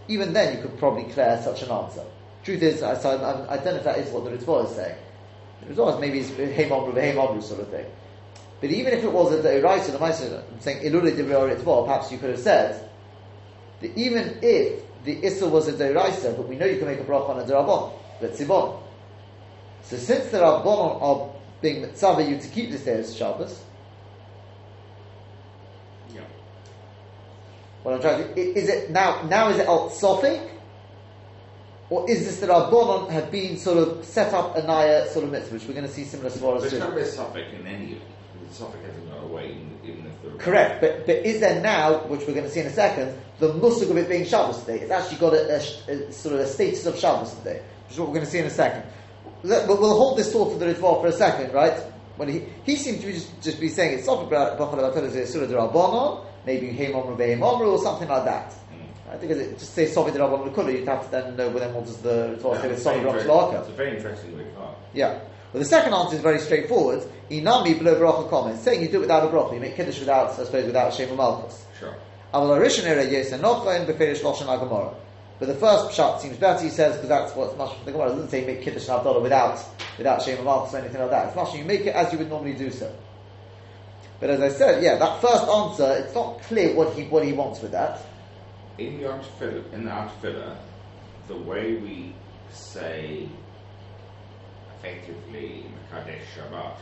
even 0.08 0.34
then 0.34 0.56
you 0.56 0.62
could 0.62 0.78
probably 0.80 1.04
clear 1.12 1.40
such 1.44 1.64
an 1.64 1.72
answer. 1.72 2.04
Truth 2.44 2.62
is, 2.62 2.84
I, 2.84 2.94
I, 2.94 3.54
I 3.54 3.56
don't 3.58 3.66
know 3.66 3.76
if 3.76 3.84
that 3.84 4.00
is 4.00 4.12
what 4.12 4.26
the 4.26 4.32
Ritva 4.32 4.66
is 4.66 4.76
saying. 4.76 4.98
Ritva 5.66 5.96
is 5.96 6.00
maybe 6.00 6.20
it's 6.20 6.30
Heim 6.30 6.70
Omru 6.70 6.94
V'Heim 6.94 7.16
Omru 7.16 7.42
sort 7.42 7.62
of 7.62 7.70
thing. 7.70 7.86
But 8.62 8.72
even 8.72 8.94
if 8.94 9.04
it 9.04 9.12
was 9.12 9.34
a 9.34 9.42
Deiraisa, 9.42 9.92
the 9.92 9.98
Maisa, 9.98 10.44
I'm 10.52 10.60
saying 10.62 10.84
Ilule 10.86 11.12
Divrei 11.12 11.86
perhaps 11.86 12.12
you 12.12 12.18
could 12.18 12.30
have 12.30 12.40
said 12.40 12.90
that 13.82 13.98
even 13.98 14.40
if 14.42 14.82
the 15.04 15.24
Issa 15.24 15.48
was 15.50 15.68
a 15.68 15.74
Deiraisa, 15.74 16.38
but 16.38 16.48
we 16.48 16.56
know 16.56 16.66
you 16.66 16.78
can 16.78 16.88
make 16.88 17.00
a 17.00 17.04
bracha 17.04 17.30
on 17.30 17.40
a 17.40 17.44
Derabon, 17.44 17.92
but 18.22 18.32
Sibon. 18.32 18.80
So 19.84 19.98
since 19.98 20.32
the 20.32 20.38
Rabbanon 20.38 21.02
are 21.02 21.30
being 21.62 21.82
mitzvah 21.82 22.24
you 22.24 22.38
to 22.38 22.48
keep 22.48 22.72
this 22.72 22.84
day 22.84 22.94
as 22.94 23.16
Shabbos. 23.16 23.64
Yeah. 26.14 26.22
What 27.82 27.96
I'm 27.96 28.02
trying 28.02 28.34
to 28.34 28.40
is 28.40 28.70
it 28.70 28.92
now? 28.92 29.24
Now 29.24 29.50
is 29.50 29.60
it 29.60 29.68
al 29.68 29.90
sofik, 29.90 30.53
or 31.90 32.10
is 32.10 32.26
this 32.26 32.40
that 32.40 32.50
our 32.50 32.72
Rabbanon 32.72 33.10
have 33.12 33.32
been 33.32 33.58
sort 33.58 33.78
of 33.78 34.04
set 34.06 34.34
up 34.34 34.56
a 34.56 34.64
naya 34.64 35.08
sort 35.10 35.26
of 35.26 35.32
mitzvah, 35.32 35.56
which 35.56 35.66
we're 35.66 35.74
going 35.74 35.86
to 35.88 35.92
see 35.92 36.04
similar 36.04 36.30
svaras 36.30 36.62
There's 36.62 36.74
to? 36.74 36.80
not 36.80 36.98
a 36.98 37.06
suffix 37.06 37.48
in 37.54 37.68
any 37.68 37.94
of 37.94 37.98
it. 37.98 38.04
Suffix 38.52 38.86
hasn't 38.86 39.10
gone 39.10 39.24
away, 39.24 39.58
even, 39.84 40.06
if 40.06 40.22
the 40.22 40.30
Correct, 40.38 40.80
but 40.80 41.06
but 41.08 41.16
is 41.18 41.40
there 41.40 41.60
now, 41.62 41.98
which 42.06 42.22
we're 42.22 42.34
going 42.34 42.46
to 42.46 42.52
see 42.52 42.60
in 42.60 42.68
a 42.68 42.74
second, 42.74 43.18
the 43.40 43.52
musuk 43.54 43.90
of 43.90 43.98
it 43.98 44.08
being 44.08 44.26
Shabbos 44.26 44.60
today? 44.60 44.80
It's 44.80 44.92
actually 44.92 45.18
got 45.18 45.34
a, 45.34 45.56
a 45.56 46.08
a 46.08 46.12
sort 46.12 46.36
of 46.36 46.42
a 46.42 46.48
status 46.48 46.86
of 46.86 46.98
Shabbos 46.98 47.34
today, 47.36 47.64
which 47.86 47.94
is 47.94 48.00
what 48.00 48.10
we're 48.10 48.16
going 48.16 48.26
to 48.26 48.32
see 48.32 48.40
in 48.40 48.46
a 48.46 48.52
second. 48.52 48.84
Let, 49.42 49.68
but 49.68 49.80
we'll 49.82 49.98
hold 49.98 50.18
this 50.20 50.32
thought 50.32 50.52
for 50.54 50.60
the 50.60 50.66
Ritva 50.68 51.02
for 51.02 51.08
a 51.08 51.12
second, 51.12 51.54
right? 51.54 51.78
When 52.18 52.30
he 52.30 52.44
he 52.64 52.76
seemed 52.76 53.02
to 53.02 53.08
be 53.08 53.14
just, 53.14 53.42
just 53.42 53.60
be 53.60 53.70
saying 53.70 53.98
it's 53.98 54.08
Sofik 54.08 54.30
Bachal 54.30 55.28
Surah 55.28 55.48
de 55.48 55.54
Rabbanon, 55.54 56.26
maybe 56.46 56.68
Heim 56.78 56.94
Omru 56.94 57.18
Ve'im 57.18 57.40
Omru 57.40 57.74
or 57.74 57.80
something 57.82 58.08
like 58.08 58.26
that. 58.26 58.54
I 59.12 59.18
think 59.18 59.32
it 59.32 59.60
just 59.60 59.74
say 59.74 59.86
Sofik 59.86 60.14
de 60.14 60.20
Rabbanon 60.20 60.54
Kula, 60.54 60.74
you'd 60.74 60.88
have 60.88 61.06
to 61.06 61.12
then 61.12 61.36
know 61.36 61.50
well, 61.50 61.60
then 61.60 61.74
what 61.74 61.86
does 61.86 61.98
the 61.98 62.38
Ritva 62.40 62.62
say 62.62 62.68
with 62.70 62.72
it's, 62.72 62.84
Sofik 62.84 62.94
very 62.94 63.06
Rosh 63.06 63.14
interest- 63.22 63.28
Laka. 63.30 63.60
it's 63.60 63.70
a 63.70 63.72
very 63.74 63.96
interesting 63.98 64.38
way 64.38 64.44
to 64.44 64.50
Yeah. 64.94 65.20
Well, 65.52 65.62
the 65.62 65.66
second 65.70 65.94
answer 65.94 66.16
is 66.16 66.22
very 66.22 66.40
straightforward. 66.40 67.04
Inami 67.30 67.78
below 67.78 67.96
bracha 67.96 68.30
comment, 68.30 68.60
saying 68.60 68.82
you 68.82 68.88
do 68.88 68.98
it 68.98 69.02
without 69.02 69.24
a 69.24 69.28
bracha, 69.28 69.54
you 69.54 69.60
make 69.60 69.76
kiddush 69.76 70.00
without, 70.00 70.32
I 70.40 70.44
suppose, 70.46 70.66
without 70.66 70.94
Shem 70.94 71.16
Malchus. 71.16 71.64
Sure. 71.80 71.96
Aval 72.34 72.58
Arishan 72.60 72.86
Ere 72.86 73.04
Yes 73.08 73.32
and 73.32 73.44
Nochain 73.44 73.86
Beferish 73.86 74.22
Loshan 74.22 74.48
Gemara. 74.60 74.94
But 75.40 75.48
the 75.48 75.56
first 75.56 75.94
shot 75.94 76.22
seems 76.22 76.38
better, 76.38 76.64
he 76.64 76.70
says, 76.70 76.94
because 76.96 77.10
that's 77.10 77.36
what's 77.36 77.56
much 77.58 77.72
the 77.86 77.92
Gemara. 77.92 78.08
It 78.08 78.14
doesn't 78.14 78.30
say 78.30 78.46
make 78.46 78.62
Kiddush 78.64 78.88
and 78.88 79.00
Havdalah 79.00 79.22
without, 79.22 79.60
without 79.98 80.22
Shem 80.24 80.44
Malchus 80.44 80.74
or 80.74 80.78
anything 80.78 81.02
like 81.02 81.10
that. 81.12 81.28
It's 81.28 81.36
much 81.36 81.54
you 81.54 81.64
make 81.66 81.82
it 81.82 81.94
as 81.94 82.12
you 82.12 82.18
would 82.20 82.30
normally 82.30 82.54
do 82.54 82.72
so. 82.72 82.92
But 84.20 84.30
as 84.32 84.42
I 84.42 84.50
said, 84.50 84.82
yeah, 84.84 84.96
that 84.96 85.22
first 85.22 85.44
answer, 85.44 86.04
it's 86.04 86.16
not 86.16 86.42
clear 86.44 86.74
what 86.76 86.94
he, 86.94 87.04
what 87.04 87.26
he 87.26 87.34
wants 87.34 87.62
with 87.62 87.72
that. 87.74 88.00
In 88.78 88.98
the 88.98 89.04
Artefilla, 89.04 89.72
in 89.74 89.86
the 89.86 89.92
Artefilla, 89.92 90.58
the 91.28 91.36
way 91.36 91.76
we 91.76 92.16
say 92.50 93.30
effectively 94.80 95.66
Mekadesh 95.92 96.24
Shabbat, 96.36 96.78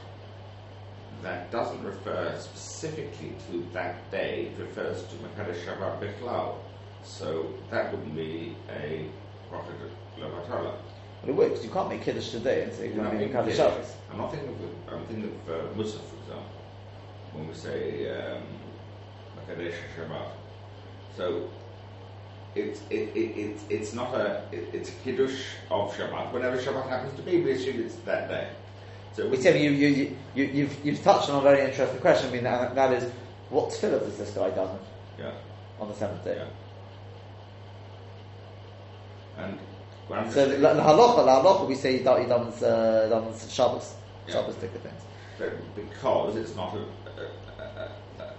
that 1.21 1.51
doesn't 1.51 1.83
refer 1.83 2.33
specifically 2.39 3.33
to 3.49 3.65
that 3.73 4.09
day, 4.09 4.51
it 4.55 4.61
refers 4.61 5.03
to 5.03 5.15
Mekadesh 5.15 5.65
Shabbat 5.65 5.99
Bichlal. 5.99 6.55
So 7.03 7.53
that 7.69 7.91
wouldn't 7.91 8.15
be 8.15 8.55
a 8.69 9.07
Prophet 9.49 9.75
Lavatala. 10.17 10.75
But 11.21 11.29
it 11.29 11.35
works. 11.35 11.63
You 11.63 11.69
can't 11.69 11.89
make 11.89 12.03
Kiddush 12.03 12.31
today 12.31 12.63
and 12.63 12.73
say 12.73 12.87
you're 12.87 12.95
going 12.95 13.11
to 13.11 13.17
make 13.17 13.31
Kaddish 13.31 13.59
I'm 13.59 14.17
not 14.17 14.31
thinking 14.31 14.49
of, 14.49 14.93
I'm 14.93 15.05
thinking 15.05 15.39
of 15.47 15.49
uh, 15.49 15.75
Musa, 15.75 15.99
for 15.99 16.15
example, 16.23 16.45
when 17.33 17.47
we 17.47 17.53
say 17.53 18.09
um, 18.09 18.43
Shabbat. 19.47 20.31
So 21.17 21.49
it's 22.55 22.81
it, 22.89 23.15
it, 23.15 23.37
it's 23.37 23.63
it's 23.69 23.93
not 23.93 24.13
a 24.13 24.43
it, 24.51 24.69
it's 24.73 24.89
a 24.89 24.93
kiddush 25.03 25.43
of 25.69 25.93
Shabbat. 25.95 26.31
Whenever 26.33 26.57
Shabbat 26.57 26.89
happens 26.89 27.15
to 27.15 27.21
be, 27.21 27.41
we 27.41 27.51
assume 27.53 27.81
it's 27.81 27.95
that 28.05 28.27
day. 28.29 28.49
So 29.13 29.27
We 29.27 29.37
said 29.37 29.59
you, 29.61 29.71
you, 29.71 29.87
you, 29.89 30.17
you, 30.35 30.43
you've, 30.45 30.85
you've 30.85 31.03
touched 31.03 31.29
on 31.29 31.39
a 31.39 31.41
very 31.41 31.65
interesting 31.69 31.99
question. 31.99 32.29
I 32.29 32.31
mean, 32.31 32.43
that, 32.45 32.73
that 32.75 32.93
is, 32.93 33.11
what 33.49 33.69
tefillah 33.69 33.99
does 33.99 34.17
this 34.17 34.31
guy 34.31 34.49
done 34.51 34.79
yeah, 35.19 35.31
on 35.81 35.89
the 35.89 35.93
seventh 35.95 36.23
day? 36.23 36.37
yeah. 36.37 36.47
And 39.37 39.59
So 40.31 40.47
the, 40.47 40.55
the 40.57 40.67
halacha, 40.69 41.25
the 41.25 41.49
halacha, 41.49 41.67
we 41.67 41.75
say 41.75 42.03
done- 42.03 42.21
he 42.21 42.27
done 42.27 42.47
uh, 42.63 43.07
done 43.09 43.33
Shabbos, 43.49 43.95
Yeah. 44.27 44.33
Shabbos 44.35 44.55
ticket 44.55 44.81
things. 44.81 45.01
So 45.37 45.51
because 45.75 46.35
it's 46.37 46.55
not 46.55 46.73
a 46.73 46.79
a, 46.79 47.27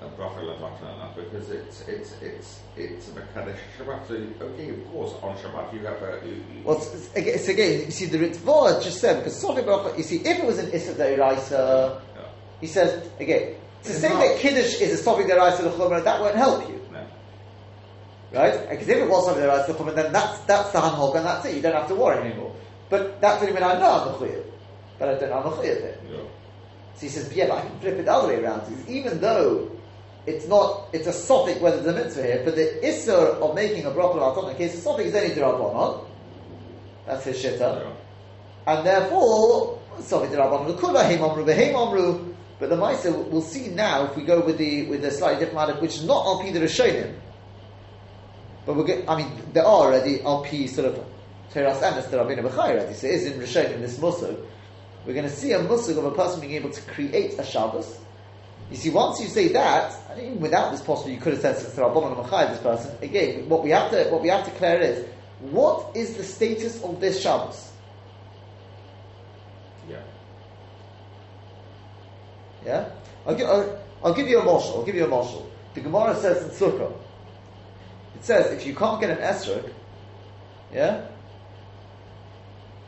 a, 0.02 0.23
a, 0.23 0.26
a 0.26 0.56
levatana, 0.56 1.14
because 1.14 1.50
it's 1.50 1.80
it's 1.88 2.12
it's 2.21 2.61
it's 2.76 3.09
a 3.09 3.11
mekadesh 3.12 3.59
Shabbat. 3.78 4.09
So 4.09 4.14
okay, 4.47 4.71
of 4.71 4.90
course, 4.90 5.12
on 5.23 5.37
Shabbat 5.37 5.72
you 5.72 5.81
have 5.87 6.03
a 6.03 6.20
you, 6.26 6.33
you, 6.35 6.62
Well, 6.64 6.76
it's, 6.79 7.09
it's, 7.14 7.48
again- 7.48 7.81
you 7.87 7.90
see, 7.90 8.07
the 8.07 8.18
Ritva 8.18 8.83
just 8.83 9.00
said 9.00 9.18
because 9.18 9.38
Sofi 9.40 9.62
Baruch, 9.62 9.96
you 9.96 10.05
see, 10.05 10.16
if 10.18 10.38
it 10.38 10.44
was 10.44 10.59
an 10.59 10.70
Issa 10.72 10.94
Deiraisa, 10.94 12.00
yeah, 12.16 12.22
he 12.61 12.66
says 12.66 13.09
again 13.20 13.55
to 13.85 13.90
It's 13.90 13.98
say 14.00 14.09
not. 14.11 14.20
that 14.20 14.38
Kiddush 14.38 14.81
is 14.81 15.00
a 15.00 15.03
Sofi 15.03 15.24
Deiraisa 15.24 16.05
that 16.05 16.20
won't 16.20 16.37
help 16.37 16.68
you, 16.68 16.81
no, 16.92 17.05
right? 18.33 18.68
Because 18.70 18.88
if 18.88 18.96
it 18.96 19.09
was 19.09 19.26
Sofi 19.26 19.40
Deiraisa 19.40 19.68
L'chumra, 19.68 19.94
then 19.94 20.12
that's 20.12 20.38
that's 20.40 20.70
the 20.72 20.79
Hanhok 20.81 21.16
and 21.16 21.26
that's 21.26 21.44
it. 21.46 21.55
You 21.57 21.62
don't 21.62 21.74
have 21.74 21.88
to 21.88 21.94
worry 21.94 22.18
anymore. 22.26 22.55
But 22.90 23.20
that's 23.20 23.40
only 23.40 23.53
when 23.55 23.62
I 23.62 23.79
know 23.79 23.90
I'm 23.90 24.09
Mechuyev, 24.14 24.44
but 24.98 25.09
I 25.09 25.14
don't 25.18 25.31
know 25.31 25.38
I'm 25.38 25.53
Mechuyev 25.53 25.64
it. 25.76 26.00
yeah. 26.11 26.16
So 26.94 27.00
he 27.07 27.09
says, 27.09 27.33
yeah, 27.35 27.48
but 27.48 27.59
I 27.59 27.62
can 27.62 27.79
flip 27.81 27.94
it 27.98 28.05
the 28.05 28.12
other 28.12 28.29
way 28.29 28.37
around. 28.44 28.62
Even 28.87 29.18
though 29.20 29.71
it's 30.26 30.46
not, 30.46 30.88
it's 30.92 31.06
a 31.06 31.12
sophic 31.12 31.61
whether 31.61 31.80
the 31.82 31.92
mitzvah 31.92 32.22
here, 32.22 32.42
but 32.44 32.54
the 32.54 32.78
isser 32.82 33.40
of 33.40 33.54
making 33.54 33.85
a 33.87 33.90
bracha 33.90 34.20
al 34.20 34.48
in 34.48 34.56
case 34.56 34.74
the 34.74 34.90
sophic 34.90 35.06
is 35.06 35.14
only 35.14 35.30
derabanan, 35.30 36.06
that's 37.06 37.24
his 37.24 37.42
shitta, 37.42 37.58
yeah. 37.61 38.74
and 38.74 38.87
therefore 38.87 39.80
sophic 39.98 40.30
derabanan 40.30 40.68
l'kula 40.68 41.02
heim 41.04 41.22
amru 41.22 41.44
v'heim 41.44 41.74
amru. 41.74 42.32
But 42.62 42.70
the 42.70 42.76
Maisa, 42.76 43.28
we'll 43.28 43.42
see 43.42 43.70
now 43.70 44.04
if 44.04 44.16
we 44.16 44.22
go 44.22 44.40
with 44.46 44.56
the 44.56 44.87
with 44.87 45.02
the 45.02 45.11
slightly 45.11 45.44
different 45.44 45.68
matter, 45.68 45.80
which 45.80 45.96
is 45.96 46.04
not 46.04 46.24
al 46.24 46.44
the 46.44 46.61
Rishonim. 46.61 47.12
But 48.64 48.76
we're 48.76 48.85
get, 48.85 49.11
I 49.11 49.16
mean, 49.16 49.32
there 49.52 49.64
are 49.64 49.87
already 49.87 50.22
al 50.22 50.44
sort 50.44 50.87
of 50.87 51.04
teras 51.52 51.80
emes 51.80 52.08
that 52.08 52.20
are 52.20 52.24
being 52.24 52.38
already. 52.38 52.94
So 52.94 53.08
it 53.08 53.14
is 53.14 53.26
in 53.26 53.40
Rishonim 53.40 53.80
this 53.80 53.98
musug. 53.98 54.38
We're 55.04 55.14
going 55.14 55.28
to 55.28 55.35
see 55.35 55.50
a 55.50 55.61
musug 55.61 55.98
of 55.98 56.04
a 56.04 56.12
person 56.12 56.40
being 56.40 56.52
able 56.52 56.70
to 56.70 56.80
create 56.82 57.37
a 57.37 57.44
Shabbos. 57.44 57.98
You 58.70 58.77
see, 58.77 58.90
once 58.90 59.20
you 59.20 59.29
say 59.29 59.48
that, 59.48 59.94
and 60.11 60.20
even 60.20 60.40
without 60.40 60.72
this 60.72 60.81
possible, 60.81 61.11
you 61.11 61.18
could 61.18 61.35
have 61.35 61.42
said 61.42 61.57
it's 61.57 61.77
Rabbanon 61.77 62.25
Machai, 62.25 62.48
this 62.51 62.61
person. 62.61 62.96
Again, 63.03 63.48
what 63.48 63.62
we 63.62 63.70
have 63.70 63.90
to 63.90 64.05
what 64.05 64.22
we 64.22 64.29
have 64.29 64.44
to 64.44 64.51
clear 64.53 64.81
is 64.81 65.07
what 65.40 65.94
is 65.96 66.16
the 66.16 66.22
status 66.22 66.83
of 66.83 67.01
this 67.01 67.20
Shabbos? 67.20 67.72
yeah. 69.88 70.01
Yeah, 72.64 72.90
I'll 73.27 73.35
give 73.35 73.48
I'll, 73.48 73.83
I'll 74.05 74.14
give 74.14 74.29
you 74.29 74.40
a 74.40 74.44
marshal. 74.44 74.79
I'll 74.79 74.85
give 74.85 74.94
you 74.94 75.05
a 75.05 75.09
marshal. 75.09 75.51
The 75.75 75.81
Gemara 75.81 76.14
says 76.16 76.42
in 76.42 76.51
Sukkah, 76.51 76.92
it 78.14 78.25
says 78.25 78.53
if 78.53 78.66
you 78.66 78.75
can't 78.75 79.01
get 79.01 79.11
an 79.11 79.18
esrog, 79.18 79.70
yeah, 80.72 81.07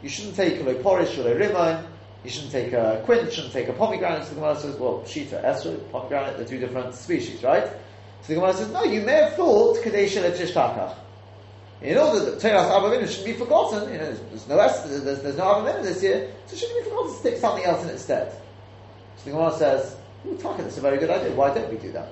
you 0.03 0.09
shouldn't 0.09 0.37
take 0.37 0.61
a 0.61 0.65
porish 0.65 1.19
or 1.19 1.33
a 1.33 1.49
rimon. 1.49 1.85
You 2.25 2.31
shouldn't 2.31 2.53
take 2.53 2.73
a 2.73 3.03
quince, 3.05 3.27
you 3.27 3.31
shouldn't 3.33 3.53
take 3.53 3.69
a 3.69 3.75
pomegranate. 3.75 4.25
So 4.25 4.31
the 4.31 4.35
Gemara 4.37 4.57
says, 4.57 4.77
well, 4.77 5.03
shita, 5.07 5.45
esrog, 5.45 5.91
pomegranate, 5.93 6.39
they're 6.39 6.47
two 6.47 6.59
different 6.59 6.95
species, 6.95 7.43
right? 7.43 7.67
So 8.23 8.29
the 8.29 8.35
Gemara 8.37 8.55
says, 8.55 8.71
no, 8.73 8.83
you 8.85 9.03
may 9.03 9.13
have 9.13 9.35
thought 9.35 9.83
kadesh 9.83 10.15
tishtakach. 10.15 10.97
In 11.83 11.99
order 11.99 12.31
that 12.31 12.41
Teras 12.41 12.71
Abavinu 12.71 13.07
shouldn't 13.07 13.27
be 13.27 13.33
forgotten, 13.35 13.93
you 13.93 13.99
know, 13.99 14.07
there's, 14.07 14.21
there's 14.21 14.49
no 14.49 14.59
es- 14.59 14.83
there's, 14.89 15.23
there's 15.23 15.37
no 15.37 15.45
Abavinu 15.45 15.83
this 15.83 16.03
year, 16.03 16.33
so 16.47 16.55
it 16.55 16.59
shouldn't 16.59 16.83
be 16.83 16.89
forgotten 16.89 17.13
to 17.13 17.19
stick 17.19 17.37
something 17.37 17.65
else 17.65 17.83
in 17.83 17.91
its 17.91 18.03
stead. 18.03 18.33
So 19.19 19.25
the 19.27 19.31
Gemara 19.33 19.53
says, 19.59 19.93
hmm, 20.23 20.31
"Ooh, 20.31 20.39
Taka, 20.39 20.63
that's 20.63 20.79
a 20.79 20.81
very 20.81 20.97
good 20.97 21.11
idea. 21.11 21.35
Why 21.35 21.53
don't 21.53 21.71
we 21.71 21.77
do 21.77 21.93
that?" 21.93 22.09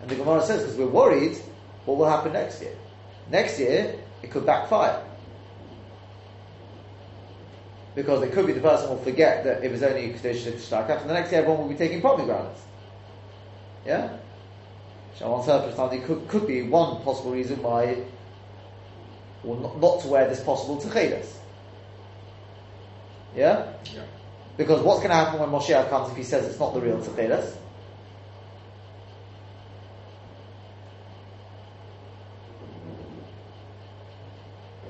And 0.00 0.10
the 0.10 0.16
Gemara 0.16 0.42
says, 0.42 0.62
"Because 0.62 0.76
we're 0.76 0.88
worried 0.88 1.38
what 1.84 1.98
will 1.98 2.08
happen 2.08 2.32
next 2.32 2.60
year. 2.60 2.74
Next 3.30 3.60
year, 3.60 3.94
it 4.22 4.32
could 4.32 4.44
backfire." 4.44 5.00
Because 7.96 8.22
it 8.22 8.32
could 8.32 8.46
be 8.46 8.52
the 8.52 8.60
person 8.60 8.90
will 8.90 9.02
forget 9.02 9.42
that 9.44 9.64
it 9.64 9.72
was 9.72 9.82
only 9.82 10.10
Kadesh 10.12 10.44
Shtakach, 10.44 11.00
and 11.00 11.08
the 11.08 11.14
next 11.14 11.32
year 11.32 11.40
everyone 11.40 11.62
will 11.62 11.70
be 11.70 11.76
taking 11.76 12.02
pomegranates. 12.02 12.60
Yeah? 13.86 14.18
Shall 15.18 15.40
interpret 15.40 15.74
something 15.74 16.02
could, 16.02 16.28
could 16.28 16.46
be 16.46 16.62
one 16.62 17.02
possible 17.02 17.32
reason 17.32 17.62
why, 17.62 18.04
or 19.42 19.56
not, 19.56 19.80
not 19.80 20.00
to 20.02 20.08
wear 20.08 20.28
this 20.28 20.42
possible 20.42 20.78
Techelis. 20.78 21.38
Yeah? 23.34 23.72
Yeah. 23.94 24.02
Because 24.58 24.82
what's 24.82 25.00
going 25.00 25.10
to 25.10 25.16
happen 25.16 25.40
when 25.40 25.48
Moshiach 25.48 25.88
comes 25.88 26.10
if 26.10 26.16
he 26.18 26.22
says 26.22 26.46
it's 26.46 26.60
not 26.60 26.74
the 26.74 26.80
real 26.80 26.98
Tzecheres? 26.98 27.54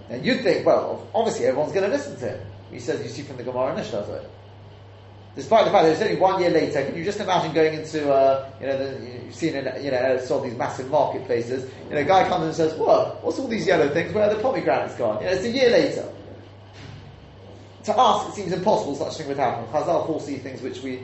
And 0.08 0.24
you'd 0.24 0.42
think, 0.42 0.66
well, 0.66 1.06
obviously 1.14 1.46
everyone's 1.46 1.72
going 1.72 1.88
to 1.88 1.96
listen 1.96 2.18
to 2.18 2.30
him. 2.30 2.40
He 2.70 2.80
says, 2.80 3.02
you 3.02 3.08
see 3.08 3.22
from 3.22 3.36
the 3.36 3.44
Gemara 3.44 3.74
and 3.74 3.84
Ishtazoy. 3.84 4.24
Despite 5.36 5.66
the 5.66 5.70
fact 5.70 5.84
that 5.84 5.92
it's 5.92 6.00
only 6.00 6.16
one 6.16 6.40
year 6.40 6.48
later, 6.48 6.82
can 6.82 6.96
you 6.96 7.04
just 7.04 7.20
imagine 7.20 7.52
going 7.52 7.74
into, 7.74 8.10
uh, 8.10 8.50
you 8.58 8.66
know, 8.66 8.78
the, 8.78 9.24
you've 9.26 9.34
seen 9.34 9.54
in, 9.54 9.84
you 9.84 9.90
know, 9.90 10.18
saw 10.24 10.40
these 10.40 10.54
massive 10.54 10.90
marketplaces, 10.90 11.70
you 11.88 11.94
know, 11.94 12.00
a 12.00 12.04
guy 12.04 12.26
comes 12.26 12.46
and 12.46 12.54
says, 12.54 12.72
what, 12.78 13.22
what's 13.22 13.38
all 13.38 13.46
these 13.46 13.66
yellow 13.66 13.86
things, 13.90 14.14
where 14.14 14.30
are 14.30 14.34
the 14.34 14.40
pomegranates 14.40 14.94
gone? 14.94 15.22
You 15.22 15.26
know, 15.26 15.32
it's 15.32 15.44
a 15.44 15.50
year 15.50 15.68
later. 15.68 16.08
To 17.84 17.96
us, 17.96 18.28
it 18.30 18.34
seems 18.34 18.52
impossible 18.52 18.96
such 18.96 19.12
a 19.12 19.18
thing 19.18 19.28
would 19.28 19.36
happen. 19.36 19.66
Chazal 19.66 20.06
foresee 20.06 20.38
things 20.38 20.62
which 20.62 20.80
we, 20.80 21.02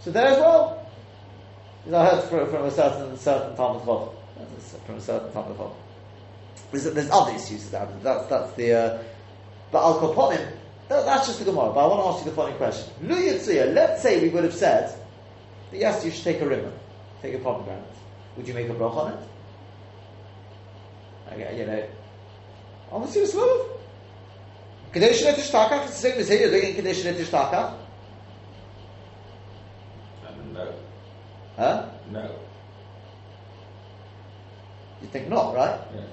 so 0.00 0.10
there 0.12 0.28
as 0.28 0.38
well. 0.38 0.90
You 1.84 1.92
know, 1.92 1.98
I 1.98 2.06
heard 2.06 2.24
from, 2.24 2.50
from 2.50 2.64
a 2.64 2.70
certain, 2.70 3.18
certain 3.18 3.54
Talmud 3.54 3.82
Chov, 3.82 4.14
from 4.86 4.94
a 4.94 5.00
certain 5.00 5.30
Talmud 5.32 5.58
Chov. 5.58 5.72
There's, 6.72 6.84
there's 6.84 7.10
other 7.10 7.32
issues 7.32 7.68
that 7.68 7.80
happen. 7.80 8.02
That's, 8.02 8.26
that's 8.28 8.52
the, 8.54 8.72
uh, 8.72 9.02
but 9.70 9.82
Al 9.82 10.00
that- 10.88 11.04
that's 11.04 11.26
just 11.26 11.38
the 11.38 11.44
Gemara, 11.44 11.70
but 11.72 11.84
I 11.84 11.86
want 11.86 12.02
to 12.02 12.08
ask 12.08 12.18
you 12.24 12.30
the 12.30 12.36
following 12.36 12.56
question. 12.56 12.92
Lu 13.02 13.14
Yitzuya, 13.14 13.74
let's 13.74 14.02
say 14.02 14.20
we 14.20 14.28
would 14.30 14.44
have 14.44 14.54
said 14.54 14.90
that 15.70 15.78
yes, 15.78 16.04
you 16.04 16.10
should 16.10 16.24
take 16.24 16.40
a 16.40 16.44
rimon, 16.46 16.72
take 17.22 17.34
a 17.34 17.38
pomegranate. 17.38 17.82
Would 18.36 18.48
you 18.48 18.54
make 18.54 18.68
a 18.68 18.74
brach 18.74 18.92
on 18.94 19.12
it? 19.12 19.18
Okay, 21.34 21.58
you 21.58 21.66
know, 21.66 21.82
obviously 22.92 23.22
it's 23.22 23.34
love. 23.34 23.66
Kadesh 24.92 25.22
Netish 25.22 25.50
Takach, 25.50 25.84
it's 25.84 26.00
the 26.00 26.08
same 26.10 26.18
as 26.20 26.28
here, 26.28 26.48
you're 26.48 26.60
doing 26.60 26.74
Kadesh 26.74 27.02
Netish 27.02 27.26
Takach. 27.26 27.72
No, 30.54 30.72
Huh? 31.56 31.84
no, 32.10 32.30
You 35.02 35.08
think 35.08 35.28
not, 35.28 35.54
right? 35.54 35.78
yes. 35.94 36.04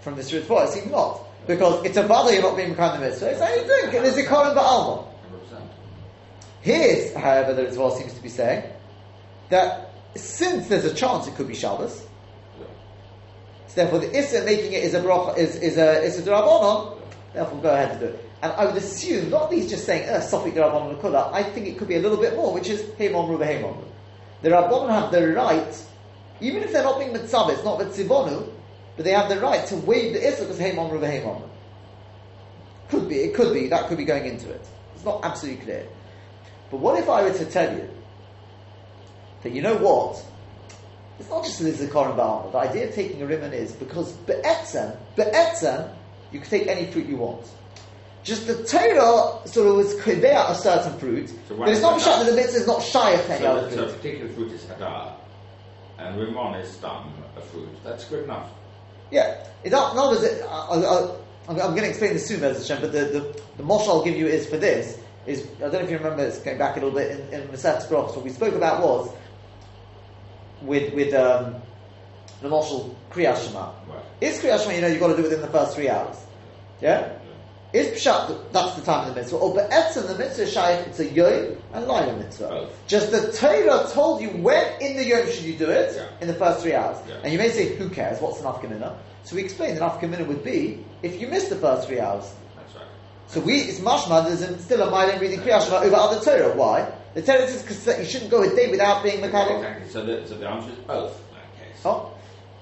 From 0.00 0.14
this 0.16 0.32
report, 0.32 0.68
it 0.68 0.72
seems 0.72 0.90
not. 0.90 1.20
Because 1.46 1.84
it's 1.84 1.96
a 1.96 2.02
bother 2.06 2.32
you're 2.32 2.42
not 2.42 2.56
being 2.56 2.74
kind 2.74 2.94
of 2.94 3.00
mitzvah. 3.00 3.30
It's 3.30 3.40
how 3.40 3.54
you 3.54 3.62
think. 3.62 3.92
There's 3.92 4.16
a 4.16 4.24
Kohen 4.24 4.56
Ba'alma. 4.56 5.06
100%. 5.50 5.62
Here, 6.62 7.18
however, 7.18 7.54
the 7.54 7.62
Ritva 7.64 7.98
seems 7.98 8.14
to 8.14 8.22
be 8.22 8.28
saying 8.30 8.64
that 9.50 9.90
since 10.14 10.68
there's 10.68 10.84
a 10.86 10.94
chance 10.94 11.26
it 11.26 11.34
could 11.34 11.48
be 11.48 11.54
Shabbos, 11.54 12.06
Yeah. 12.58 12.66
so 13.66 13.74
therefore 13.74 13.98
the 13.98 14.16
Issa 14.16 14.44
making 14.44 14.72
it 14.72 14.84
is 14.84 14.94
a 14.94 15.00
bracha, 15.00 15.36
is, 15.36 15.56
is 15.56 15.76
a 15.76 16.02
is 16.02 16.18
a 16.18 16.22
Durabonon, 16.22 16.98
therefore 17.34 17.60
go 17.60 17.70
ahead 17.70 18.00
to 18.00 18.06
do 18.06 18.12
it. 18.12 18.30
And 18.42 18.52
I 18.52 18.64
would 18.66 18.76
assume, 18.76 19.30
not 19.30 19.50
these 19.50 19.68
just 19.68 19.84
saying, 19.84 20.08
uh, 20.08 20.20
Sophic 20.20 20.54
Durabonon 20.54 21.00
Kula, 21.00 21.32
I 21.32 21.42
think 21.42 21.66
it 21.66 21.76
could 21.78 21.88
be 21.88 21.96
a 21.96 22.00
little 22.00 22.18
bit 22.18 22.36
more, 22.36 22.52
which 22.54 22.68
is 22.68 22.82
Heimon 22.98 23.28
Ruba 23.28 23.44
Heimon. 23.44 23.74
The 24.42 24.50
Rabbonon 24.50 24.90
have 24.90 25.10
the 25.12 25.28
right, 25.32 25.82
even 26.40 26.62
if 26.62 26.72
they're 26.72 26.82
not 26.82 26.98
being 26.98 27.12
Mitzvah, 27.12 27.48
it's 27.50 27.64
not 27.64 27.78
Mitzivonu, 27.78 28.50
but 28.96 29.04
they 29.04 29.12
have 29.12 29.28
the 29.28 29.40
right 29.40 29.66
to 29.68 29.76
waive 29.76 30.12
the 30.14 30.26
Issa 30.26 30.42
because 30.42 30.58
Heimon 30.58 30.90
Ruba 30.90 31.06
Heimon. 31.06 31.42
Could 32.90 33.08
be, 33.08 33.16
it 33.16 33.34
could 33.34 33.52
be, 33.54 33.68
that 33.68 33.88
could 33.88 33.98
be 33.98 34.04
going 34.04 34.26
into 34.26 34.50
it. 34.50 34.64
It's 34.94 35.04
not 35.04 35.24
absolutely 35.24 35.64
clear. 35.64 35.86
But 36.70 36.78
what 36.80 36.98
if 36.98 37.08
I 37.08 37.22
were 37.22 37.32
to 37.32 37.44
tell 37.46 37.74
you 37.74 37.88
that 39.42 39.52
you 39.52 39.62
know 39.62 39.76
what? 39.76 40.22
It's 41.18 41.30
not 41.30 41.44
just 41.44 41.60
the 41.60 41.70
Zikaron 41.70 42.16
Ba'alma. 42.16 42.52
The 42.52 42.58
idea 42.58 42.88
of 42.88 42.94
taking 42.94 43.22
a 43.22 43.26
rimon 43.26 43.52
is 43.52 43.72
because 43.72 44.12
Be'etzem, 44.12 44.96
Be'etzem, 45.16 45.92
you 46.32 46.40
can 46.40 46.50
take 46.50 46.66
any 46.66 46.90
fruit 46.90 47.06
you 47.06 47.16
want. 47.16 47.46
Just 48.24 48.46
the 48.46 48.64
Torah 48.64 49.46
sort 49.46 49.66
of 49.68 49.76
was 49.76 49.94
out 50.24 50.50
a 50.50 50.54
certain 50.54 50.98
fruit, 50.98 51.28
So 51.48 51.56
but 51.56 51.68
it's 51.68 51.82
not 51.82 51.98
it 51.98 52.04
shy 52.04 52.10
that? 52.18 52.24
that 52.24 52.30
the 52.30 52.36
mitzvah 52.36 52.58
is 52.58 52.66
not 52.66 52.82
shy 52.82 53.10
of 53.10 53.30
any 53.30 53.42
So, 53.44 53.50
other 53.52 53.70
so 53.70 53.84
a 53.84 53.88
fruit. 53.88 53.96
particular 53.96 54.32
fruit 54.32 54.52
is 54.52 54.64
hadar, 54.64 55.12
and 55.98 56.16
Rimon 56.18 56.60
is 56.60 56.70
stam, 56.70 57.12
a 57.36 57.40
fruit. 57.42 57.68
That's 57.84 58.04
good 58.06 58.24
enough. 58.24 58.50
Yeah. 59.14 59.44
Other 59.64 59.66
in 59.66 59.74
other 59.74 60.08
words, 60.10 60.22
it- 60.24 60.42
I- 60.42 60.74
I- 60.74 61.16
I'm, 61.46 61.60
I'm 61.60 61.70
going 61.76 61.82
to 61.82 61.88
explain 61.90 62.14
this 62.14 62.26
soon, 62.26 62.40
Bez 62.40 62.56
Hashem, 62.66 62.80
but 62.82 62.92
the, 62.92 63.04
the, 63.04 63.42
the 63.58 63.62
mosh 63.62 63.86
I'll 63.86 64.02
give 64.04 64.16
you 64.16 64.26
is 64.26 64.46
for 64.48 64.56
this, 64.56 64.98
is, 65.26 65.46
I 65.58 65.60
don't 65.68 65.72
know 65.74 65.78
if 65.80 65.90
you 65.90 65.98
remember, 65.98 66.24
it's 66.24 66.38
going 66.38 66.56
back 66.58 66.76
a 66.76 66.80
little 66.80 66.98
bit 66.98 67.10
in, 67.12 67.40
in 67.42 67.48
Maseches 67.48 67.86
Brachos, 67.86 68.16
what 68.16 68.24
we 68.24 68.30
spoke 68.30 68.54
about 68.54 68.82
was, 68.82 69.10
with, 70.62 70.92
with 70.94 71.12
um, 71.14 71.56
the 72.40 72.48
moshel 72.48 72.94
Kriyat 73.10 73.46
Shema. 73.46 73.72
Right. 73.86 74.02
Is 74.22 74.40
Kriyat 74.40 74.60
Shema, 74.62 74.72
you 74.74 74.80
know, 74.80 74.86
you've 74.88 75.00
got 75.00 75.08
to 75.08 75.16
do 75.16 75.20
it 75.20 75.24
within 75.24 75.42
the 75.42 75.48
first 75.48 75.74
three 75.76 75.88
hours. 75.90 76.16
Yeah? 76.80 77.12
Is 77.74 77.88
Pshat, 77.88 78.52
that's 78.52 78.76
the 78.76 78.82
time 78.82 79.08
of 79.08 79.14
the 79.14 79.20
mitzvah, 79.20 79.36
oh, 79.36 79.50
or 79.50 79.54
Be'etzim, 79.56 80.06
the 80.06 80.16
mitzvah 80.16 80.46
shaykh, 80.46 80.86
it's 80.86 81.00
a 81.00 81.10
Yom 81.10 81.56
and 81.72 81.88
Laila 81.88 82.16
mitzvah. 82.16 82.46
Both. 82.46 82.86
Just 82.86 83.10
the 83.10 83.32
Torah 83.32 83.88
told 83.90 84.22
you 84.22 84.28
when 84.28 84.80
in 84.80 84.96
the 84.96 85.04
Yom 85.04 85.28
should 85.28 85.42
you 85.42 85.54
do 85.54 85.68
it, 85.70 85.96
Yeah. 85.96 86.06
in 86.20 86.28
the 86.28 86.34
first 86.34 86.60
three 86.62 86.72
hours. 86.72 86.98
Yeah. 87.08 87.16
And 87.24 87.32
you 87.32 87.38
may 87.38 87.50
say, 87.50 87.74
who 87.74 87.88
cares, 87.88 88.20
what's 88.20 88.38
an 88.38 88.46
afkamina? 88.46 88.96
So 89.24 89.34
we 89.34 89.42
explained 89.42 89.78
that 89.78 89.90
afkamina 89.90 90.24
would 90.24 90.44
be 90.44 90.84
if 91.02 91.20
you 91.20 91.26
missed 91.26 91.50
the 91.50 91.56
first 91.56 91.88
three 91.88 91.98
hours. 91.98 92.32
That's 92.54 92.76
right. 92.76 92.86
So 93.26 93.40
we, 93.40 93.54
it's 93.62 93.80
mashma, 93.80 94.24
there's 94.24 94.64
still 94.64 94.82
a 94.82 94.88
mile 94.88 95.18
reading 95.18 95.40
Kriyat 95.40 95.64
Shema 95.64 95.78
over 95.78 95.96
other 95.96 96.20
Torah. 96.24 96.54
Why? 96.54 96.88
The 97.14 97.22
Torah 97.22 97.48
says 97.48 97.62
because 97.62 97.98
you 97.98 98.04
shouldn't 98.04 98.30
go 98.30 98.42
a 98.44 98.54
day 98.54 98.70
without 98.70 99.02
being 99.02 99.20
Makabel. 99.20 99.56
Exactly. 99.56 99.88
So 99.88 100.06
the, 100.06 100.28
so 100.28 100.36
the 100.36 100.48
answer 100.48 100.70
is 100.70 100.78
both 100.78 101.18
in 101.18 101.34
that 101.34 101.58
case. 101.58 101.82
Oh. 101.84 102.12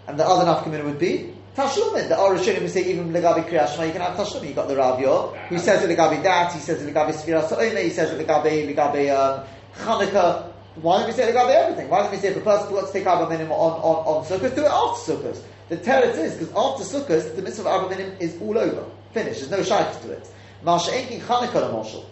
And 0.06 0.18
the 0.18 0.26
other 0.26 0.46
nafkamina 0.46 0.84
would 0.86 0.98
be 0.98 1.34
Tashlumin. 1.56 2.08
The 2.08 2.14
Orashinim 2.14 2.62
would 2.62 2.70
say 2.70 2.90
even 2.90 3.12
Legabi 3.12 3.46
Kriyat 3.48 3.74
Shema, 3.74 3.84
you 3.84 3.92
can 3.92 4.00
have 4.00 4.16
Tashlumin. 4.16 4.46
You've 4.46 4.56
got 4.56 4.68
the 4.68 4.76
Rav 4.76 5.00
Yor, 5.00 5.36
who 5.48 5.58
says 5.58 5.84
it 5.84 5.96
Legabi 5.96 6.22
Dat, 6.22 6.52
he 6.52 6.60
says 6.60 6.82
it 6.82 6.92
Legabi 6.92 7.12
Sfira 7.12 7.46
Sa'ome, 7.46 7.82
he 7.82 7.90
says 7.90 8.10
it 8.10 8.26
Legabi, 8.26 8.74
Legabi 8.74 9.14
um, 9.14 9.46
Chanukah. 9.76 10.50
Why 10.76 10.98
don't 10.98 11.08
we 11.08 11.12
say 11.12 11.30
Legabi 11.30 11.54
everything? 11.54 11.90
Why 11.90 12.02
don't 12.02 12.10
we 12.10 12.16
say 12.16 12.28
if 12.28 12.36
a 12.38 12.40
person 12.40 12.72
wants 12.72 12.92
to 12.92 12.98
take 12.98 13.06
Arba 13.06 13.28
Minim 13.28 13.52
on, 13.52 13.72
on, 13.72 14.06
on 14.06 14.24
Sukkot, 14.24 14.54
do 14.54 14.62
it 14.62 14.70
after 14.70 15.12
Sukkot? 15.12 15.42
The 15.68 15.76
teretz 15.76 16.16
is, 16.16 16.36
because 16.36 16.54
after 16.54 16.98
Sukkot, 16.98 17.36
the 17.36 17.42
mitzvah 17.42 17.68
of 17.68 17.92
is 18.20 18.40
all 18.40 18.58
over. 18.58 18.86
Finished. 19.12 19.40
There's 19.40 19.50
no 19.50 19.62
shaykhs 19.62 19.98
to 19.98 20.12
it. 20.12 20.30
Marsha 20.64 20.90
Enkin 20.90 21.20
Chanukah 21.20 21.70
Moshel. 21.70 22.04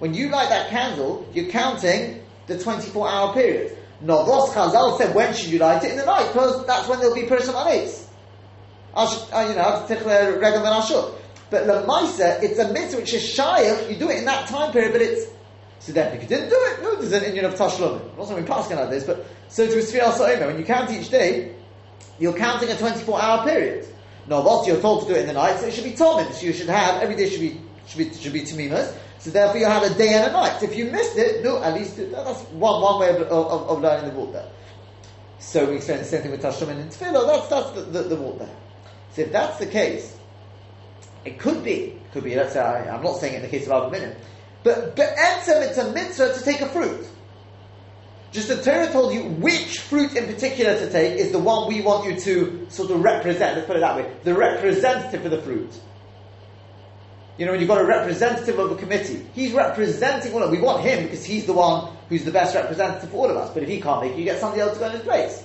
When 0.00 0.14
you 0.14 0.30
light 0.30 0.48
that 0.48 0.70
candle, 0.70 1.24
you're 1.32 1.50
counting 1.50 2.24
the 2.48 2.58
24 2.58 3.08
hour 3.08 3.32
period. 3.32 3.78
Novos 4.00 4.50
Chazal 4.50 4.98
said, 4.98 5.14
when 5.14 5.32
should 5.32 5.50
you 5.50 5.60
light 5.60 5.84
it? 5.84 5.92
In 5.92 5.96
the 5.96 6.04
night, 6.04 6.26
because 6.26 6.66
that's 6.66 6.88
when 6.88 6.98
there'll 6.98 7.14
be 7.14 7.22
Perisham 7.22 7.54
Anis. 7.54 8.08
I 8.94 9.06
should, 9.06 9.32
uh, 9.32 9.46
you 9.48 9.54
know, 9.54 9.62
I 9.62 9.78
have 9.78 9.88
to 9.88 9.94
take 9.94 10.04
the 10.04 10.38
regal 10.38 10.66
I 10.66 10.80
should. 10.84 11.14
But 11.50 11.66
Lamaisa, 11.66 12.42
it's 12.42 12.58
a 12.58 12.72
mitzvah 12.72 13.00
which 13.00 13.12
is 13.14 13.22
shaykh, 13.22 13.90
you 13.90 13.96
do 13.96 14.10
it 14.10 14.18
in 14.18 14.24
that 14.24 14.48
time 14.48 14.72
period, 14.72 14.92
but 14.92 15.02
it's, 15.02 15.30
so 15.80 15.92
then 15.92 16.16
if 16.16 16.22
you 16.22 16.28
didn't 16.28 16.48
do 16.48 16.56
it, 16.58 16.82
no, 16.82 16.96
there's 16.96 17.12
an 17.12 17.24
Indian 17.24 17.44
of 17.46 17.54
Tashlum. 17.54 18.00
I'm 18.00 18.16
not 18.16 18.28
saying 18.28 18.40
we're 18.40 18.46
passing 18.46 18.76
like 18.76 18.90
this, 18.90 19.04
but 19.04 19.26
so 19.48 19.66
to 19.66 19.76
Sfir 19.76 20.00
al 20.00 20.46
when 20.46 20.58
you 20.58 20.64
count 20.64 20.90
each 20.90 21.10
day, 21.10 21.54
you're 22.18 22.32
counting 22.32 22.70
a 22.70 22.76
24 22.76 23.20
hour 23.20 23.44
period. 23.46 23.86
No, 24.28 24.40
what 24.40 24.66
you're 24.66 24.80
told 24.80 25.02
to 25.02 25.12
do 25.12 25.18
it 25.18 25.22
in 25.22 25.26
the 25.26 25.32
night, 25.32 25.58
so 25.58 25.66
it 25.66 25.74
should 25.74 25.84
be 25.84 25.92
Tomim. 25.92 26.30
So 26.32 26.46
you 26.46 26.52
should 26.52 26.68
have, 26.68 27.02
every 27.02 27.16
day 27.16 27.28
should 27.28 27.40
be, 27.40 27.60
should 27.86 27.98
be, 27.98 28.14
should 28.14 28.32
be 28.32 28.42
Tamimas. 28.42 28.94
So 29.18 29.30
therefore 29.30 29.58
you 29.58 29.66
have 29.66 29.82
a 29.82 29.94
day 29.94 30.14
and 30.14 30.30
a 30.30 30.32
night. 30.32 30.62
If 30.62 30.76
you 30.76 30.86
missed 30.86 31.18
it, 31.18 31.44
no, 31.44 31.62
at 31.62 31.74
least, 31.74 31.96
that's 31.96 32.42
one, 32.52 32.80
one 32.80 33.00
way 33.00 33.10
of, 33.10 33.22
of, 33.22 33.68
of 33.68 33.80
learning 33.80 34.06
the 34.06 34.14
vault 34.14 34.32
there. 34.32 34.48
So 35.38 35.68
we 35.68 35.76
explain 35.76 35.98
the 35.98 36.04
same 36.04 36.22
thing 36.22 36.30
with 36.30 36.42
Tashlum 36.42 36.68
and 36.68 36.90
Tefillah, 36.90 37.26
that's, 37.26 37.48
that's 37.48 37.70
the, 37.72 37.80
the, 37.82 38.02
the 38.02 38.16
there. 38.38 38.56
So 39.14 39.22
if 39.22 39.32
that's 39.32 39.58
the 39.58 39.66
case, 39.66 40.16
it 41.24 41.38
could 41.38 41.62
be, 41.62 41.98
could 42.12 42.24
be, 42.24 42.34
let's 42.34 42.54
say, 42.54 42.60
I, 42.60 42.94
I'm 42.94 43.02
not 43.02 43.18
saying 43.18 43.34
it 43.34 43.36
in 43.36 43.42
the 43.42 43.48
case 43.48 43.66
of 43.66 43.72
Arba 43.72 43.90
Minim, 43.90 44.16
but, 44.64 44.96
but 44.96 45.16
Etzem, 45.16 45.68
it's 45.68 45.78
a 45.78 45.92
mitzvah 45.92 46.34
to 46.34 46.44
take 46.44 46.60
a 46.60 46.68
fruit. 46.68 47.06
Just 48.32 48.48
the 48.48 48.62
Torah 48.62 48.90
told 48.90 49.12
you 49.12 49.24
which 49.24 49.80
fruit 49.80 50.16
in 50.16 50.26
particular 50.26 50.74
to 50.78 50.90
take 50.90 51.18
is 51.18 51.32
the 51.32 51.38
one 51.38 51.68
we 51.68 51.82
want 51.82 52.06
you 52.06 52.18
to 52.20 52.66
sort 52.70 52.90
of 52.90 53.02
represent. 53.02 53.56
Let's 53.56 53.66
put 53.66 53.76
it 53.76 53.80
that 53.80 53.94
way. 53.94 54.10
The 54.24 54.34
representative 54.34 55.22
for 55.22 55.28
the 55.28 55.42
fruit. 55.42 55.70
You 57.36 57.44
know, 57.44 57.52
when 57.52 57.60
you've 57.60 57.68
got 57.68 57.80
a 57.80 57.84
representative 57.84 58.58
of 58.58 58.72
a 58.72 58.76
committee, 58.76 59.26
he's 59.34 59.52
representing 59.52 60.32
one 60.32 60.42
of 60.42 60.50
We 60.50 60.60
want 60.60 60.82
him 60.82 61.02
because 61.02 61.24
he's 61.24 61.44
the 61.44 61.52
one 61.52 61.94
who's 62.08 62.24
the 62.24 62.30
best 62.30 62.54
representative 62.54 63.10
for 63.10 63.16
all 63.16 63.30
of 63.30 63.36
us. 63.36 63.52
But 63.52 63.64
if 63.64 63.68
he 63.68 63.80
can't 63.80 64.00
make 64.02 64.12
it, 64.12 64.18
you 64.18 64.24
get 64.24 64.40
somebody 64.40 64.62
else 64.62 64.74
to 64.74 64.78
go 64.78 64.86
in 64.86 64.92
his 64.92 65.02
place. 65.02 65.44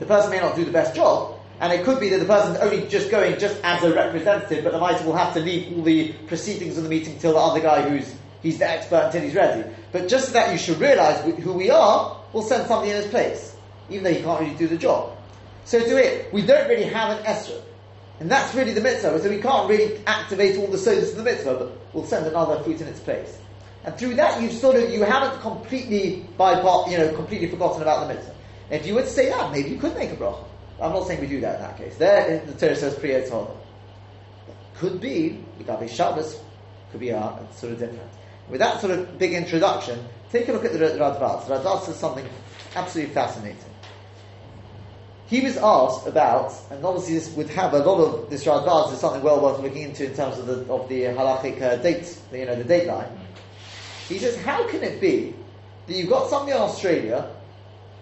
The 0.00 0.06
person 0.06 0.30
may 0.30 0.40
not 0.40 0.56
do 0.56 0.64
the 0.64 0.72
best 0.72 0.96
job, 0.96 1.37
and 1.60 1.72
it 1.72 1.84
could 1.84 1.98
be 1.98 2.08
that 2.10 2.18
the 2.18 2.24
person's 2.24 2.58
only 2.58 2.86
just 2.88 3.10
going 3.10 3.38
just 3.38 3.60
as 3.64 3.82
a 3.82 3.92
representative, 3.92 4.62
but 4.62 4.72
the 4.72 4.78
mighty 4.78 5.04
will 5.04 5.16
have 5.16 5.34
to 5.34 5.40
leave 5.40 5.76
all 5.76 5.82
the 5.82 6.12
proceedings 6.26 6.76
of 6.76 6.84
the 6.84 6.90
meeting 6.90 7.18
till 7.18 7.32
the 7.32 7.38
other 7.38 7.60
guy 7.60 7.88
who's 7.88 8.14
he's 8.42 8.58
the 8.58 8.68
expert 8.68 9.06
until 9.06 9.22
he's 9.22 9.34
ready. 9.34 9.68
But 9.92 10.08
just 10.08 10.32
that 10.32 10.52
you 10.52 10.58
should 10.58 10.78
realise 10.78 11.20
who 11.40 11.52
we 11.52 11.70
are, 11.70 12.20
we'll 12.32 12.42
send 12.42 12.68
somebody 12.68 12.90
in 12.90 12.96
his 12.96 13.06
place, 13.06 13.56
even 13.90 14.04
though 14.04 14.12
he 14.12 14.22
can't 14.22 14.40
really 14.40 14.54
do 14.54 14.68
the 14.68 14.76
job. 14.76 15.16
So 15.64 15.80
to 15.80 15.96
it, 15.96 16.32
we 16.32 16.42
don't 16.42 16.68
really 16.68 16.84
have 16.84 17.18
an 17.18 17.24
esrog. 17.24 17.62
And 18.20 18.30
that's 18.30 18.54
really 18.54 18.72
the 18.72 18.80
mitzvah. 18.80 19.20
So 19.20 19.28
we 19.28 19.40
can't 19.40 19.68
really 19.68 20.00
activate 20.06 20.58
all 20.58 20.66
the 20.66 20.78
sodas 20.78 21.10
of 21.10 21.16
the 21.16 21.22
mitzvah, 21.24 21.54
but 21.54 21.72
we'll 21.92 22.06
send 22.06 22.26
another 22.26 22.62
fruit 22.62 22.80
in 22.80 22.88
its 22.88 23.00
place. 23.00 23.38
And 23.84 23.96
through 23.96 24.16
that, 24.16 24.42
you've 24.42 24.52
sort 24.52 24.76
of, 24.76 24.90
you 24.90 25.02
haven't 25.02 25.40
completely 25.40 26.26
bypassed, 26.38 26.90
you 26.90 26.98
know, 26.98 27.14
completely 27.14 27.48
forgotten 27.48 27.82
about 27.82 28.06
the 28.06 28.14
mitzvah. 28.14 28.34
And 28.70 28.80
if 28.80 28.86
you 28.86 28.94
were 28.94 29.02
to 29.02 29.08
say 29.08 29.28
that, 29.28 29.52
maybe 29.52 29.70
you 29.70 29.78
could 29.78 29.94
make 29.94 30.10
a 30.10 30.16
bracha. 30.16 30.44
I'm 30.80 30.92
not 30.92 31.06
saying 31.06 31.20
we 31.20 31.26
do 31.26 31.40
that 31.40 31.56
in 31.56 31.62
that 31.62 31.76
case. 31.76 31.96
There, 31.96 32.44
the 32.46 32.52
Torah 32.52 32.76
says 32.76 32.94
Priya 32.94 33.28
Tzorah. 33.28 33.56
Could 34.76 35.00
be, 35.00 35.44
Gabi 35.60 35.88
Shabbos, 35.88 36.40
could 36.90 37.00
be 37.00 37.10
a, 37.10 37.46
sort 37.52 37.72
of 37.72 37.80
different. 37.80 38.10
With 38.48 38.60
that 38.60 38.80
sort 38.80 38.92
of 38.92 39.18
big 39.18 39.32
introduction, 39.32 40.04
take 40.30 40.48
a 40.48 40.52
look 40.52 40.64
at 40.64 40.72
the 40.72 40.78
Radvaz. 40.78 41.44
Radvaz 41.46 41.82
says 41.82 41.96
something 41.96 42.26
absolutely 42.76 43.12
fascinating. 43.12 43.58
He 45.26 45.40
was 45.40 45.58
asked 45.58 46.06
about, 46.06 46.54
and 46.70 46.82
obviously 46.84 47.16
this 47.16 47.30
would 47.34 47.50
have 47.50 47.74
a 47.74 47.78
lot 47.80 47.98
of 48.00 48.30
this 48.30 48.44
Radvaz 48.44 48.94
is 48.94 49.00
something 49.00 49.22
well 49.22 49.42
worth 49.42 49.60
looking 49.60 49.82
into 49.82 50.06
in 50.06 50.14
terms 50.14 50.38
of 50.38 50.46
the 50.46 50.72
of 50.72 50.88
the 50.88 51.02
halachic 51.02 51.60
uh, 51.60 51.76
date, 51.76 52.18
you 52.32 52.46
know, 52.46 52.54
the 52.54 52.64
date 52.64 52.86
line. 52.86 53.10
He 54.08 54.18
says, 54.18 54.40
how 54.42 54.66
can 54.70 54.82
it 54.82 55.00
be 55.00 55.34
that 55.86 55.94
you've 55.94 56.08
got 56.08 56.30
somebody 56.30 56.52
in 56.52 56.62
Australia, 56.62 57.30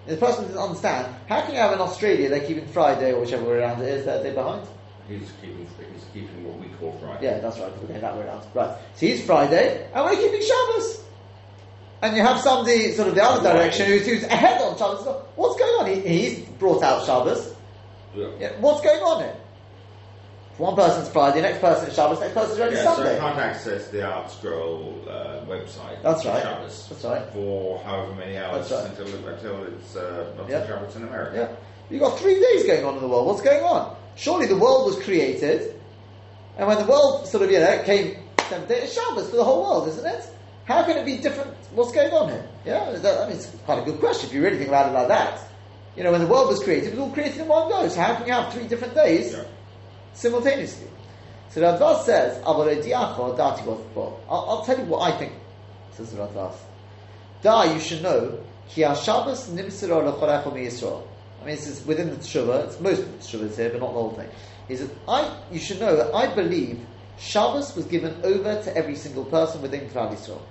the 0.07 0.16
person 0.16 0.45
doesn't 0.45 0.59
understand, 0.59 1.14
how 1.29 1.40
can 1.42 1.53
you 1.53 1.61
have 1.61 1.73
in 1.73 1.81
Australia 1.81 2.29
they're 2.29 2.47
keeping 2.47 2.66
Friday 2.66 3.12
or 3.12 3.21
whichever 3.21 3.45
way 3.45 3.57
around 3.57 3.83
it 3.83 3.88
is 3.88 4.05
that 4.07 4.23
they're 4.23 4.35
behind? 4.35 4.66
He's 5.09 5.33
keeping, 5.40 5.66
he's 5.92 6.05
keeping 6.12 6.45
what 6.45 6.59
we 6.59 6.66
call 6.77 6.92
Friday. 7.01 7.27
Yeah, 7.27 7.38
that's 7.40 7.59
right. 7.59 7.73
Okay, 7.85 7.99
that 7.99 8.16
way 8.16 8.25
around. 8.25 8.45
Right. 8.55 8.77
So 8.95 9.07
he's 9.07 9.25
Friday, 9.25 9.88
and 9.95 10.05
we're 10.05 10.16
keeping 10.16 10.42
Shabbos. 10.42 11.03
And 12.03 12.16
you 12.16 12.23
have 12.23 12.40
somebody 12.40 12.92
sort 12.92 13.09
of 13.09 13.14
the 13.14 13.23
other 13.23 13.42
direction 13.53 13.87
who's, 13.87 14.07
who's 14.07 14.25
ahead 14.25 14.61
on 14.61 14.77
Shabbos. 14.77 15.07
What's 15.37 15.59
going 15.59 15.75
on? 15.81 15.87
He, 15.87 16.01
he's 16.01 16.40
brought 16.59 16.83
out 16.83 17.05
Shabbos. 17.07 17.55
Yeah. 18.14 18.29
Yeah, 18.38 18.53
what's 18.61 18.83
going 18.83 19.03
on 19.03 19.23
here? 19.23 19.37
For 20.57 20.62
one 20.62 20.77
person 20.77 21.03
it's 21.03 21.11
Friday, 21.11 21.42
next 21.42 21.61
person 21.61 21.87
it's 21.87 21.97
Shabbos, 21.97 22.19
next 22.21 22.33
person 22.33 22.51
it's 22.53 22.61
already 22.61 22.77
Yeah, 22.77 22.85
so 22.85 22.95
Sunday. 22.95 23.16
I 23.16 23.19
can't 23.21 23.38
access 23.38 23.88
the 23.88 24.07
Art 24.11 24.31
Scroll 24.31 25.05
uh, 25.07 25.45
website. 25.45 26.03
That's 26.03 26.25
right. 26.25 26.42
Shabbos. 26.42 26.88
That's 26.88 27.05
right. 27.05 27.33
For 27.35 27.79
however 27.81 28.14
many 28.14 28.38
hours 28.38 28.71
right. 28.73 28.87
until 28.87 29.27
until 29.29 29.64
it's 29.64 29.97
uh, 29.97 30.33
not 30.38 30.49
Yeah. 30.49 30.66
Shabbos 30.66 30.97
in 30.97 31.03
America. 31.03 31.37
Yeah. 31.37 31.57
You've 31.90 32.01
got 32.01 32.19
three 32.19 32.40
days 32.40 32.64
going 32.64 32.85
on 32.87 32.95
in 32.95 33.03
the 33.03 33.09
world. 33.09 33.27
What's 33.27 33.42
going 33.42 33.62
on? 33.62 33.97
Surely 34.16 34.47
the 34.47 34.57
world 34.57 34.87
was 34.87 35.03
created, 35.05 35.79
and 36.57 36.66
when 36.66 36.79
the 36.79 36.87
world 36.87 37.27
sort 37.27 37.42
of, 37.42 37.51
you 37.51 37.61
know, 37.61 37.83
came 37.85 38.16
it's 38.51 38.95
Shabbos 38.95 39.29
for 39.29 39.37
the 39.37 39.45
whole 39.45 39.62
world, 39.62 39.88
isn't 39.88 40.07
it? 40.07 40.25
How 40.64 40.85
can 40.85 40.97
it 40.97 41.05
be 41.05 41.19
different? 41.19 41.55
What's 41.75 41.92
going 41.92 42.12
on 42.12 42.29
here? 42.29 42.49
Yeah, 42.64 42.92
that, 42.92 43.23
I 43.23 43.29
mean, 43.29 43.37
it's 43.37 43.47
quite 43.64 43.81
a 43.81 43.85
good 43.85 44.01
question 44.01 44.29
if 44.29 44.35
you 44.35 44.42
really 44.42 44.57
think 44.57 44.69
about 44.69 44.88
it 44.88 44.92
like 44.92 45.09
that. 45.09 45.40
You 45.97 46.05
know, 46.05 46.12
when 46.12 46.21
the 46.21 46.27
world 46.27 46.49
was 46.49 46.62
created, 46.62 46.88
it 46.88 46.90
was 46.92 47.01
all 47.01 47.11
created 47.11 47.40
in 47.40 47.49
one 47.49 47.69
go. 47.69 47.88
So 47.88 48.01
how 48.01 48.14
can 48.14 48.27
you 48.27 48.33
have 48.33 48.53
three 48.53 48.66
different 48.66 48.95
days 48.95 49.33
Yeah. 49.33 49.45
Simultaneously? 50.16 50.88
So 51.50 51.61
the 51.61 51.66
Radvaz 51.66 52.02
says, 52.05 52.42
"Avalei 52.42 52.83
diacho 52.83 53.37
dati. 53.37 53.62
I'll, 54.29 54.46
I'll 54.48 54.64
tell 54.64 54.79
you 54.79 54.85
what 54.87 55.02
I 55.02 55.16
think, 55.16 55.33
says 55.92 56.11
the 56.11 56.18
Radvaz. 56.18 56.57
Da, 57.42 57.62
you 57.62 57.79
should 57.79 58.02
know. 58.02 58.40
I 58.68 58.81
mean, 61.44 61.55
this 61.55 61.68
is 61.68 61.87
within 61.87 62.11
the 62.11 62.16
Teshuvah, 62.16 62.66
it's 62.66 62.81
most 62.81 63.02
of 63.02 63.12
the 63.12 63.18
Teshuvahs 63.18 63.57
here, 63.57 63.70
but 63.70 63.81
not 63.81 63.92
the 63.92 63.92
whole 63.92 64.11
thing. 64.11 64.29
He 64.66 64.74
says, 64.74 64.90
I, 65.07 65.38
you 65.52 65.61
should 65.61 65.79
know 65.79 65.94
that 65.94 66.12
I 66.12 66.35
believe 66.35 66.85
Shabbos 67.18 67.76
was 67.76 67.85
given 67.87 68.20
over 68.24 68.61
to 68.62 68.76
every 68.76 68.96
single 68.96 69.24
person 69.24 69.62
within 69.62 69.88
Klal 69.90 70.12
Yisrael. 70.12 70.42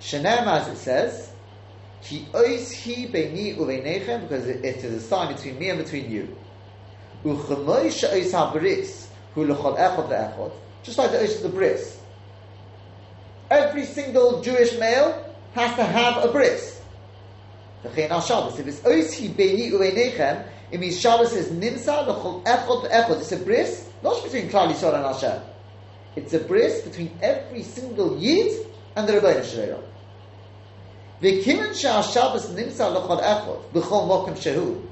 Shenem, 0.00 0.46
as 0.46 0.68
it 0.68 0.76
says, 0.76 1.32
ki 2.02 2.28
ois 2.32 2.72
hi 2.84 3.06
beini 3.10 3.56
because 4.20 4.46
it, 4.46 4.64
it 4.64 4.76
is 4.84 4.94
a 4.94 5.00
sign 5.00 5.34
between 5.34 5.58
me 5.58 5.70
and 5.70 5.82
between 5.82 6.10
you. 6.10 6.36
Just 7.24 7.48
like 10.98 11.10
the 11.10 11.18
ois 11.18 11.36
of 11.36 11.42
the 11.42 11.48
bris. 11.48 11.98
Every 13.50 13.84
single 13.84 14.40
Jewish 14.42 14.78
male 14.78 15.34
has 15.54 15.74
to 15.76 15.84
have 15.84 16.24
a 16.24 16.32
bris. 16.32 16.80
If 17.84 17.98
it's 17.98 18.80
ois 18.80 19.18
hi 19.18 19.28
beini 19.28 19.72
uveinechem, 19.72 20.44
it 20.70 20.80
means 20.80 21.00
Shabbos 21.00 21.32
is 21.32 21.48
nimsa 21.48 22.06
lechol 22.06 22.44
echod 22.44 22.88
ve'echod. 22.88 23.20
It's 23.20 23.32
a 23.32 23.36
bris, 23.36 23.88
not 24.02 24.22
between 24.22 24.48
Klal 24.48 24.72
Yisrael 24.72 24.94
and 24.94 25.04
Hashem. 25.04 25.42
It's 26.16 26.34
a 26.34 26.40
bris 26.40 26.82
between 26.82 27.10
every 27.22 27.62
single 27.62 28.18
Yid 28.18 28.66
and 28.96 29.08
the 29.08 29.14
Rebbeinu 29.14 29.44
Shalom. 29.44 29.82
V'kimin 31.22 31.74
she'ha-Shabbos 31.74 32.50
nimsa 32.50 32.90
lechol 32.94 33.22
echod, 33.22 33.62
b'chol 33.72 34.06
mokum 34.08 34.36
shehu. 34.36 34.85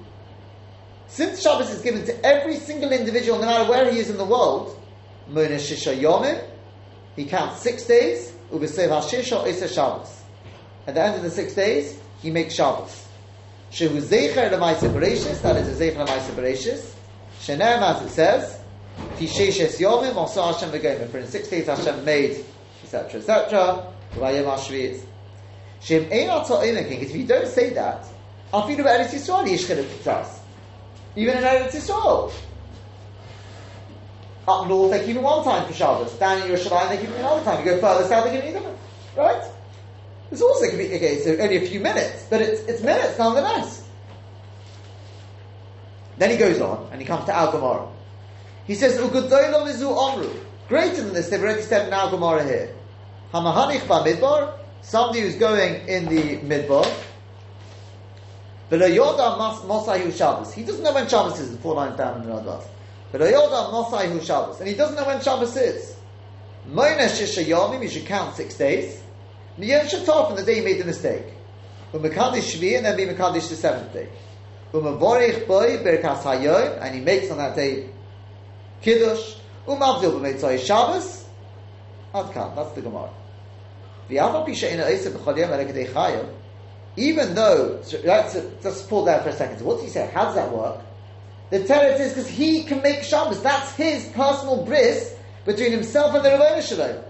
Since 1.08 1.42
Shabbos 1.42 1.70
is 1.70 1.82
given 1.82 2.04
to 2.06 2.24
every 2.26 2.56
single 2.56 2.92
individual, 2.92 3.38
no 3.38 3.46
matter 3.46 3.68
where 3.70 3.90
he 3.90 3.98
is 3.98 4.10
in 4.10 4.16
the 4.16 4.24
world, 4.24 4.80
he 7.16 7.24
counts 7.26 7.60
six 7.60 7.84
days. 7.84 8.32
At 8.52 8.60
the 10.94 11.02
end 11.02 11.16
of 11.16 11.22
the 11.22 11.30
six 11.30 11.54
days, 11.54 11.98
he 12.20 12.30
makes 12.30 12.54
Shabbos. 12.54 13.06
That 13.70 13.80
is 13.80 14.12
a 14.12 14.16
Zecher 14.16 14.50
Lamaisa 14.50 14.90
Bereshis. 16.34 16.94
Shenem, 17.40 17.82
as 17.82 18.02
it 18.02 18.10
says. 18.10 18.60
For 21.10 21.18
in 21.18 21.26
six 21.26 21.48
days 21.48 21.66
Hashem 21.66 22.04
made, 22.04 22.44
etc., 22.82 23.20
etc., 23.20 23.86
Omeking, 25.76 27.02
if 27.02 27.14
you 27.14 27.26
don't 27.26 27.48
say 27.48 27.70
that, 27.70 28.06
Afidu 28.52 28.84
Eretz 28.84 29.10
Yisrael. 29.10 30.43
Even 31.16 31.38
in 31.38 31.44
Eretz 31.44 31.72
Yisrael. 31.72 32.32
Up 34.46 34.68
north, 34.68 34.90
they 34.90 35.06
keep 35.06 35.16
it 35.16 35.22
one 35.22 35.42
time 35.44 35.66
for 35.66 35.72
Shabbos. 35.72 36.12
Down 36.14 36.42
in 36.42 36.48
Yerushalayim, 36.48 36.88
they 36.90 36.98
keep 36.98 37.10
it 37.10 37.18
another 37.18 37.42
time. 37.44 37.64
You 37.64 37.72
go 37.72 37.80
further 37.80 38.06
south, 38.06 38.24
they 38.24 38.36
keep 38.36 38.44
it 38.44 38.52
different. 38.52 38.78
Right? 39.16 39.42
It's 40.30 40.42
also 40.42 40.68
can 40.68 40.78
be 40.78 40.86
okay. 40.86 41.14
It's 41.14 41.40
only 41.40 41.56
a 41.56 41.68
few 41.68 41.80
minutes, 41.80 42.26
but 42.28 42.40
it's 42.40 42.62
it's 42.62 42.82
minutes 42.82 43.16
nonetheless. 43.18 43.86
Then 46.18 46.30
he 46.30 46.36
goes 46.36 46.60
on 46.60 46.88
and 46.90 47.00
he 47.00 47.06
comes 47.06 47.24
to 47.26 47.36
Al 47.36 47.52
Gemara. 47.52 47.86
He 48.66 48.74
says, 48.74 48.98
"Ugudoylom 48.98 49.66
izu 49.68 49.94
omru." 49.94 50.34
Greater 50.68 51.02
than 51.02 51.12
this, 51.12 51.28
they've 51.28 51.42
already 51.42 51.62
said 51.62 51.86
in 51.86 51.92
Al 51.92 52.10
Gemara 52.10 52.42
here. 52.44 52.74
Hamahanich 53.32 53.86
ba 53.86 54.02
midbar. 54.02 54.54
Somebody 54.82 55.20
who's 55.20 55.36
going 55.36 55.86
in 55.88 56.06
the 56.06 56.38
midbar. 56.38 56.86
V'lo 58.74 58.88
yoda 58.92 59.38
mas- 59.38 59.60
mosayu 59.60 60.12
Shabbos. 60.12 60.52
He 60.52 60.64
doesn't 60.64 60.82
know 60.82 60.92
when 60.92 61.06
Shabbos 61.06 61.38
is. 61.38 61.52
The 61.52 61.58
four 61.58 61.74
lines 61.74 61.96
down 61.96 62.20
in 62.20 62.26
the 62.26 62.32
Radvaz. 62.34 62.64
V'lo 63.12 63.32
yoda 63.32 63.70
mosayu 63.70 64.20
Shabbos, 64.20 64.58
and 64.58 64.68
he 64.68 64.74
doesn't 64.74 64.96
know 64.96 65.06
when 65.06 65.20
Shabbos 65.20 65.56
is. 65.56 65.94
Moina 66.68 67.06
shisha 67.06 67.44
yomim. 67.44 67.82
You 67.82 67.88
should 67.88 68.06
count 68.06 68.34
six 68.34 68.56
days. 68.56 69.00
Niyom 69.58 69.82
shatov 69.82 70.28
from 70.28 70.36
the 70.36 70.42
day 70.42 70.56
he 70.56 70.60
made 70.62 70.80
the 70.80 70.84
mistake. 70.84 71.22
U'mekadish 71.92 72.58
shvi 72.58 72.76
and 72.76 72.84
then 72.84 72.96
be 72.96 73.06
mekadish 73.06 73.48
the 73.48 73.54
seventh 73.54 73.92
day. 73.92 74.08
U'mavorich 74.72 75.46
boy 75.46 75.78
berkas 75.78 76.22
hayom 76.22 76.82
and 76.82 76.94
he 76.96 77.00
makes 77.00 77.30
on 77.30 77.38
that 77.38 77.54
day 77.54 77.88
kiddush. 78.82 79.36
U'mavzil 79.68 80.18
b'meitzay 80.18 80.58
Shabbos. 80.58 81.24
Adkan. 82.12 82.56
That's 82.56 82.72
the 82.72 82.80
Gemara. 82.80 83.10
V'yava 84.10 84.44
pisha 84.44 84.72
ina 84.72 84.82
eisa 84.84 85.12
b'chol 85.12 85.38
yom 85.38 85.50
erekadei 85.50 85.92
chayom. 85.92 86.28
Even 86.96 87.34
though, 87.34 87.82
let's 88.04 88.34
just 88.62 88.88
pause 88.88 89.06
there 89.06 89.20
for 89.20 89.30
a 89.30 89.32
second. 89.32 89.58
So 89.58 89.64
what's 89.64 89.82
he 89.82 89.88
say? 89.88 90.10
How 90.14 90.26
does 90.26 90.36
that 90.36 90.52
work? 90.52 90.80
The 91.50 91.60
teretz 91.60 92.00
is 92.00 92.12
because 92.14 92.28
he 92.28 92.64
can 92.64 92.82
make 92.82 93.02
Shabbos. 93.02 93.42
That's 93.42 93.74
his 93.74 94.06
personal 94.10 94.64
bris 94.64 95.14
between 95.44 95.72
himself 95.72 96.14
and 96.14 96.24
the 96.24 96.30
Rebbeinu 96.30 96.62
Shalom. 96.62 97.02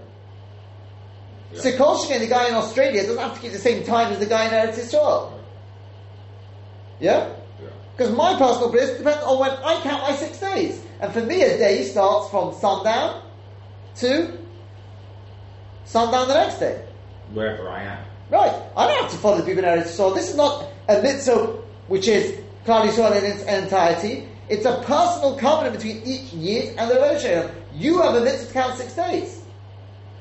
Yeah. 1.51 1.59
So 1.59 1.77
Kol 1.77 1.97
Sheken, 1.97 2.19
the 2.19 2.27
guy 2.27 2.49
in 2.49 2.55
Australia, 2.55 3.03
doesn't 3.03 3.17
have 3.17 3.35
to 3.35 3.39
keep 3.39 3.51
the 3.51 3.59
same 3.59 3.83
time 3.83 4.11
as 4.11 4.19
the 4.19 4.25
guy 4.25 4.45
in 4.45 4.51
Eretz 4.51 4.79
Yisrael. 4.79 5.31
Yeah? 6.99 7.29
Yeah. 7.61 7.69
Because 7.95 8.13
my 8.15 8.37
personal 8.37 8.71
bris 8.71 8.97
depends 8.97 9.23
on 9.23 9.39
when 9.39 9.51
I 9.51 9.79
count 9.81 10.01
my 10.01 10.15
six 10.15 10.39
days. 10.39 10.81
And 10.99 11.13
for 11.13 11.21
me, 11.21 11.41
a 11.43 11.57
day 11.57 11.83
starts 11.83 12.29
from 12.29 12.53
sundown 12.55 13.21
to 13.97 14.37
sundown 15.85 16.27
the 16.27 16.33
next 16.33 16.59
day. 16.59 16.83
Wherever 17.33 17.69
I 17.69 17.83
am. 17.83 18.05
Right. 18.29 18.51
I 18.75 18.84
don't 18.84 18.84
have 18.84 18.84
to 19.15 19.21
follow 19.21 19.37
the 19.37 19.43
people 19.43 19.63
in 19.63 19.69
Eretz 19.69 19.95
Yisrael. 19.95 20.13
This 20.13 20.29
is 20.29 20.35
not 20.35 20.67
a 20.89 21.01
mitzvah 21.01 21.61
which 21.87 22.07
is 22.07 22.39
Klal 22.65 22.87
Yisrael 22.87 23.17
in 23.17 23.25
its 23.25 23.43
entirety. 23.43 24.27
It's 24.49 24.65
a 24.65 24.81
personal 24.83 25.37
covenant 25.37 25.75
between 25.75 26.03
each 26.03 26.33
Yid 26.33 26.77
and 26.77 26.89
the 26.89 27.19
Shalom. 27.19 27.51
You 27.73 28.01
have 28.01 28.15
a 28.15 28.21
mitzvah 28.21 28.47
to 28.47 28.53
count 28.53 28.77
six 28.77 28.93
days. 28.93 29.41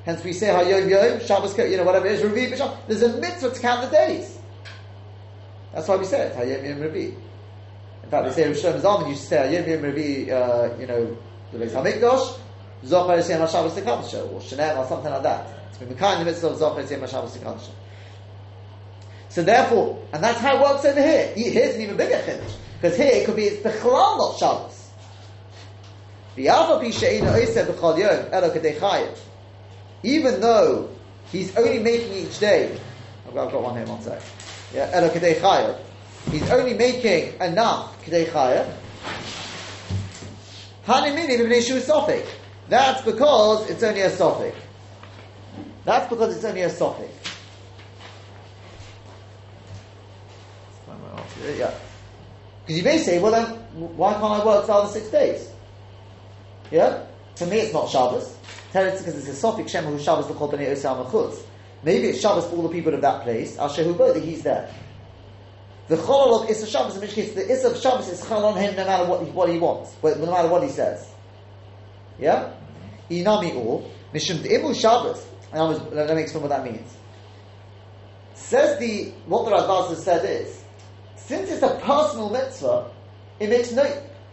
Hence 0.04 0.22
we 0.22 0.32
say 0.32 0.48
Hayom 0.48 0.88
Yom, 0.88 1.20
Shabbos, 1.20 1.56
you 1.56 1.76
know, 1.76 1.84
whatever 1.84 2.06
it 2.06 2.12
is, 2.12 2.20
Revi, 2.20 2.52
B'Shabbos. 2.52 2.76
There's 2.86 3.02
a 3.02 3.18
mitzvah 3.18 3.50
to 3.50 3.60
count 3.60 3.90
the 3.90 3.96
days. 3.96 4.38
That's 5.72 5.88
why 5.88 5.96
we 5.96 6.04
say 6.04 6.26
it, 6.26 6.36
Hayom 6.36 6.68
Yom. 6.68 6.94
In 6.94 8.10
fact, 8.10 8.26
we 8.26 8.32
say 8.32 8.48
Rosh 8.48 8.62
Hashanah 8.62 9.08
to 9.08 9.16
say 9.16 9.36
Hayom 9.36 9.68
Yom 9.68 9.92
Revi, 9.92 10.30
uh, 10.30 10.78
you 10.78 10.86
know, 10.86 11.16
the 11.52 11.58
Beis 11.58 11.70
HaMikdash, 11.70 12.38
Zochar 12.84 13.18
Yisrael 13.18 13.46
HaShabbos 13.46 13.70
Tekadisha, 13.70 14.30
or 14.30 14.40
Shenem, 14.40 14.76
or 14.76 14.86
something 14.86 15.10
like 15.10 15.22
that. 15.22 15.46
It's 15.70 15.78
been 15.78 15.94
kind 15.96 16.20
of 16.20 16.26
mitzvah 16.26 16.48
of 16.48 16.58
Zochar 16.58 16.84
Yisrael 16.84 17.08
HaShabbos 17.08 17.38
Tekadisha. 17.38 17.70
So 19.34 19.42
therefore, 19.42 20.00
and 20.12 20.22
that's 20.22 20.38
how 20.38 20.56
it 20.56 20.62
works 20.62 20.84
over 20.84 21.02
here. 21.02 21.32
Here's 21.34 21.74
an 21.74 21.80
even 21.80 21.96
bigger 21.96 22.14
chiddush 22.18 22.54
because 22.80 22.96
here 22.96 23.10
it 23.10 23.26
could 23.26 23.34
be 23.34 23.46
it's 23.46 23.60
bechlal 23.66 24.16
not 24.16 24.38
Shabbos. 24.38 24.90
Even 30.04 30.40
though 30.40 30.88
he's 31.32 31.56
only 31.56 31.78
making 31.80 32.12
each 32.12 32.38
day, 32.38 32.78
I've 33.26 33.34
got, 33.34 33.60
one 33.60 33.76
here, 33.76 33.86
one 33.86 34.00
sec. 34.02 34.22
Yeah. 34.72 35.74
He's 36.30 36.50
only 36.52 36.74
making 36.74 37.40
enough 37.40 38.04
kedei 38.04 38.26
sofik. 41.80 42.26
That's 42.68 43.02
because 43.02 43.68
it's 43.68 43.82
only 43.82 44.02
a 44.02 44.10
sofik. 44.10 44.54
That's 45.84 46.08
because 46.08 46.36
it's 46.36 46.44
only 46.44 46.62
a 46.62 46.70
Yeah. 51.56 51.74
Because 52.62 52.78
you 52.78 52.84
may 52.84 52.98
say, 52.98 53.18
well 53.18 53.32
then, 53.32 53.44
why 53.96 54.12
can't 54.14 54.24
I 54.24 54.44
work 54.44 54.66
the 54.66 54.72
other 54.72 54.92
six 54.92 55.08
days? 55.08 55.50
Yeah? 56.70 57.04
For 57.36 57.46
me 57.46 57.58
it's 57.58 57.72
not 57.72 57.90
Shabbos. 57.90 58.36
Tell 58.72 58.86
it 58.86 58.98
because 58.98 59.16
it's 59.16 59.28
a 59.28 59.46
Sophic 59.46 59.68
Shem 59.68 59.84
who 59.84 59.98
Shabbos 59.98 60.28
the 60.28 60.34
Bnei 60.34 60.72
Osam 60.72 61.08
Chutz. 61.10 61.42
Maybe 61.82 62.08
it's 62.08 62.20
Shabbos 62.20 62.46
for 62.46 62.56
all 62.56 62.62
the 62.62 62.70
people 62.70 62.94
of 62.94 63.02
that 63.02 63.22
place. 63.22 63.58
Al 63.58 63.68
Shehu 63.68 63.96
Bo, 63.96 64.12
that 64.12 64.22
he's 64.22 64.42
there. 64.42 64.72
The 65.88 65.96
Cholol 65.96 66.42
of 66.42 66.50
Issa 66.50 66.66
Shabbos, 66.66 66.94
in 66.94 67.02
which 67.02 67.12
case 67.12 67.34
the 67.34 67.48
Issa 67.48 67.68
of 67.68 67.76
Shabbos 67.78 68.08
is 68.08 68.22
Chol 68.22 68.42
on 68.42 68.56
him 68.58 68.74
no 68.74 68.86
matter 68.86 69.04
what 69.04 69.22
he, 69.22 69.30
what 69.30 69.50
he 69.50 69.58
wants, 69.58 69.94
no 70.02 70.14
matter 70.30 70.48
what 70.48 70.62
he 70.62 70.70
says. 70.70 71.06
Yeah? 72.18 72.54
Inami 73.10 73.54
or 73.54 73.88
Mishum 74.14 74.38
Imu 74.38 74.74
Shabbos. 74.80 75.26
And 75.52 75.94
let 75.94 76.16
me 76.16 76.22
explain 76.22 76.42
what 76.42 76.48
that 76.48 76.64
means. 76.64 76.96
Says 78.34 78.78
the 78.78 79.12
what 79.26 79.44
the 79.44 79.52
Radbaz 79.52 79.90
has 79.90 80.02
said 80.02 80.24
is, 80.24 80.63
since 81.26 81.50
it's 81.50 81.62
a 81.62 81.78
personal 81.80 82.30
mitzvah, 82.30 82.90
it 83.40 83.48
makes 83.50 83.72
no 83.72 83.84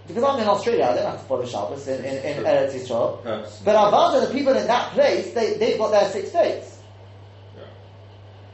Because 0.08 0.24
I'm 0.24 0.40
in 0.40 0.48
Australia, 0.48 0.84
I 0.86 0.96
don't 0.96 1.06
have 1.06 1.22
to 1.22 1.26
follow 1.26 1.46
Shabbos 1.46 1.88
in, 1.88 2.04
in, 2.04 2.18
in. 2.18 2.44
Eretz 2.44 2.74
Yisrael. 2.74 3.24
Person. 3.24 3.62
But 3.64 3.76
Avada, 3.76 4.28
the 4.28 4.34
people 4.34 4.56
in 4.58 4.68
that 4.68 4.92
place, 4.92 5.34
they, 5.34 5.54
they've 5.54 5.78
got 5.78 5.92
their 5.92 6.10
six 6.10 6.32
days. 6.32 6.80
Yeah. 7.56 7.64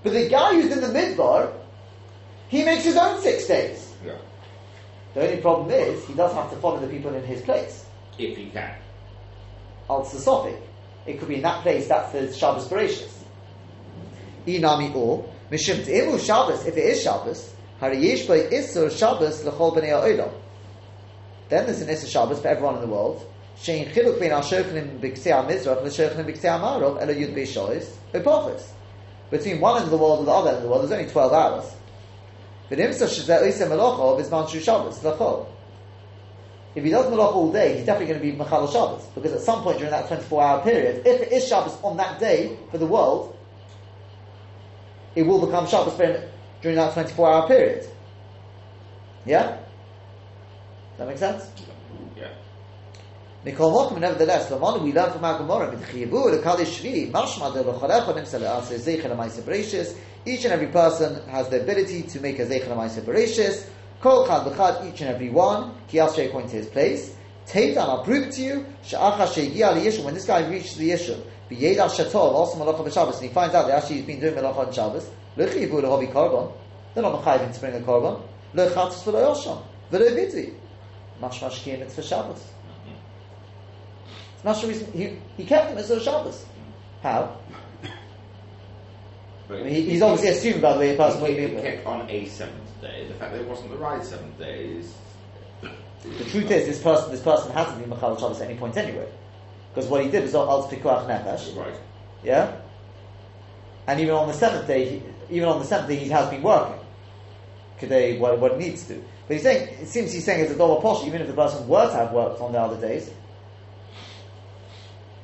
But 0.03 0.13
the 0.13 0.29
guy 0.29 0.53
who's 0.53 0.71
in 0.71 0.81
the 0.81 0.87
midbar, 0.87 1.53
he 2.49 2.63
makes 2.63 2.83
his 2.83 2.97
own 2.97 3.21
six 3.21 3.47
days. 3.47 3.93
Yeah. 4.05 4.17
The 5.13 5.29
only 5.29 5.41
problem 5.41 5.71
is, 5.71 6.05
he 6.05 6.13
does 6.13 6.33
have 6.33 6.51
to 6.51 6.57
follow 6.57 6.79
the 6.79 6.87
people 6.87 7.13
in 7.15 7.23
his 7.23 7.41
place. 7.41 7.85
If 8.19 8.37
you 8.37 8.49
can. 8.51 8.75
Al 9.89 10.05
Sasofik. 10.05 10.61
It 11.05 11.19
could 11.19 11.29
be 11.29 11.35
in 11.35 11.41
that 11.43 11.61
place, 11.61 11.87
that's 11.87 12.11
the 12.11 12.31
Shabbos 12.33 12.67
Bereshis. 12.67 13.13
Inami 14.45 14.93
or, 14.93 15.27
Mishim 15.49 15.85
Shabbos, 16.23 16.65
if 16.65 16.75
it 16.75 16.83
is 16.83 17.01
Shabbos, 17.01 17.53
Then 17.79 18.01
there's 18.01 18.29
an 21.81 21.87
Isur 21.87 22.09
Shabbos 22.09 22.41
for 22.41 22.47
everyone 22.47 22.75
in 22.75 22.81
the 22.81 22.87
world. 22.87 23.25
Shein. 23.61 23.93
Between 29.29 29.59
one 29.59 29.75
end 29.75 29.85
of 29.85 29.91
the 29.91 29.97
world 29.97 30.19
and 30.19 30.27
the 30.27 30.31
other 30.31 30.49
end 30.49 30.57
of 30.57 30.63
the 30.63 30.69
world, 30.69 30.81
there's 30.81 30.91
only 30.91 31.11
12 31.11 31.33
hours. 31.33 31.71
But 32.69 32.79
Imsa 32.79 33.07
Shizeh 33.07 33.43
Oisem 33.43 33.69
Melocha 33.69 34.21
B'Zman 34.21 34.49
Shu 34.49 34.59
Shabbos 34.59 35.03
L'chol. 35.03 35.47
If 36.73 36.83
he 36.83 36.89
does 36.89 37.05
malach 37.07 37.33
all 37.33 37.51
day, 37.51 37.77
he's 37.77 37.85
definitely 37.85 38.13
going 38.13 38.19
to 38.19 38.31
be 38.31 38.37
machal 38.37 38.67
Shabbos 38.67 39.05
because 39.15 39.33
at 39.33 39.41
some 39.41 39.63
point 39.63 39.77
during 39.77 39.91
that 39.91 40.07
24-hour 40.07 40.63
period, 40.63 41.05
if 41.05 41.21
it 41.21 41.31
is 41.31 41.47
Shabbos 41.47 41.77
on 41.83 41.97
that 41.97 42.19
day 42.19 42.57
for 42.71 42.77
the 42.77 42.85
world, 42.85 43.35
it 45.15 45.23
will 45.23 45.45
become 45.45 45.67
Shabbos 45.67 45.95
for 45.95 46.05
him 46.05 46.29
during 46.61 46.77
that 46.77 46.93
24-hour 46.93 47.47
period. 47.47 47.87
Yeah, 49.25 49.57
Does 50.97 50.99
that 50.99 51.07
make 51.07 51.17
sense? 51.17 51.51
Yeah. 52.15 52.29
Mikol 53.45 53.71
Mokum, 53.71 53.99
nevertheless, 53.99 54.49
Lamonu, 54.49 54.81
we 54.81 54.93
learn 54.93 55.11
from 55.11 55.23
our 55.23 55.37
Gemara, 55.37 55.75
B'tchiyavu, 55.75 56.39
L'kalish 56.39 56.81
Shvi, 56.81 57.11
Mashma 57.11 57.53
de 57.53 57.61
L'cholecha, 57.61 58.13
Nimsa 58.13 58.39
Le'aseh, 58.39 58.79
Zeichel 58.79 59.15
Amaisa 59.15 59.41
Bereshis. 59.41 59.95
Each 60.25 60.43
and 60.45 60.53
every 60.53 60.67
person 60.67 61.27
has 61.29 61.47
the 61.49 61.61
ability 61.61 62.03
to 62.03 62.19
make 62.19 62.39
a 62.39 62.45
Zeichel 62.45 62.69
Amaisa 62.69 63.01
Bereshis. 63.01 63.67
Kol 64.01 64.25
Chad 64.25 64.47
B'chad, 64.47 64.91
each 64.91 65.01
and 65.01 65.09
every 65.13 65.29
one, 65.29 65.75
Ki 65.87 65.97
Ashrei 65.97 66.27
according 66.27 66.49
to 66.49 66.57
his 66.57 66.67
place. 66.67 67.15
Teitan, 67.45 67.77
I'll 67.77 68.03
prove 68.03 68.33
to 68.33 68.41
you, 68.41 68.65
Sha'acha 68.83 69.33
She'gia 69.33 69.71
L'Yishum, 69.71 70.03
when 70.03 70.13
this 70.13 70.25
guy 70.25 70.47
reaches 70.49 70.75
the 70.75 70.89
Yishum, 70.89 71.21
B'yeda 71.49 71.89
Shatov, 71.89 72.15
also 72.15 72.57
Malacha 72.57 72.87
B'Shabbos, 72.87 73.15
and 73.15 73.23
he 73.23 73.29
finds 73.29 73.53
out 73.53 73.67
that 73.67 73.83
actually 73.83 73.97
he's 73.97 74.05
been 74.05 74.19
doing 74.19 74.33
Malacha 74.33 74.67
on 74.67 74.73
Shabbos, 74.73 75.09
L'chiyavu 75.37 75.81
L'hobi 75.81 76.11
Korban, 76.11 76.51
they're 76.93 77.03
not 77.03 77.23
Mechayivin 77.23 77.53
to 77.53 77.59
bring 77.59 77.75
a 77.75 77.79
Korban, 77.79 78.21
L'chatzis 78.53 79.03
V'lo 79.03 79.35
Yosham, 79.35 79.61
V'lo 79.91 80.09
Vidui, 80.11 80.53
Mashma 81.21 81.49
Shkiyim, 81.49 81.81
it's 81.81 81.95
for 81.95 82.01
Shabbos. 82.01 82.43
It's 84.35 84.43
not 84.43 84.57
sure 84.57 84.71
he, 84.71 85.17
he 85.35 85.45
kept 85.45 85.69
them 85.69 85.77
as 85.77 85.89
a 85.89 85.99
Shabbos. 85.99 86.45
How? 87.01 87.37
I 89.49 89.53
mean, 89.53 89.67
he, 89.67 89.81
he's 89.83 90.01
obviously 90.01 90.29
assumed, 90.29 90.61
by 90.61 90.73
the 90.73 90.79
way, 90.79 90.93
a 90.93 90.97
person 90.97 91.21
wouldn't 91.21 91.37
be 91.37 91.43
It 91.43 91.51
able 91.51 91.61
to. 91.61 91.71
kept 91.71 91.87
on 91.87 92.09
a 92.09 92.25
seventh 92.25 92.81
day. 92.81 93.07
The 93.07 93.13
fact 93.13 93.31
that 93.31 93.41
it 93.41 93.47
wasn't 93.47 93.71
the 93.71 93.77
right 93.77 94.03
seventh 94.03 94.37
day 94.37 94.65
is. 94.65 94.93
The 95.61 96.25
truth 96.25 96.51
is, 96.51 96.67
this 96.67 96.81
person, 96.81 97.11
this 97.11 97.21
person 97.21 97.51
hasn't 97.51 97.79
been 97.79 97.89
Machal 97.89 98.17
Shabbos 98.17 98.41
at 98.41 98.49
any 98.49 98.59
point 98.59 98.77
anyway. 98.77 99.07
Because 99.73 99.89
what 99.89 100.03
he 100.03 100.09
did 100.11 100.23
was 100.23 100.35
oh, 100.35 100.49
Al 100.49 100.67
Pikuach 100.69 101.07
Nefesh. 101.07 101.55
Right. 101.55 101.75
Yeah? 102.23 102.57
And 103.87 103.99
even 104.01 104.13
on 104.13 104.27
the 104.27 104.33
seventh 104.33 104.67
day, 104.67 104.87
he, 104.89 105.03
even 105.37 105.47
on 105.47 105.59
the 105.59 105.65
seventh 105.65 105.89
day, 105.89 105.95
he 105.95 106.09
has 106.09 106.29
been 106.29 106.43
working. 106.43 106.79
Today, 107.79 108.17
what, 108.19 108.37
what 108.39 108.57
needs 108.59 108.85
to. 108.87 109.01
But 109.27 109.35
he's 109.35 109.43
saying, 109.43 109.69
it 109.81 109.87
seems 109.87 110.11
he's 110.11 110.25
saying 110.25 110.43
it's 110.43 110.51
a 110.51 110.57
double 110.57 110.81
posh, 110.81 111.05
even 111.05 111.21
if 111.21 111.27
the 111.27 111.33
person 111.33 111.67
were 111.67 111.85
to 111.87 111.93
have 111.93 112.11
worked 112.11 112.41
on 112.41 112.51
the 112.51 112.59
other 112.59 112.79
days, 112.79 113.11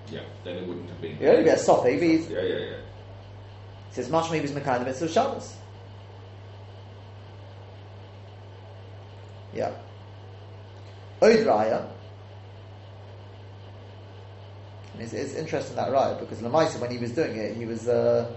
Yeah. 0.09 0.21
Then 0.43 0.57
it 0.57 0.67
wouldn't 0.67 0.89
have 0.89 1.01
been. 1.01 1.13
it 1.13 1.19
would 1.21 1.29
only 1.29 1.43
be 1.43 1.49
a 1.49 1.55
Sophi, 1.55 1.95
but 1.97 2.03
he's, 2.03 2.29
Yeah, 2.29 2.41
yeah, 2.41 2.57
yeah. 2.57 2.75
He 3.89 3.95
says, 3.95 4.09
much 4.09 4.31
maybe 4.31 4.45
is 4.45 4.51
Mekai 4.51 4.79
the 4.79 4.85
mitzvah 4.85 5.05
of 5.05 5.11
Shabbos. 5.11 5.55
Yeah. 9.53 9.71
Oid 11.21 11.45
Raya. 11.45 11.87
And 14.93 15.01
it's, 15.01 15.13
it's 15.13 15.35
interesting 15.35 15.75
that 15.75 15.89
Raya 15.89 16.19
because 16.19 16.39
Lamaisa, 16.39 16.79
when 16.79 16.91
he 16.91 16.97
was 16.97 17.11
doing 17.11 17.35
it, 17.37 17.55
he 17.57 17.65
was. 17.65 17.87
Uh, 17.87 18.31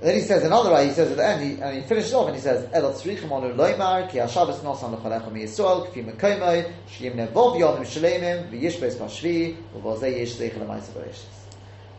Then 0.00 0.14
he 0.14 0.20
says 0.20 0.44
another 0.44 0.70
Raya, 0.70 0.88
he 0.88 0.92
says 0.92 1.10
at 1.10 1.16
the 1.16 1.26
end, 1.26 1.42
he, 1.42 1.60
and 1.62 1.74
he 1.76 1.82
finishes 1.88 2.12
off 2.12 2.26
and 2.26 2.36
he 2.36 2.42
says, 2.42 2.66
tzrichim 2.68 3.30
ki 4.10 4.18
mi-Yisrael, 5.32 5.90
kfi 5.90 7.14
nevov 7.14 7.56
shleimim. 7.86 8.50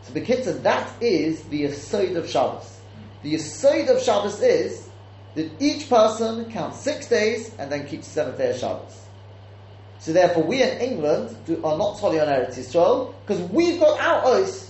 So 0.02 0.12
the 0.12 0.20
kitzah, 0.20 0.62
that 0.62 1.02
is 1.02 1.42
the 1.44 1.64
aside 1.64 2.16
of 2.16 2.28
Shabbos. 2.30 2.80
The 3.22 3.34
aside 3.34 3.88
of 3.88 4.00
Shabbos 4.00 4.40
is 4.42 4.88
that 5.34 5.50
each 5.60 5.88
person 5.88 6.50
counts 6.52 6.78
six 6.78 7.08
days 7.08 7.52
and 7.58 7.70
then 7.70 7.86
keeps 7.86 8.06
the 8.06 8.12
seventh 8.12 8.38
day 8.38 8.50
of 8.50 8.56
Shabbos. 8.58 9.06
So 9.98 10.12
therefore, 10.12 10.44
we 10.44 10.62
in 10.62 10.78
England 10.78 11.36
do, 11.44 11.56
are 11.64 11.76
not 11.76 11.98
totally 11.98 12.20
on 12.20 12.28
Eretz 12.28 12.54
Yisrael 12.56 13.12
because 13.26 13.40
we've 13.50 13.80
got 13.80 13.98
our 14.00 14.24
oath. 14.24 14.67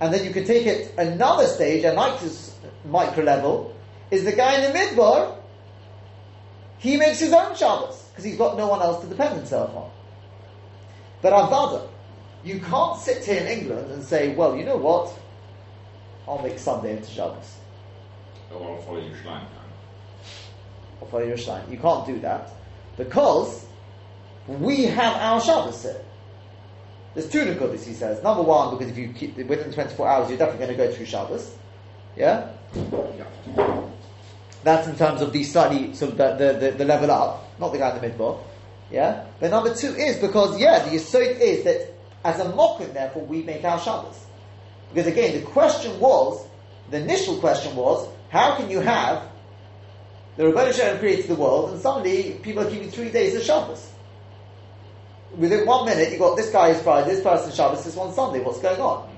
And 0.00 0.14
then 0.14 0.24
you 0.24 0.30
can 0.30 0.44
take 0.44 0.66
it 0.66 0.94
another 0.96 1.46
stage, 1.46 1.84
a 1.84 1.92
micro, 1.94 2.28
micro 2.84 3.24
level, 3.24 3.74
is 4.10 4.24
the 4.24 4.32
guy 4.32 4.60
in 4.60 4.72
the 4.72 4.78
midbar. 4.78 5.36
He 6.78 6.96
makes 6.96 7.18
his 7.18 7.32
own 7.32 7.56
Shabbos 7.56 8.08
because 8.10 8.24
he's 8.24 8.36
got 8.38 8.56
no 8.56 8.68
one 8.68 8.80
else 8.80 9.02
to 9.02 9.08
depend 9.08 9.34
himself 9.36 9.74
on. 9.74 9.90
But 11.20 11.32
Avada, 11.32 11.88
you 12.44 12.60
can't 12.60 12.98
sit 13.00 13.24
here 13.24 13.40
in 13.40 13.46
England 13.48 13.90
and 13.90 14.04
say, 14.04 14.34
well, 14.34 14.56
you 14.56 14.64
know 14.64 14.76
what? 14.76 15.12
I'll 16.28 16.40
make 16.40 16.58
Sunday 16.58 16.96
into 16.96 17.10
Shabbos. 17.10 17.56
Oh, 18.52 18.74
I'll 18.74 18.82
follow 18.82 19.00
your 19.00 19.16
time. 19.24 19.46
or 21.00 21.08
for 21.08 21.20
Yerushalayim. 21.20 21.70
You 21.70 21.78
can't 21.78 22.06
do 22.06 22.18
that 22.20 22.50
because 22.96 23.66
we 24.46 24.84
have 24.84 25.16
our 25.16 25.40
Shabbos 25.40 25.82
here. 25.82 26.00
There's 27.18 27.32
two 27.32 27.44
nekudas, 27.46 27.84
he 27.84 27.94
says. 27.94 28.22
Number 28.22 28.44
one, 28.44 28.78
because 28.78 28.92
if 28.92 28.96
you 28.96 29.08
keep 29.08 29.36
within 29.36 29.72
24 29.72 30.08
hours, 30.08 30.28
you're 30.28 30.38
definitely 30.38 30.66
going 30.66 30.78
to 30.78 30.86
go 30.86 30.94
through 30.94 31.06
Shabbos. 31.06 31.52
Yeah, 32.16 32.52
Yeah. 32.76 33.82
that's 34.62 34.86
in 34.86 34.94
terms 34.94 35.20
of 35.20 35.32
the 35.32 35.42
slightly 35.42 35.94
sort 35.94 36.12
of 36.12 36.16
the, 36.16 36.52
the, 36.52 36.58
the, 36.58 36.70
the 36.78 36.84
level 36.84 37.10
up, 37.10 37.44
not 37.58 37.72
the 37.72 37.78
guy 37.78 37.90
in 37.96 38.00
the 38.00 38.08
midbar. 38.08 38.38
Yeah, 38.92 39.24
but 39.40 39.50
number 39.50 39.74
two 39.74 39.96
is 39.96 40.18
because 40.18 40.60
yeah, 40.60 40.78
the 40.84 40.90
yisod 40.90 41.40
is 41.40 41.64
that 41.64 41.92
as 42.24 42.38
a 42.38 42.44
mokum, 42.52 42.94
therefore, 42.94 43.24
we 43.24 43.42
make 43.42 43.64
our 43.64 43.80
Shabbos. 43.80 44.24
Because 44.94 45.10
again, 45.10 45.40
the 45.40 45.44
question 45.44 45.98
was, 45.98 46.46
the 46.92 46.98
initial 47.00 47.38
question 47.38 47.74
was, 47.74 48.08
how 48.30 48.54
can 48.54 48.70
you 48.70 48.78
have 48.78 49.28
the 50.36 50.44
Rebbeinu 50.44 50.72
Shalom 50.72 51.00
creates 51.00 51.26
the 51.26 51.34
world, 51.34 51.70
and 51.72 51.80
suddenly 51.82 52.38
people 52.42 52.62
are 52.62 52.70
keeping 52.70 52.92
three 52.92 53.10
days 53.10 53.34
of 53.34 53.42
Shabbos. 53.42 53.90
Within 55.36 55.66
one 55.66 55.84
minute, 55.84 56.12
you 56.12 56.18
got 56.18 56.36
this 56.36 56.50
guy 56.50 56.68
is 56.68 56.82
Friday, 56.82 57.10
this 57.10 57.22
person 57.22 57.52
Shabbos, 57.52 57.84
this 57.84 57.94
one 57.94 58.12
Sunday. 58.14 58.40
What's 58.40 58.60
going 58.60 58.80
on? 58.80 59.08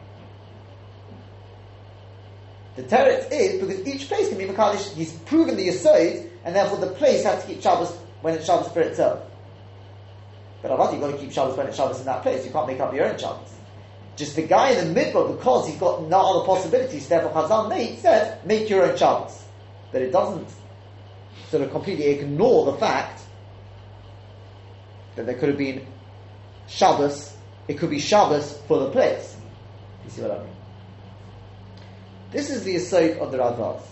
The 2.77 2.83
teretz 2.83 3.29
is 3.31 3.61
because 3.61 3.87
each 3.87 4.09
place 4.09 4.29
can 4.29 4.39
be 4.39 4.45
Makadish. 4.45 4.95
He's 4.95 5.13
proven 5.13 5.57
the 5.57 5.69
Yisod, 5.69 6.29
and 6.45 6.55
therefore 6.55 6.79
the 6.79 6.93
place 6.93 7.25
has 7.25 7.43
to 7.43 7.49
keep 7.49 7.63
Shabbos 7.63 7.91
when 8.23 8.35
it's 8.35 8.47
Shabbos 8.47 8.73
for 8.73 8.81
itself. 8.81 9.23
But 10.63 10.73
Avad, 10.73 10.93
you've 10.93 11.01
got 11.01 11.13
to 11.13 11.17
keep 11.19 11.33
Shabbos 11.33 11.57
when 11.57 11.67
it's 11.67 11.77
Shabbos 11.77 12.01
in 12.01 12.07
that 12.07 12.23
place. 12.23 12.45
You 12.45 12.51
can't 12.51 12.67
make 12.67 12.81
up 12.81 12.95
your 12.95 13.07
own 13.07 13.19
Shabbos. 13.19 13.55
Just 14.17 14.37
the 14.37 14.43
guy 14.43 14.71
in 14.71 14.89
the 14.89 14.93
middle, 14.93 15.33
because 15.33 15.67
he's 15.67 15.79
got 15.79 16.03
no 16.03 16.21
other 16.21 16.47
possibilities, 16.47 17.09
therefore 17.09 17.31
Chazal 17.31 17.69
made, 17.69 17.99
said, 17.99 18.45
make 18.45 18.69
your 18.69 18.91
own 18.91 18.97
Shabbos. 18.97 19.43
But 19.93 20.03
it 20.03 20.13
doesn't 20.13 20.49
sort 21.49 21.63
of 21.63 21.71
completely 21.71 22.07
ignore 22.09 22.67
the 22.67 22.75
fact 22.75 23.23
that 25.17 25.27
there 25.27 25.35
could 25.37 25.49
have 25.49 25.59
been 25.59 25.87
Shabbos, 26.71 27.37
it 27.69 27.79
could 27.79 27.91
be 27.91 27.99
Shabbos 27.99 28.59
for 28.69 28.79
the 28.79 28.91
place. 28.91 29.37
You 30.05 30.11
see 30.11 30.23
what 30.23 30.31
I 30.31 30.39
mean? 30.39 30.55
This 32.31 32.49
is 32.49 32.63
the 32.63 32.77
aside 32.77 33.19
of 33.19 33.33
the 33.33 33.39
Radvaz. 33.39 33.83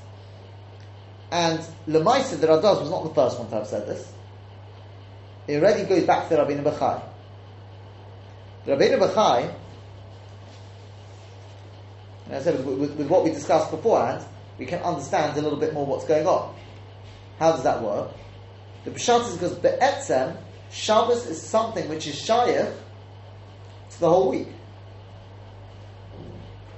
And 1.30 1.58
Lemaisa, 1.88 2.40
the 2.40 2.46
Radvaz 2.46 2.80
was 2.80 2.90
not 2.90 3.02
the 3.02 3.14
first 3.14 3.38
one 3.38 3.48
to 3.50 3.56
have 3.56 3.66
said 3.66 3.86
this. 3.86 4.10
It 5.48 5.56
already 5.62 5.84
goes 5.84 6.04
back 6.04 6.28
to 6.28 6.36
the 6.36 6.42
Rabbeinu 6.42 6.62
Bechai. 6.62 7.02
The 8.64 8.72
Rabbeinu 8.72 8.98
Bechai, 8.98 9.54
and 12.26 12.36
I 12.36 12.40
said 12.40 12.64
with, 12.64 12.96
with, 12.96 13.08
what 13.08 13.24
we 13.24 13.30
discussed 13.30 13.70
beforehand, 13.70 14.24
we 14.58 14.66
can 14.66 14.80
understand 14.82 15.36
a 15.36 15.42
little 15.42 15.58
bit 15.58 15.74
more 15.74 15.84
what's 15.84 16.04
going 16.04 16.26
on. 16.26 16.54
How 17.38 17.52
does 17.52 17.64
that 17.64 17.82
work? 17.82 18.10
The 18.84 18.90
Pshat 18.92 19.26
is 19.28 19.34
because 19.34 19.58
Be'etzem, 19.58 20.36
Shabbos 20.70 21.26
is 21.26 21.40
something 21.40 21.88
which 21.88 22.06
is 22.06 22.16
Shayach 22.16 22.72
to 23.90 24.00
the 24.00 24.08
whole 24.08 24.30
week. 24.30 24.48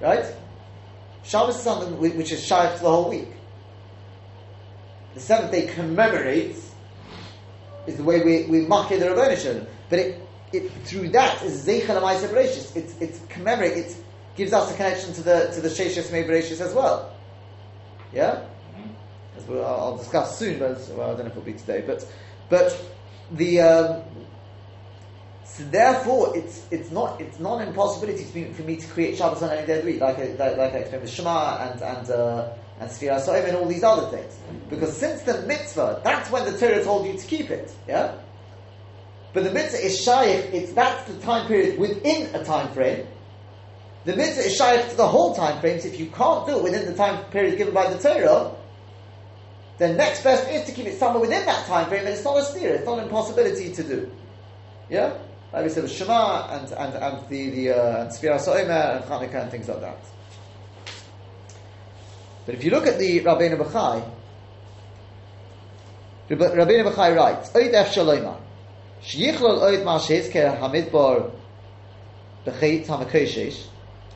Right? 0.00 0.24
Shabbos 1.22 1.56
is 1.56 1.62
something 1.62 1.98
which 1.98 2.32
is 2.32 2.44
shaykh 2.44 2.76
to 2.76 2.82
the 2.82 2.90
whole 2.90 3.08
week. 3.08 3.28
The 5.14 5.20
seventh 5.20 5.52
day 5.52 5.66
commemorates 5.66 6.70
is 7.86 7.96
the 7.96 8.04
way 8.04 8.22
we 8.22 8.44
we 8.44 8.66
mark 8.66 8.88
the 8.88 8.98
Rabboni 8.98 9.66
But 9.88 9.98
it, 9.98 10.22
it 10.52 10.70
through 10.84 11.10
that 11.10 11.42
is 11.42 11.66
zeichel 11.66 12.00
amai 12.00 12.16
Bereshis. 12.16 12.74
It's 12.76 12.94
it's 13.00 13.20
commemorate. 13.28 13.76
It 13.76 13.96
gives 14.36 14.52
us 14.52 14.72
a 14.72 14.76
connection 14.76 15.12
to 15.14 15.22
the 15.22 15.50
to 15.54 15.60
the 15.60 15.68
Sheshes 15.68 16.10
Mei 16.10 16.24
Bereshis 16.24 16.60
as 16.60 16.72
well. 16.74 17.14
Yeah, 18.12 18.46
mm-hmm. 18.74 19.38
as 19.38 19.44
we'll, 19.46 19.64
I'll 19.64 19.80
I'll 19.80 19.96
discuss 19.96 20.38
soon. 20.38 20.58
But 20.58 20.78
well, 20.92 21.10
I 21.10 21.14
don't 21.14 21.18
know 21.18 21.26
if 21.26 21.32
it'll 21.32 21.42
be 21.42 21.54
today. 21.54 21.82
But 21.86 22.06
but 22.48 22.76
the 23.32 23.60
um, 23.60 24.02
so 25.44 25.64
therefore 25.64 26.36
it's 26.36 26.66
it's 26.70 26.90
not 26.90 27.20
it's 27.20 27.38
not 27.38 27.60
an 27.60 27.68
impossibility 27.68 28.24
to 28.24 28.34
me, 28.34 28.52
for 28.52 28.62
me 28.62 28.76
to 28.76 28.86
create 28.88 29.16
Shabbos 29.16 29.42
on 29.42 29.50
any 29.50 29.66
day 29.66 29.78
of 29.78 29.84
the 29.84 29.92
week, 29.92 30.00
like 30.00 30.18
I, 30.18 30.24
like, 30.38 30.56
like 30.56 30.72
I 30.72 30.78
explained 30.78 31.02
with 31.02 31.10
Shema 31.10 31.70
and 31.70 31.82
and 31.82 32.10
uh, 32.10 32.52
and 32.80 32.90
Sfira 32.90 33.20
Soim 33.20 33.46
and 33.46 33.56
all 33.56 33.66
these 33.66 33.82
other 33.82 34.08
things. 34.16 34.38
Because 34.68 34.96
since 34.96 35.22
the 35.22 35.42
mitzvah, 35.42 36.00
that's 36.02 36.30
when 36.30 36.50
the 36.50 36.58
Torah 36.58 36.82
told 36.82 37.06
you 37.06 37.18
to 37.18 37.26
keep 37.26 37.50
it. 37.50 37.72
Yeah. 37.86 38.16
But 39.32 39.44
the 39.44 39.52
mitzvah 39.52 39.84
is 39.84 40.02
shaykh, 40.02 40.52
it's 40.52 40.72
that's 40.72 41.10
the 41.10 41.18
time 41.20 41.46
period 41.46 41.78
within 41.78 42.34
a 42.34 42.44
time 42.44 42.72
frame. 42.72 43.06
The 44.04 44.16
mitzvah 44.16 44.46
is 44.46 44.56
shaykh 44.56 44.88
to 44.90 44.96
the 44.96 45.06
whole 45.06 45.34
time 45.34 45.60
frame, 45.60 45.78
so 45.80 45.88
if 45.88 46.00
you 46.00 46.06
can't 46.06 46.46
do 46.46 46.58
it 46.58 46.62
within 46.64 46.86
the 46.86 46.94
time 46.94 47.22
period 47.30 47.58
given 47.58 47.74
by 47.74 47.92
the 47.92 47.98
Torah, 47.98 48.52
then 49.80 49.96
next 49.96 50.22
best 50.22 50.46
is 50.50 50.66
to 50.66 50.72
keep 50.72 50.84
it 50.84 50.98
somewhere 50.98 51.22
within 51.22 51.46
that 51.46 51.66
time 51.66 51.88
frame, 51.88 52.00
and 52.00 52.10
it's 52.10 52.22
not 52.22 52.36
a 52.36 52.44
steer, 52.44 52.74
it's 52.74 52.84
not 52.84 52.98
an 52.98 53.04
impossibility 53.04 53.72
to 53.72 53.82
do. 53.82 54.10
Yeah? 54.90 55.16
Like 55.54 55.64
we 55.64 55.70
said 55.70 55.84
with 55.84 55.92
Shema 55.92 56.48
and, 56.50 56.70
and, 56.72 56.94
and 57.02 57.28
the, 57.30 57.50
the 57.50 57.70
uh, 57.70 58.02
and 58.02 58.10
Sfira 58.10 58.38
So'imer 58.38 58.96
and 58.96 59.04
Chanukah 59.06 59.42
and 59.42 59.50
things 59.50 59.68
like 59.68 59.80
that. 59.80 59.96
But 62.44 62.56
if 62.56 62.62
you 62.62 62.70
look 62.72 62.86
at 62.86 62.98
the 62.98 63.20
Rabbeinu 63.20 63.56
Bachai, 63.56 64.06
Rabbeinu 66.28 66.92
Bachai 66.92 67.16
writes, 67.16 67.50
Oid 67.52 67.72
Ef 67.72 67.94
Shalomah, 67.94 68.38
Sheyichlol 69.02 69.62
Oid 69.62 69.82
Ma 69.82 69.98
Sheizker 69.98 70.60
Hamidbar 70.60 71.32
B'chait 72.44 72.84
HaMakoshesh, 72.84 73.64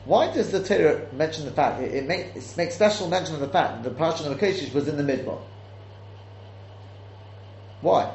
why 0.05 0.31
does 0.31 0.51
the 0.51 0.63
Torah 0.63 1.11
mention 1.11 1.45
the 1.45 1.51
fact, 1.51 1.81
it, 1.81 1.91
it, 1.91 2.07
make, 2.07 2.35
it 2.35 2.53
makes 2.55 2.75
special 2.75 3.07
mention 3.09 3.33
of 3.33 3.41
the 3.41 3.49
fact 3.49 3.81
that 3.81 3.89
the 3.89 3.99
Parashat 3.99 4.27
of 4.27 4.37
Makoshesh 4.37 4.71
was 4.71 4.87
in 4.87 4.97
the 4.97 5.03
Midbar? 5.03 5.41
Why? 7.85 8.11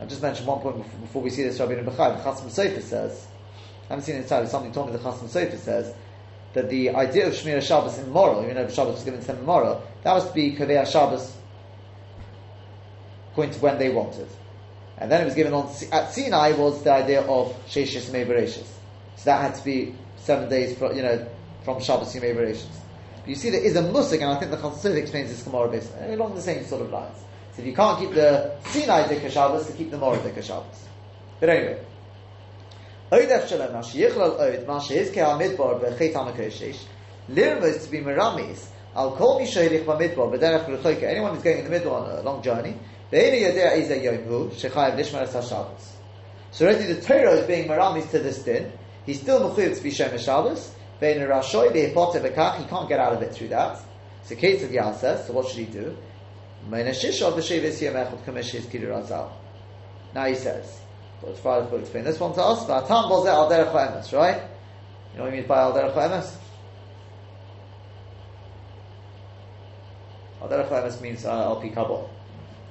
I 0.00 0.06
just 0.06 0.20
mentioned 0.20 0.48
one 0.48 0.58
point 0.58 0.82
before, 1.00 1.22
we 1.22 1.30
see 1.30 1.44
this 1.44 1.60
Rabbi 1.60 1.74
Bechai. 1.74 2.16
The 2.16 2.22
Chasam 2.24 2.46
Sofer 2.46 2.82
says, 2.82 3.28
I 3.84 3.90
haven't 3.90 4.04
seen 4.04 4.16
it 4.16 4.22
entirely, 4.22 4.48
somebody 4.48 4.74
told 4.74 4.90
me 4.90 4.96
the 4.96 4.98
Chasam 4.98 5.28
Sofer 5.28 5.56
says 5.56 5.94
that 6.54 6.68
the 6.68 6.90
idea 6.90 7.28
of 7.28 7.32
Shmir 7.32 7.62
Shabbos 7.62 7.98
in 7.98 8.10
Morrow, 8.10 8.44
you 8.44 8.54
know, 8.54 8.66
Shabbos 8.68 8.94
was 8.94 9.04
given 9.04 9.20
to 9.20 9.26
them 9.28 9.38
in 9.38 9.44
Morrow, 9.44 9.82
that 10.02 10.14
was 10.14 10.26
to 10.26 10.34
be 10.34 10.56
Kaveh 10.56 10.90
Shabbos 10.90 11.36
according 13.30 13.54
to 13.54 13.60
when 13.60 13.78
they 13.78 13.90
wanted. 13.90 14.26
And 14.96 15.12
then 15.12 15.22
it 15.22 15.26
was 15.26 15.36
given 15.36 15.54
on 15.54 15.72
at 15.92 16.12
Sinai 16.12 16.54
was 16.54 16.82
the 16.82 16.90
idea 16.90 17.20
of 17.20 17.54
Sheshis 17.68 18.10
Yemei 18.10 18.48
So 18.48 18.66
that 19.26 19.40
had 19.42 19.54
to 19.54 19.64
be 19.64 19.94
seven 20.16 20.48
days 20.48 20.76
from 20.76 20.96
you 20.96 21.02
know 21.02 21.24
from 21.62 21.80
Shabbos 21.80 22.12
Yemei 22.16 22.34
Bereshis. 22.34 22.66
But 22.66 22.87
you 23.28 23.34
see 23.34 23.50
there 23.50 23.62
is 23.62 23.76
a 23.76 23.82
musik, 23.82 24.22
and 24.22 24.30
I 24.30 24.38
think 24.38 24.50
the 24.50 24.56
Sofer 24.56 24.96
explains 24.96 25.28
this 25.28 25.42
Gemara 25.42 25.68
based 25.68 25.92
eh, 25.98 26.14
along 26.14 26.34
the 26.34 26.40
same 26.40 26.64
sort 26.64 26.82
of 26.82 26.90
lines. 26.90 27.18
So 27.54 27.60
if 27.60 27.66
you 27.66 27.74
can't 27.74 27.98
keep 27.98 28.14
the 28.14 28.56
Sinai 28.64 29.02
Dika 29.02 29.30
Shabbos, 29.30 29.66
to 29.66 29.72
keep 29.72 29.90
the 29.90 29.98
Morah 29.98 30.18
Dika 30.18 30.42
Shabbos. 30.42 30.86
But 31.40 31.50
anyway. 31.50 31.84
Oidef 33.12 33.48
Shalom, 33.48 33.72
ma 33.72 33.80
sheyichlal 33.80 34.38
oid, 34.38 34.66
ma 34.66 34.80
sheyizke 34.80 35.24
ha-midbar 35.24 35.80
b'chet 35.80 36.14
ha-makoshesh, 36.14 36.84
lirmos 37.30 37.84
to 37.84 37.90
be 37.90 37.98
meramis, 37.98 38.66
al 38.94 39.16
kol 39.16 39.38
mi 39.38 39.46
shehilich 39.46 39.84
ba-midbar, 39.84 40.30
b'derech 40.32 40.68
l'choyke, 40.68 41.04
anyone 41.04 41.34
who's 41.34 41.42
going 41.42 41.58
in 41.58 41.64
the 41.64 41.70
middle 41.70 41.94
on 41.94 42.10
a 42.10 42.22
long 42.22 42.42
journey, 42.42 42.76
ve'enu 43.10 43.40
yodea 43.40 43.76
izeh 43.76 44.02
yom 44.02 44.22
hu, 44.24 44.48
shechayev 44.50 44.96
lishmar 44.96 45.22
es 45.22 45.32
ha-Shabbos. 45.32 45.96
So 46.50 46.66
already 46.66 46.92
the 46.92 47.00
Torah 47.00 47.32
is 47.32 47.46
being 47.46 47.68
meramis 47.68 48.10
to 48.10 48.18
this 48.18 48.42
din, 48.42 48.72
he's 49.06 49.20
still 49.20 49.40
mechuyev 49.50 49.76
to 49.76 49.82
be 49.82 49.90
Shem 49.90 50.18
Shabbos, 50.18 50.72
he 51.00 52.64
can't 52.68 52.88
get 52.88 52.98
out 52.98 53.12
of 53.12 53.22
it 53.22 53.32
through 53.32 53.48
that. 53.48 53.80
So 54.24 54.34
case 54.34 54.62
of 54.62 54.70
Yaseh, 54.70 55.26
so 55.26 55.32
what 55.32 55.46
should 55.48 55.58
he 55.58 55.64
do? 55.66 55.96
Now 56.70 56.76
he 60.26 60.34
says, 60.34 60.80
but 61.22 61.38
Friday 61.38 61.70
will 61.70 61.78
explain 61.78 62.04
this 62.04 62.20
one 62.20 62.34
to 62.34 62.42
us. 62.42 62.64
but 62.64 62.86
V'atam 62.86 63.10
bozeh 63.10 63.28
al 63.28 63.50
derech 63.50 63.72
ha'emes, 63.72 64.12
right? 64.12 64.42
You 65.12 65.18
know 65.18 65.24
what 65.24 65.32
I 65.32 65.36
mean 65.36 65.46
by 65.46 65.60
al 65.60 65.72
derech 65.72 65.94
ha'emes? 65.94 66.36
Al 70.42 70.48
derech 70.48 70.68
ha'emes 70.68 71.00
means 71.00 71.24
uh, 71.24 71.44
al 71.44 71.60
pi 71.60 71.68
kabot. 71.68 72.08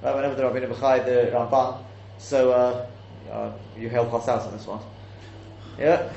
Right, 0.03 0.15
whenever 0.15 0.35
the 0.35 0.43
Rabbeinu 0.43 0.75
B'chai, 0.75 1.05
the 1.05 1.31
Ramban, 1.31 1.83
so 2.17 2.51
uh, 2.51 2.87
uh, 3.31 3.51
you 3.77 3.89
help 3.89 4.13
us 4.13 4.27
out 4.27 4.41
on 4.41 4.51
this 4.51 4.67
one. 4.67 4.81
Yeah? 5.79 6.13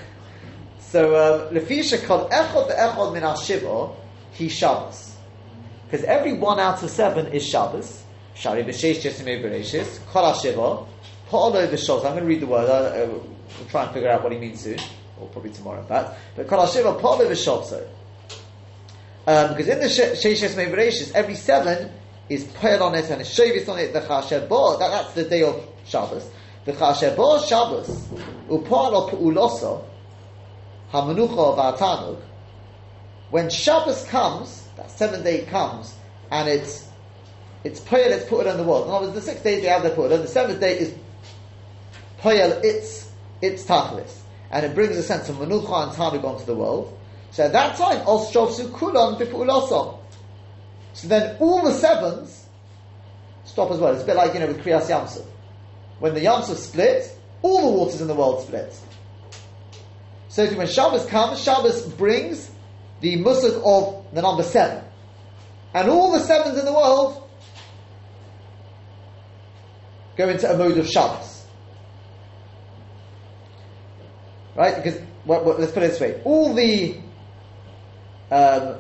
So, 0.91 1.49
lefisha 1.53 2.05
kol 2.05 2.29
echod 2.29 2.71
ve'echod 2.71 3.13
min 3.13 3.23
al-shiva, 3.23 3.91
he 4.33 4.49
Shabbos. 4.49 5.17
Because 5.87 6.05
every 6.05 6.33
one 6.33 6.59
out 6.59 6.83
of 6.83 6.91
seven 6.91 7.29
is 7.29 7.47
Shabbos. 7.47 8.03
Shari 8.35 8.63
b'sheish 8.65 9.01
jesimei 9.01 9.43
bereshis. 9.43 10.05
Kol 10.13 10.25
ha-shiva. 10.25 10.85
Pa'olo 11.31 11.69
b'shos. 11.69 12.05
I'm 12.05 12.13
going 12.13 12.23
to 12.23 12.25
read 12.25 12.41
the 12.41 12.47
word. 12.47 12.69
Uh, 12.69 12.73
uh, 12.73 13.07
we'll 13.07 13.69
try 13.69 13.85
and 13.85 13.93
figure 13.93 14.09
out 14.09 14.23
what 14.23 14.33
he 14.33 14.39
means 14.39 14.61
soon. 14.61 14.79
Or 15.21 15.29
probably 15.29 15.51
tomorrow, 15.51 15.85
fact. 15.85 16.19
But 16.37 16.49
kol 16.49 16.61
ha-shiva, 16.61 16.95
pa'olo 16.95 17.29
b'shos. 17.29 17.87
Um, 19.27 19.51
because 19.51 19.69
in 19.69 19.79
the 19.79 19.87
sheish 19.87 20.43
jesimei 20.43 20.73
bereshis, 20.73 21.13
every 21.13 21.35
seven 21.35 21.91
is 22.29 22.45
put 22.45 22.81
on 22.81 22.95
it 22.95 23.11
and 23.11 23.21
it's 23.21 23.39
shavis 23.39 23.69
on 23.69 23.79
it. 23.79 23.93
The 23.93 24.01
chasher 24.01 24.49
bo. 24.49 24.79
That, 24.79 24.91
that's 24.91 25.15
the 25.15 25.25
day 25.25 25.43
of 25.43 25.63
Shabbos. 25.85 26.29
The 26.65 26.73
chasher 26.73 27.15
bo 27.17 27.41
Shabbos. 27.45 27.89
Upa'alo 28.49 29.11
pa'uloso. 29.11 29.85
Hamanucha 30.93 31.79
v'atanug. 31.79 32.21
When 33.31 33.49
Shabbos 33.49 34.05
comes, 34.07 34.67
that 34.77 34.91
seventh 34.91 35.25
day 35.25 35.45
comes, 35.45 35.95
and 36.31 36.49
it's 36.49 36.89
it's 37.63 37.81
poyel, 37.81 38.11
it's 38.11 38.29
put 38.29 38.47
it 38.47 38.51
on 38.51 38.57
the 38.57 38.65
world. 38.65 38.87
In 38.87 38.93
other 38.93 39.07
words, 39.07 39.15
the 39.15 39.21
sixth 39.21 39.45
day 39.45 39.61
they 39.61 39.69
have 39.69 39.83
their 39.83 39.95
put 39.95 40.11
it, 40.11 40.17
the 40.23 40.27
seventh 40.27 40.61
day 40.61 40.79
is 40.79 40.95
poyel, 42.21 42.61
it's 42.65 43.11
it's 43.41 43.65
tachlis, 43.65 44.19
and 44.51 44.67
it 44.67 44.75
brings 44.75 44.97
a 44.97 45.03
sense 45.03 45.29
of 45.29 45.37
manucha 45.37 45.89
and 45.89 45.93
tanug 45.93 46.25
onto 46.25 46.45
the 46.45 46.55
world. 46.55 46.97
So 47.31 47.45
at 47.45 47.53
that 47.53 47.77
time, 47.77 48.05
oshovsu 48.07 48.71
kulon 48.71 49.19
bipulosom. 49.21 49.99
So 50.95 51.09
then 51.09 51.37
all 51.39 51.63
the 51.63 51.73
sevens 51.73 52.47
stop 53.45 53.71
as 53.71 53.79
well. 53.79 53.93
It's 53.93 54.03
a 54.03 54.07
bit 54.07 54.17
like 54.17 54.35
you 54.35 54.41
know 54.41 54.49
with 54.49 54.65
kriyas 54.65 54.89
yamsuf. 54.89 55.25
When 56.01 56.15
the 56.15 56.21
yamsuf 56.21 56.57
split, 56.57 57.17
all 57.43 57.71
the 57.71 57.79
waters 57.79 58.01
in 58.01 58.09
the 58.09 58.15
world 58.15 58.43
split. 58.43 58.75
So 60.31 60.47
when 60.55 60.69
Shabbos 60.69 61.05
comes, 61.07 61.43
Shabbos 61.43 61.83
brings 61.83 62.51
the 63.01 63.17
musuk 63.17 63.61
of 63.65 64.15
the 64.15 64.23
number 64.23 64.45
seven. 64.45 64.85
And 65.75 65.91
all 65.91 66.13
the 66.13 66.21
sevens 66.21 66.57
in 66.57 66.65
the 66.65 66.73
world 66.73 67.29
go 70.17 70.29
into 70.29 70.49
a 70.49 70.57
mode 70.57 70.79
of 70.79 70.89
Shabbos. 70.89 71.45
Right? 74.55 74.77
Because, 74.77 75.01
well, 75.27 75.45
well, 75.45 75.59
let's 75.59 75.73
put 75.73 75.83
it 75.83 75.91
this 75.91 76.01
way. 76.01 76.21
All 76.25 76.55
the 76.55 76.97
um, 78.31 78.77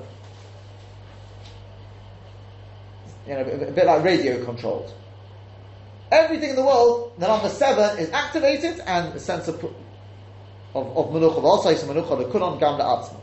you 3.26 3.34
know, 3.34 3.40
a 3.40 3.72
bit 3.72 3.86
like 3.86 4.04
radio 4.04 4.44
controlled. 4.44 4.94
Everything 6.12 6.50
in 6.50 6.56
the 6.56 6.64
world, 6.64 7.12
the 7.18 7.26
number 7.26 7.48
seven 7.48 7.98
is 7.98 8.08
activated 8.10 8.80
and 8.86 9.12
the 9.12 9.20
sense 9.20 9.48
of 10.74 10.96
of, 10.96 11.06
menucha, 11.12 11.42
also 11.42 11.68
is 11.70 11.82
the 11.82 11.92
kunon 11.92 12.58
gam 12.60 12.78
la'atzma. 12.78 13.20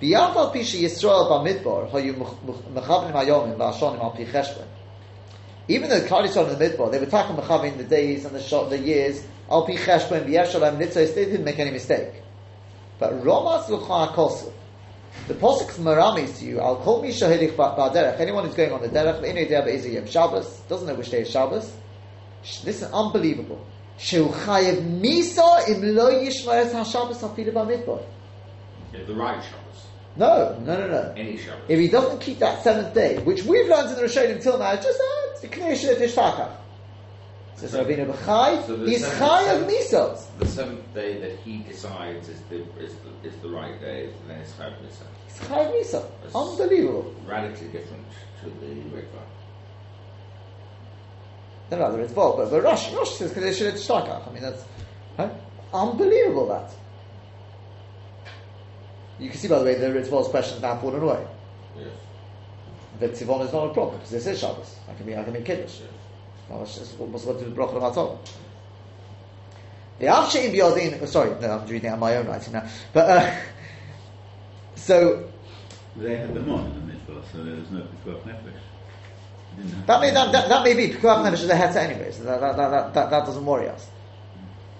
B'yaf 0.00 0.36
al 0.36 0.50
pi 0.50 0.58
Yisrael 0.58 1.28
mechavim 2.72 3.12
hayomim 3.12 3.58
al. 3.58 4.66
Even 5.68 5.88
though 5.88 6.00
Klal 6.02 6.28
Yisrael 6.28 6.52
in 6.52 6.58
the 6.58 6.64
midbar, 6.68 6.92
they 6.92 6.98
were 6.98 7.06
taking 7.06 7.36
mechavim 7.36 7.76
the 7.76 7.84
days 7.84 8.24
and 8.24 8.34
the 8.34 8.42
shot, 8.42 8.70
the 8.70 8.78
years, 8.78 9.24
al 9.50 9.66
pi 9.66 9.74
cheshbon, 9.74 10.26
v'yeshalem 10.26 10.78
nitzos, 10.78 11.14
they 11.14 11.24
didn't 11.24 11.44
make 11.44 11.58
any 11.58 11.70
mistake. 11.70 12.22
But 12.98 13.14
Romas 13.24 13.68
l'cha 13.68 14.14
kosu, 14.14 14.52
the 15.28 15.34
posuk 15.34 15.70
maramis 15.78 16.38
to 16.38 16.44
you, 16.44 16.60
al 16.60 16.76
kol 16.76 17.02
mi 17.02 17.08
shahidik 17.08 17.56
ba'derech, 17.56 18.20
anyone 18.20 18.44
who's 18.44 18.54
going 18.54 18.72
on 18.72 18.82
the 18.82 18.88
derech, 18.88 19.20
v'inu 19.20 19.48
yedeh 19.48 19.64
be'ezeh 19.64 19.94
yem 19.94 20.06
Shabbos, 20.06 20.60
doesn't 20.68 20.86
know 20.86 20.94
which 20.94 21.10
day 21.10 21.22
is 21.22 21.30
Shabbos, 21.30 21.72
This 22.42 22.82
is 22.82 22.84
unbelievable. 22.84 23.64
Chayev 23.98 24.82
misa 25.00 25.68
im 25.68 25.94
lo 25.94 26.10
yishma 26.10 26.54
es 26.64 26.72
ha-Shabbos 26.72 27.22
afilu 27.22 27.52
ba'midbar. 27.52 28.02
Yeah, 28.92 29.04
the 29.04 29.14
right 29.14 29.42
Shabbos. 29.42 29.86
No, 30.16 30.58
no, 30.64 30.78
no, 30.78 30.86
no. 30.88 31.14
Any 31.16 31.36
Shabbos. 31.36 31.64
If 31.68 31.78
he 31.78 31.88
doesn't 31.88 32.20
keep 32.20 32.38
that 32.40 32.62
seventh 32.62 32.94
day, 32.94 33.18
which 33.18 33.44
we've 33.44 33.68
learned 33.68 33.90
in 33.90 33.96
the 33.96 34.02
Rishonim 34.02 34.36
until 34.36 34.58
now, 34.58 34.72
it's 34.72 34.84
just 34.84 35.00
uh, 35.00 35.30
it's 35.32 35.40
the 35.40 35.48
Knesset 35.48 35.96
Tishtakach. 35.96 36.52
Says 37.56 37.72
Rabbeinu 37.72 38.12
B'chai, 38.12 38.66
So 38.66 38.76
the 38.76 38.86
he's 38.90 39.00
seventh- 39.00 39.18
chai 39.18 39.42
of 39.52 39.66
misos. 39.66 40.26
The 40.38 40.46
seventh 40.46 40.94
day 40.94 41.18
that 41.20 41.38
he 41.38 41.58
decides 41.58 42.28
is 42.28 42.38
the 42.50 42.56
is 42.78 42.94
the, 42.96 43.28
is 43.28 43.34
the 43.40 43.48
right 43.48 43.80
day, 43.80 44.10
and 44.20 44.30
then 44.30 44.40
it's 44.40 44.52
Chag 44.52 44.74
Misa. 44.82 45.06
He's 45.26 45.48
chai 45.48 45.60
of 45.62 45.72
misos. 45.72 46.34
Unbelievable. 46.34 47.14
Radically 47.26 47.68
different 47.68 48.04
to 48.42 48.50
the 48.50 48.66
Ritva. 48.94 49.22
No, 51.70 51.78
no, 51.78 51.96
it's 51.96 52.12
Vol, 52.12 52.36
but, 52.36 52.50
but 52.50 52.62
Rosh, 52.62 52.92
Rosh 52.92 53.10
says 53.10 53.32
Kadesh 53.32 53.60
Shtakach. 53.60 54.28
I 54.28 54.32
mean, 54.32 54.42
that's 54.42 54.62
huh? 55.16 55.30
unbelievable 55.74 56.46
that. 56.48 56.70
You 59.18 59.30
can 59.30 59.38
see, 59.38 59.48
by 59.48 59.58
the 59.58 59.64
way, 59.64 59.74
the 59.74 59.86
Ritvol's 59.86 60.28
question 60.28 60.56
is 60.56 60.62
now 60.62 60.78
fallen 60.78 61.02
away. 61.02 61.26
Yes. 61.76 61.88
But 63.00 63.12
Tivon 63.12 63.46
is 63.46 63.52
not 63.52 63.70
a 63.70 63.74
problem 63.74 63.96
because 63.96 64.10
this 64.10 64.26
is 64.26 64.38
Shabbos. 64.38 64.76
I 64.88 64.94
can 64.94 65.06
be, 65.06 65.16
I 65.16 65.24
can 65.24 65.32
be 65.32 65.40
Kiddush. 65.40 65.80
yes. 66.50 66.78
It's 66.78 66.92
what's 66.92 67.24
what 67.24 67.38
to 67.38 67.44
do 67.44 67.50
with 67.50 67.58
Bracha 67.58 67.80
Matzah. 67.80 68.18
The 69.98 70.06
Avshe 70.06 70.44
in 70.44 70.52
Biyodin, 70.52 71.02
oh, 71.02 71.06
sorry, 71.06 71.30
no, 71.40 71.58
I'm 71.58 71.66
reading 71.66 71.88
out 71.90 71.98
my 71.98 72.16
own 72.16 72.26
writing 72.26 72.52
now. 72.52 72.68
But, 72.92 73.08
uh, 73.08 73.36
so, 74.76 75.28
They 75.96 76.16
had 76.16 76.34
them 76.34 76.50
on 76.50 76.66
in 76.66 76.74
the 76.74 76.92
mitzvah, 76.92 77.22
so 77.32 77.42
there 77.42 77.56
was 77.56 77.70
no 77.70 77.80
pikuach 77.80 78.22
nefesh. 78.22 78.52
That 79.86 80.00
may, 80.00 80.10
that, 80.10 80.32
that, 80.32 80.48
that 80.48 80.64
may 80.64 80.74
be, 80.74 80.94
Pikuach 80.94 81.24
Nefesh 81.24 81.44
is 81.44 81.48
a 81.48 81.54
heta 81.54 81.76
anyway, 81.76 82.12
so 82.12 82.24
that, 82.24 82.40
that, 82.40 82.56
that, 82.56 82.94
that, 82.94 83.10
that, 83.10 83.26
doesn't 83.26 83.44
worry 83.44 83.68
us. 83.68 83.88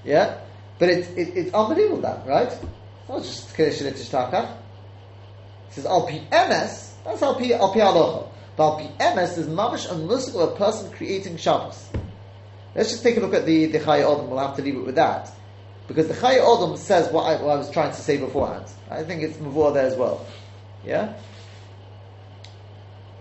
Yeah? 0.04 0.38
But 0.78 0.90
it, 0.90 1.08
it, 1.16 1.36
it's 1.36 1.54
unbelievable 1.54 2.02
that, 2.02 2.26
right? 2.26 2.52
It's 3.08 3.26
just 3.26 3.56
Kiddush 3.56 3.80
Shalittish 3.80 4.10
Takach. 4.10 4.52
It 5.68 5.74
says, 5.74 5.86
Al 5.86 6.06
Pi 6.06 6.20
that's 6.30 7.22
Al 7.22 7.34
Pi, 7.34 7.52
Al 7.52 7.72
Pi 7.72 7.80
Alocha. 7.80 8.28
But 8.56 8.90
Al 9.00 9.18
is 9.18 9.46
mamish 9.46 9.90
a 9.90 9.94
musical 9.96 10.42
of 10.42 10.54
a 10.54 10.56
person 10.56 10.90
creating 10.92 11.36
Shabbos. 11.36 11.88
Let's 12.74 12.90
just 12.90 13.02
take 13.02 13.16
a 13.16 13.20
look 13.20 13.32
at 13.32 13.46
the, 13.46 13.66
the 13.66 13.78
Chai 13.78 14.00
Odom, 14.00 14.28
we'll 14.28 14.38
have 14.38 14.56
to 14.56 14.62
leave 14.62 14.76
it 14.76 14.84
with 14.84 14.96
that. 14.96 15.30
Because 15.88 16.08
the 16.08 16.14
Chai 16.14 16.36
Odom 16.36 16.76
says 16.76 17.10
what 17.12 17.22
I, 17.22 17.42
what 17.42 17.52
I 17.52 17.56
was 17.56 17.70
trying 17.70 17.90
to 17.90 18.00
say 18.00 18.18
beforehand. 18.18 18.66
I 18.90 19.02
think 19.02 19.22
it's 19.22 19.36
Mavur 19.38 19.72
there 19.72 19.86
as 19.86 19.96
well. 19.96 20.26
Yeah? 20.84 21.14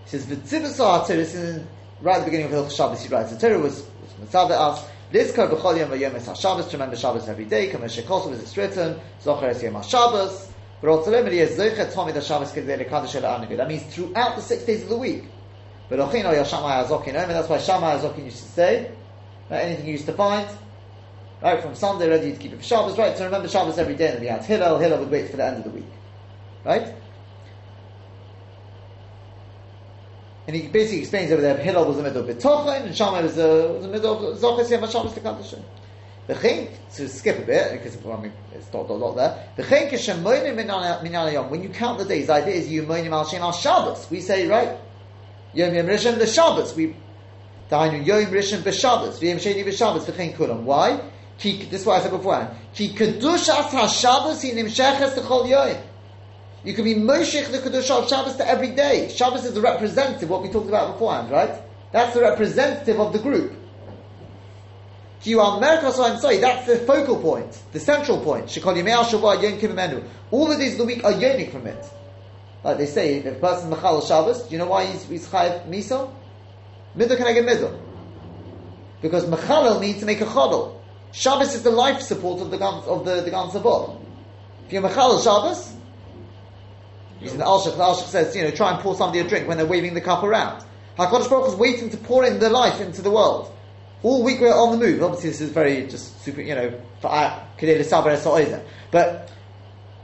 He 0.06 0.18
says, 0.18 0.26
V'tzibus 0.26 0.76
ha'atir, 0.76 1.16
this 1.16 1.34
is 1.34 1.64
right 2.00 2.18
at 2.18 2.20
the 2.20 2.24
beginning 2.26 2.46
of 2.46 2.52
Hilch 2.52 2.72
Shabbos, 2.76 3.02
he 3.02 3.08
writes, 3.08 3.32
the 3.32 3.38
Torah 3.38 3.58
was, 3.58 3.80
was 3.80 4.18
Mitzvah 4.20 4.54
us, 4.54 4.84
Lizkar 5.12 5.50
b'chol 5.50 5.78
yom 5.78 5.90
v'yom 5.90 6.14
es 6.14 6.26
ha'Shabbos, 6.26 6.70
to 6.70 6.76
remember 6.76 6.94
Shabbos 6.94 7.28
every 7.28 7.44
day, 7.44 7.70
kama 7.70 7.86
shekosov 7.86 8.32
is 8.32 8.40
it's 8.40 8.56
written, 8.56 9.00
Zocher 9.20 9.48
es 9.48 9.64
yom 9.64 9.74
ha'Shabbos, 9.74 10.48
v'rotzalem 10.80 11.26
eli 11.26 11.38
es 11.38 11.58
zocher 11.58 11.92
tomi 11.92 12.12
da 12.12 12.20
Shabbos 12.20 12.52
kedei 12.52 12.86
lekadosh 12.86 13.16
el 13.16 13.22
ha'anigid. 13.22 13.56
That 13.56 13.66
means 13.66 13.82
throughout 13.92 14.36
the 14.36 14.42
six 14.42 14.62
days 14.62 14.84
of 14.84 14.90
the 14.90 14.96
week. 14.96 15.24
V'lochin 15.90 16.24
o 16.24 16.32
yashamai 16.32 16.84
ha'zokin, 16.84 17.12
that's 17.12 17.48
why 17.48 17.58
Shammai 17.58 17.98
ha'zokin 17.98 18.26
used 18.26 18.44
to 18.44 18.48
say, 18.50 18.92
right, 19.50 19.64
anything 19.64 19.86
you 19.86 19.92
used 19.92 20.06
to 20.06 20.12
find, 20.12 20.48
right, 21.42 21.60
from 21.60 21.74
Sunday 21.74 22.08
ready 22.08 22.30
to 22.30 22.38
keep 22.38 22.52
it 22.52 22.58
for 22.58 22.62
Shabbos, 22.62 22.96
right, 22.96 23.16
to 23.16 23.24
remember 23.24 23.48
Shabbos 23.48 23.76
every 23.76 23.96
day, 23.96 24.12
and 24.12 24.20
we 24.20 24.28
had 24.28 24.44
Hillel, 24.44 24.78
Hillel 24.78 25.00
would 25.00 25.10
wait 25.10 25.30
for 25.30 25.36
the 25.36 25.44
end 25.44 25.56
of 25.56 25.64
the 25.64 25.70
week. 25.70 25.90
Right? 26.64 26.94
And 30.46 30.54
he 30.54 30.68
basically 30.68 31.00
explains 31.00 31.32
over 31.32 31.42
there, 31.42 31.56
Hillel 31.56 31.86
was 31.86 31.96
the 31.96 32.04
middle 32.04 32.28
of 32.28 32.36
B'tochen, 32.36 32.86
and 32.86 32.96
Shammai 32.96 33.22
was 33.22 33.34
the, 33.34 33.72
was 33.74 33.82
the 33.82 33.90
middle 33.90 34.32
of 34.32 34.38
Zochas 34.38 34.70
Yom 34.70 34.82
HaShabbos 34.82 35.16
L'Kadoshim. 35.16 35.62
The 36.28 36.34
Chen, 36.34 36.68
to 36.94 37.08
skip 37.08 37.38
a 37.38 37.42
bit, 37.42 37.72
because 37.72 37.96
I 38.04 38.20
mean, 38.20 38.32
it's 38.52 38.66
dot 38.68 38.88
dot 38.88 39.00
dot 39.00 39.16
there. 39.16 39.48
The 39.56 39.62
Chen 39.64 39.90
Kishemonim 39.90 40.54
Minyan 40.54 41.32
Yom. 41.32 41.50
When 41.50 41.62
you 41.62 41.68
count 41.68 41.98
the 41.98 42.04
days, 42.04 42.26
the 42.28 42.34
idea 42.34 42.54
is 42.54 42.68
you 42.68 42.82
moinim 42.82 43.10
al 43.10 43.24
Shem 43.24 43.42
al 43.42 43.52
Shabbos. 43.52 44.08
We 44.10 44.20
say 44.20 44.46
right, 44.46 44.76
Yom 45.52 45.74
Yom 45.74 45.86
Rishon 45.86 46.18
the 46.18 46.26
Shabbos. 46.26 46.74
We 46.76 46.96
Dainu 47.70 48.04
Yom 48.06 48.26
Rishon 48.26 48.62
b'Shabbos. 48.62 49.18
V'Yom 49.18 49.36
Sheni 49.36 49.64
b'Shabbos. 49.64 50.06
The 50.06 50.12
Chen 50.12 50.32
Kulam. 50.32 50.62
Why? 50.62 51.00
Ki, 51.38 51.64
this 51.64 51.80
is 51.80 51.86
what 51.86 52.00
I 52.00 52.02
said 52.02 52.12
before. 52.12 52.50
Ki 52.74 52.94
Kedushas 52.94 53.70
HaShabbos 53.70 54.42
Hi 54.42 54.50
Nimsheches 54.50 55.16
L'Chol 55.16 55.48
Yom. 55.48 55.76
You 56.66 56.74
can 56.74 56.84
be 56.84 56.96
Moshech 56.96 57.52
the 57.52 57.58
Kedusha 57.58 58.02
of 58.02 58.08
Shabbos 58.08 58.34
to 58.36 58.48
every 58.48 58.72
day. 58.72 59.08
Shabbos 59.08 59.44
is 59.44 59.54
the 59.54 59.60
representative, 59.60 60.28
what 60.28 60.42
we 60.42 60.48
talked 60.48 60.66
about 60.66 60.94
beforehand, 60.94 61.30
right? 61.30 61.62
That's 61.92 62.12
the 62.12 62.22
representative 62.22 62.98
of 62.98 63.12
the 63.12 63.20
group. 63.20 63.52
You 65.22 65.40
are 65.40 65.62
I'm 65.62 66.18
sorry, 66.18 66.38
that's 66.38 66.66
the 66.66 66.78
focal 66.78 67.20
point, 67.20 67.62
the 67.72 67.78
central 67.78 68.20
point. 68.20 68.56
All 68.64 68.74
the 70.46 70.56
days 70.58 70.72
of 70.72 70.78
the 70.78 70.84
week 70.84 71.04
are 71.04 71.12
yonik 71.12 71.52
from 71.52 71.68
it. 71.68 71.84
Like 72.64 72.78
they 72.78 72.86
say, 72.86 73.14
if 73.18 73.26
a 73.26 73.32
person 73.38 73.70
Mechal 73.70 74.06
Shabbos, 74.06 74.42
do 74.42 74.50
you 74.50 74.58
know 74.58 74.66
why 74.66 74.86
he's, 74.86 75.04
he's 75.04 75.28
Chayiv 75.28 75.68
Miso? 75.68 76.12
Middle 76.96 77.16
can 77.16 77.26
I 77.26 77.32
get 77.32 77.44
middle? 77.44 77.80
Because 79.02 79.24
Mechalel 79.26 79.80
means 79.80 80.00
to 80.00 80.06
make 80.06 80.20
a 80.20 80.26
chodel. 80.26 80.80
Shabbos 81.12 81.54
is 81.54 81.62
the 81.62 81.70
life 81.70 82.00
support 82.00 82.40
of 82.40 82.50
the 82.50 82.58
Gam, 82.58 82.74
of 82.86 83.04
the, 83.04 83.20
the 83.20 83.30
Sabot. 83.30 84.00
If 84.66 84.72
you're 84.72 84.82
Mechalel 84.82 85.22
Shabbos, 85.22 85.76
Using 87.20 87.38
the 87.38 87.44
Alshich, 87.44 87.76
the 87.76 87.82
Alshich 87.82 88.08
says, 88.08 88.36
you 88.36 88.42
know, 88.42 88.50
try 88.50 88.72
and 88.72 88.80
pour 88.80 88.94
somebody 88.94 89.20
a 89.20 89.28
drink 89.28 89.48
when 89.48 89.56
they're 89.56 89.66
waving 89.66 89.94
the 89.94 90.00
cup 90.00 90.22
around. 90.22 90.64
HaKadosh 90.98 91.28
Baruch 91.28 91.48
is 91.48 91.54
waiting 91.54 91.90
to 91.90 91.96
pour 91.96 92.24
in 92.24 92.38
the 92.38 92.50
life 92.50 92.80
into 92.80 93.02
the 93.02 93.10
world. 93.10 93.52
All 94.02 94.22
week 94.22 94.40
we're 94.40 94.54
on 94.54 94.78
the 94.78 94.84
move. 94.84 95.02
Obviously 95.02 95.30
this 95.30 95.40
is 95.40 95.50
very 95.50 95.86
just 95.86 96.22
super, 96.22 96.42
you 96.42 96.54
know, 96.54 96.80
uh, 97.02 97.40
Esoizer. 97.58 98.64
But 98.90 99.30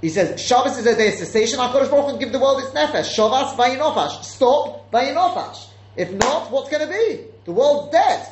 he 0.01 0.09
says, 0.09 0.41
Shabbos 0.41 0.79
is 0.79 0.87
a 0.87 0.97
day 0.97 1.09
of 1.09 1.15
cessation, 1.15 1.59
HaKadosh 1.59 1.91
Baruch 1.91 2.11
can 2.11 2.19
give 2.19 2.33
the 2.33 2.39
world 2.39 2.63
its 2.63 2.73
nefesh. 2.73 3.15
Shavas 3.15 3.55
vayinofash. 3.57 4.25
Stop 4.25 4.91
vayinofash. 4.91 5.69
If 5.97 6.13
not, 6.13 6.51
what's 6.51 6.71
going 6.71 6.87
to 6.87 6.93
be? 6.93 7.25
The 7.45 7.53
world's 7.53 7.93
dead. 7.93 8.27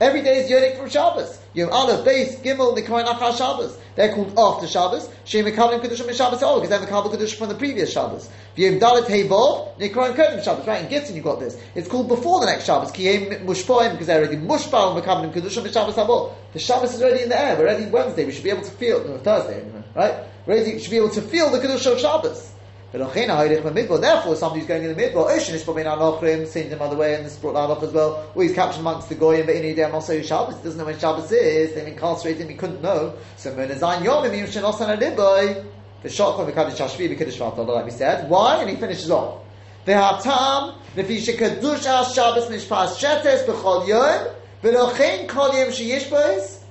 Every 0.00 0.22
day 0.22 0.38
is 0.38 0.50
Yonik 0.50 0.78
from 0.78 0.88
Shabbos. 0.88 1.37
Yom 1.54 1.70
Aleph, 1.70 2.04
Beis, 2.04 2.42
Gimel, 2.42 2.76
Nikoy 2.76 3.04
Nachar 3.04 3.36
Shabbos. 3.36 3.78
They're 3.94 4.14
called 4.14 4.38
after 4.38 4.66
Shabbos. 4.66 5.08
Shem 5.24 5.46
Mekalim 5.46 5.80
Kedusha 5.80 6.04
Min 6.04 6.14
Shabbos 6.14 6.42
Oh, 6.42 6.60
because 6.60 6.68
they're 6.68 6.86
Mekalim 6.86 7.12
Kedusha 7.12 7.36
from 7.36 7.48
the 7.48 7.54
previous 7.54 7.90
Shabbos. 7.90 8.28
Yom 8.56 8.78
Dalet 8.78 9.08
Hey 9.08 9.26
Vov, 9.26 9.78
Nikoy 9.78 10.14
Kodim 10.14 10.44
Shabbos. 10.44 10.66
Right, 10.66 10.84
in 10.84 10.90
Gittin 10.90 11.16
you 11.16 11.22
got 11.22 11.40
this. 11.40 11.58
It's 11.74 11.88
called 11.88 12.08
before 12.08 12.40
the 12.40 12.46
next 12.46 12.64
Shabbos. 12.64 12.92
Ki 12.92 13.04
Yem 13.04 13.46
Mushpoim, 13.46 13.92
because 13.92 14.06
they're 14.06 14.20
already 14.22 14.36
Mushpal 14.36 15.00
Mekalim 15.00 15.32
Kedusha 15.32 15.62
Min 15.62 15.72
Shabbos 15.72 15.94
Habo. 15.94 16.34
The 16.52 16.58
Shabbos 16.58 16.94
is 16.94 17.02
already 17.02 17.22
in 17.22 17.30
the 17.30 17.40
air. 17.40 17.56
We're 17.56 17.68
already 17.68 17.90
Wednesday. 17.90 18.26
We 18.26 18.32
should 18.32 18.44
be 18.44 18.50
able 18.50 18.62
to 18.62 18.70
feel, 18.70 19.02
no, 19.04 19.18
Thursday, 19.18 19.64
right? 19.94 20.14
Already, 20.46 20.78
should 20.78 20.90
be 20.90 20.96
able 20.98 21.10
to 21.10 21.22
feel 21.22 21.50
the 21.50 21.58
Kedusha 21.58 21.92
of 21.92 21.98
Shabbos. 21.98 22.52
Therefore, 22.90 24.36
somebody 24.36 24.60
who's 24.60 24.68
going 24.68 24.82
in 24.82 24.96
the 24.96 25.02
midbar, 25.02 25.16
oh, 25.16 25.28
Ocean 25.28 25.54
is 25.54 25.62
probably 25.62 25.84
not 25.84 25.98
Nochrim, 25.98 26.46
seen 26.46 26.68
him 26.68 26.80
other 26.80 26.96
way, 26.96 27.16
and 27.16 27.26
this 27.26 27.36
brought 27.36 27.52
that 27.52 27.70
up 27.70 27.82
as 27.82 27.92
well. 27.92 28.32
Or 28.34 28.42
he's 28.42 28.54
captured 28.54 28.80
amongst 28.80 29.10
the 29.10 29.14
Goyim, 29.14 29.44
but 29.44 29.56
in 29.56 29.64
Idem 29.66 29.94
also 29.94 30.22
Shabbos, 30.22 30.56
he 30.56 30.62
doesn't 30.62 30.78
know 30.78 30.86
when 30.86 30.98
Shabbos 30.98 31.30
is, 31.30 31.74
they've 31.74 31.86
incarcerated 31.86 32.42
him, 32.42 32.48
he 32.48 32.54
couldn't 32.54 32.80
know. 32.80 33.14
So 33.36 33.54
Monazain 33.54 34.04
Yom, 34.04 34.24
Im 34.24 34.32
Yim 34.32 34.46
Shenosan 34.46 34.96
Adiboy, 34.96 35.66
the 36.02 36.08
Shotcon, 36.08 36.46
the 36.46 36.52
Kaddish 36.52 36.78
Hashvi, 36.78 37.08
the 37.10 37.16
Kaddish 37.16 37.36
Vatala, 37.36 37.74
like 37.74 37.84
we 37.84 37.90
said. 37.90 38.30
Why? 38.30 38.62
And 38.62 38.70
he 38.70 38.76
finishes 38.76 39.10
off. 39.10 39.42
The 39.84 39.92
Hatam, 39.92 40.76
the 40.94 41.04
Fisha 41.04 41.36
Kaddush 41.36 41.84
Al 41.84 42.06
Shabbos 42.06 42.46
Nishpas 42.46 42.96
Shetes 42.96 43.44
B'chol 43.44 43.86
Yom, 43.86 44.28
V'lochein 44.62 45.28
Kol 45.28 45.54
Yom 45.54 45.68
Sheyish 45.68 46.08
Bois, 46.08 46.20
that's 46.20 46.64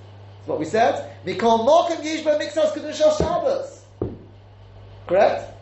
what 0.45 0.57
we 0.57 0.65
said. 0.65 1.13
Mikol 1.25 1.63
Mokim 1.67 2.01
Yish 2.01 2.23
Bo 2.23 2.39
Mixas 2.39 2.73
Kaddush 2.73 3.01
Al 3.01 3.15
Shabbos. 3.15 3.83
Correct? 5.05 5.56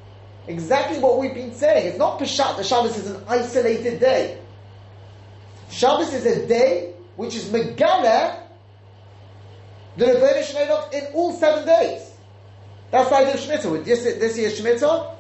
Exactly 0.48 1.00
what 1.00 1.20
we've 1.20 1.34
been 1.34 1.54
saying. 1.54 1.88
It's 1.88 1.98
not 1.98 2.20
Peshat, 2.20 2.58
the 2.58 2.64
Shabbos 2.64 2.98
is 2.98 3.10
an 3.10 3.24
isolated 3.28 4.00
day. 4.00 4.38
Shabbos 5.72 6.14
is 6.14 6.26
a 6.26 6.48
day 6.48 6.94
which 7.16 7.36
is 7.36 7.46
Megala, 7.46 8.42
the 9.98 10.06
Rebbeinu 10.06 10.44
Shneidot 10.44 10.94
in 10.94 11.14
all 11.14 11.34
seven 11.34 11.66
days. 11.66 12.12
That's 12.92 13.10
the 13.10 13.16
idea 13.16 13.34
of 13.34 13.40
Shemitah. 13.40 13.84
This, 13.84 14.04
this 14.04 14.38
year's 14.38 14.60
Shemitah, 14.60 15.16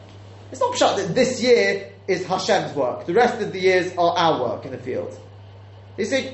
it's 0.51 0.59
not 0.59 0.73
Peshat 0.73 0.97
that 0.97 1.15
this 1.15 1.41
year 1.41 1.91
is 2.07 2.26
Hashem's 2.26 2.76
work. 2.76 3.05
The 3.05 3.13
rest 3.13 3.41
of 3.41 3.51
the 3.51 3.59
years 3.59 3.91
are 3.97 4.15
our 4.15 4.41
work 4.41 4.65
in 4.65 4.71
the 4.71 4.78
field. 4.78 5.17
You 5.97 6.05
see, 6.05 6.34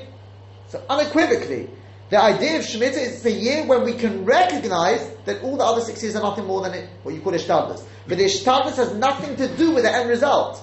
so 0.68 0.82
unequivocally, 0.90 1.70
the 2.12 2.22
idea 2.22 2.58
of 2.58 2.64
Shemitah 2.66 2.98
is 2.98 3.22
the 3.22 3.32
year 3.32 3.64
when 3.64 3.84
we 3.84 3.94
can 3.94 4.26
recognize 4.26 5.00
that 5.24 5.42
all 5.42 5.56
the 5.56 5.64
other 5.64 5.80
six 5.80 6.02
years 6.02 6.14
are 6.14 6.20
nothing 6.20 6.44
more 6.44 6.60
than 6.60 6.86
what 7.04 7.14
you 7.14 7.22
call 7.22 7.32
Ishtadlis. 7.32 7.82
But 8.06 8.18
the 8.18 8.24
Ishtadlis 8.24 8.76
has 8.76 8.94
nothing 8.96 9.34
to 9.36 9.48
do 9.56 9.70
with 9.70 9.84
the 9.84 9.90
end 9.90 10.10
result. 10.10 10.62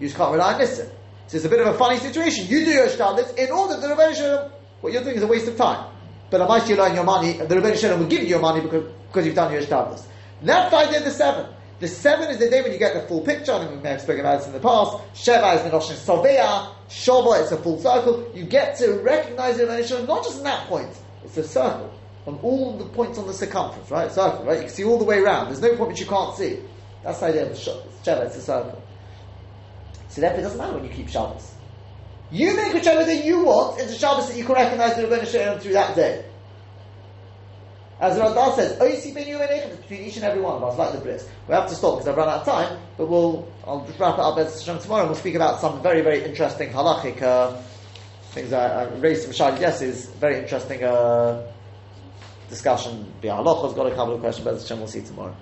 You 0.00 0.08
just 0.08 0.16
can't 0.16 0.32
rely 0.32 0.54
on 0.54 0.58
listen. 0.58 0.90
So 1.28 1.36
it's 1.36 1.46
a 1.46 1.48
bit 1.48 1.60
of 1.60 1.68
a 1.68 1.78
funny 1.78 1.98
situation. 1.98 2.48
You 2.48 2.64
do 2.64 2.72
your 2.72 2.88
Ishtadlis 2.88 3.38
in 3.38 3.52
order 3.52 3.80
to 3.80 3.86
Rebbeinu 3.86 4.16
Shalom, 4.16 4.50
what 4.80 4.92
you're 4.92 5.04
doing 5.04 5.14
is 5.14 5.22
a 5.22 5.28
waste 5.28 5.46
of 5.46 5.56
time. 5.56 5.94
But 6.28 6.40
Amash 6.40 6.68
you 6.68 6.74
learn 6.74 6.96
your 6.96 7.04
money, 7.04 7.34
the 7.34 7.54
Rebbeinu 7.54 7.76
Shalom 7.76 8.00
will 8.00 8.08
give 8.08 8.22
you 8.22 8.28
your 8.28 8.40
money 8.40 8.60
because, 8.60 8.82
because 9.06 9.26
you've 9.26 9.36
done 9.36 9.52
your 9.52 9.62
Ishtadlis. 9.62 10.02
That's 10.42 10.70
the 10.72 10.76
idea 10.76 10.98
of 10.98 11.04
the 11.04 11.12
seven. 11.12 11.46
The 11.80 11.88
seven 11.88 12.28
is 12.28 12.38
the 12.38 12.50
day 12.50 12.60
when 12.60 12.72
you 12.72 12.78
get 12.78 12.92
the 12.92 13.08
full 13.08 13.22
picture, 13.22 13.52
and 13.52 13.70
we 13.70 13.82
may 13.82 13.90
have 13.90 14.02
spoken 14.02 14.20
about 14.20 14.38
this 14.38 14.46
in 14.46 14.52
the 14.52 14.60
past. 14.60 14.98
Sheva 15.14 15.56
is 15.56 15.62
the 15.62 15.70
Noshon 15.70 15.96
Sovea, 15.96 16.74
Shova 16.90 17.40
it's 17.40 17.52
a 17.52 17.56
full 17.56 17.80
circle. 17.80 18.30
You 18.34 18.44
get 18.44 18.76
to 18.78 19.00
recognize 19.00 19.56
the 19.56 19.82
Shalom 19.86 20.06
not 20.06 20.22
just 20.22 20.38
in 20.38 20.44
that 20.44 20.66
point, 20.68 20.94
it's 21.24 21.38
a 21.38 21.42
circle. 21.42 21.90
On 22.26 22.38
all 22.42 22.76
the 22.76 22.84
points 22.84 23.18
on 23.18 23.26
the 23.26 23.32
circumference, 23.32 23.90
right? 23.90 24.12
Circle, 24.12 24.44
right? 24.44 24.56
You 24.56 24.64
can 24.64 24.70
see 24.70 24.84
all 24.84 24.98
the 24.98 25.04
way 25.04 25.20
around. 25.20 25.46
There's 25.46 25.62
no 25.62 25.74
point 25.74 25.88
which 25.88 26.00
you 26.00 26.06
can't 26.06 26.36
see. 26.36 26.58
That's 27.02 27.18
the 27.18 27.26
idea 27.26 27.42
of 27.44 27.48
the 27.48 27.54
Sheva, 27.54 28.26
it's 28.26 28.36
a 28.36 28.42
circle. 28.42 28.82
So 30.10 30.20
therefore 30.20 30.40
it 30.40 30.42
doesn't 30.42 30.58
matter 30.58 30.74
when 30.74 30.84
you 30.84 30.90
keep 30.90 31.08
Shabbos. 31.08 31.54
You 32.30 32.54
make 32.56 32.74
whichever 32.74 33.06
day 33.06 33.24
you 33.24 33.44
want 33.44 33.80
into 33.80 33.94
Shabbos 33.94 34.28
that 34.28 34.36
you 34.36 34.44
can 34.44 34.54
recognize 34.54 34.96
the 34.96 35.04
Rebbeinu 35.04 35.60
through 35.62 35.72
that 35.72 35.96
day. 35.96 36.26
As 38.00 38.16
the 38.16 38.22
Radal 38.22 38.56
says, 38.56 38.78
Oisi 38.78 39.12
ben 39.12 39.26
Yumenechem, 39.26 39.76
between 39.82 40.00
each 40.00 40.16
and 40.16 40.24
every 40.24 40.40
one 40.40 40.54
of 40.54 40.64
us, 40.64 40.78
like 40.78 40.92
the 40.92 41.06
Brits. 41.06 41.28
We 41.46 41.54
have 41.54 41.68
to 41.68 41.74
stop 41.74 41.98
because 41.98 42.08
I've 42.08 42.16
run 42.16 42.30
out 42.30 42.40
of 42.40 42.46
time, 42.46 42.80
but 42.96 43.08
we'll, 43.08 43.46
I'll 43.66 43.84
just 43.86 43.98
wrap 43.98 44.14
it 44.14 44.20
up 44.20 44.38
as 44.38 44.64
tomorrow 44.64 45.02
and 45.02 45.10
we'll 45.10 45.18
speak 45.18 45.34
about 45.34 45.60
some 45.60 45.82
very, 45.82 46.00
very 46.00 46.24
interesting 46.24 46.70
halachic 46.70 47.20
uh, 47.20 47.60
things. 48.30 48.54
I, 48.54 48.84
I 48.84 48.88
raised 48.94 49.24
some 49.24 49.32
shadi 49.32 49.60
yeses, 49.60 50.06
very 50.06 50.38
interesting 50.38 50.82
uh, 50.82 51.46
discussion. 52.48 53.12
Bi'alocha's 53.20 53.74
got 53.74 53.86
a 53.86 53.94
couple 53.94 54.14
of 54.14 54.20
questions, 54.20 54.44
but 54.46 54.78
we'll 54.78 54.88
see 54.88 55.02
tomorrow. 55.02 55.36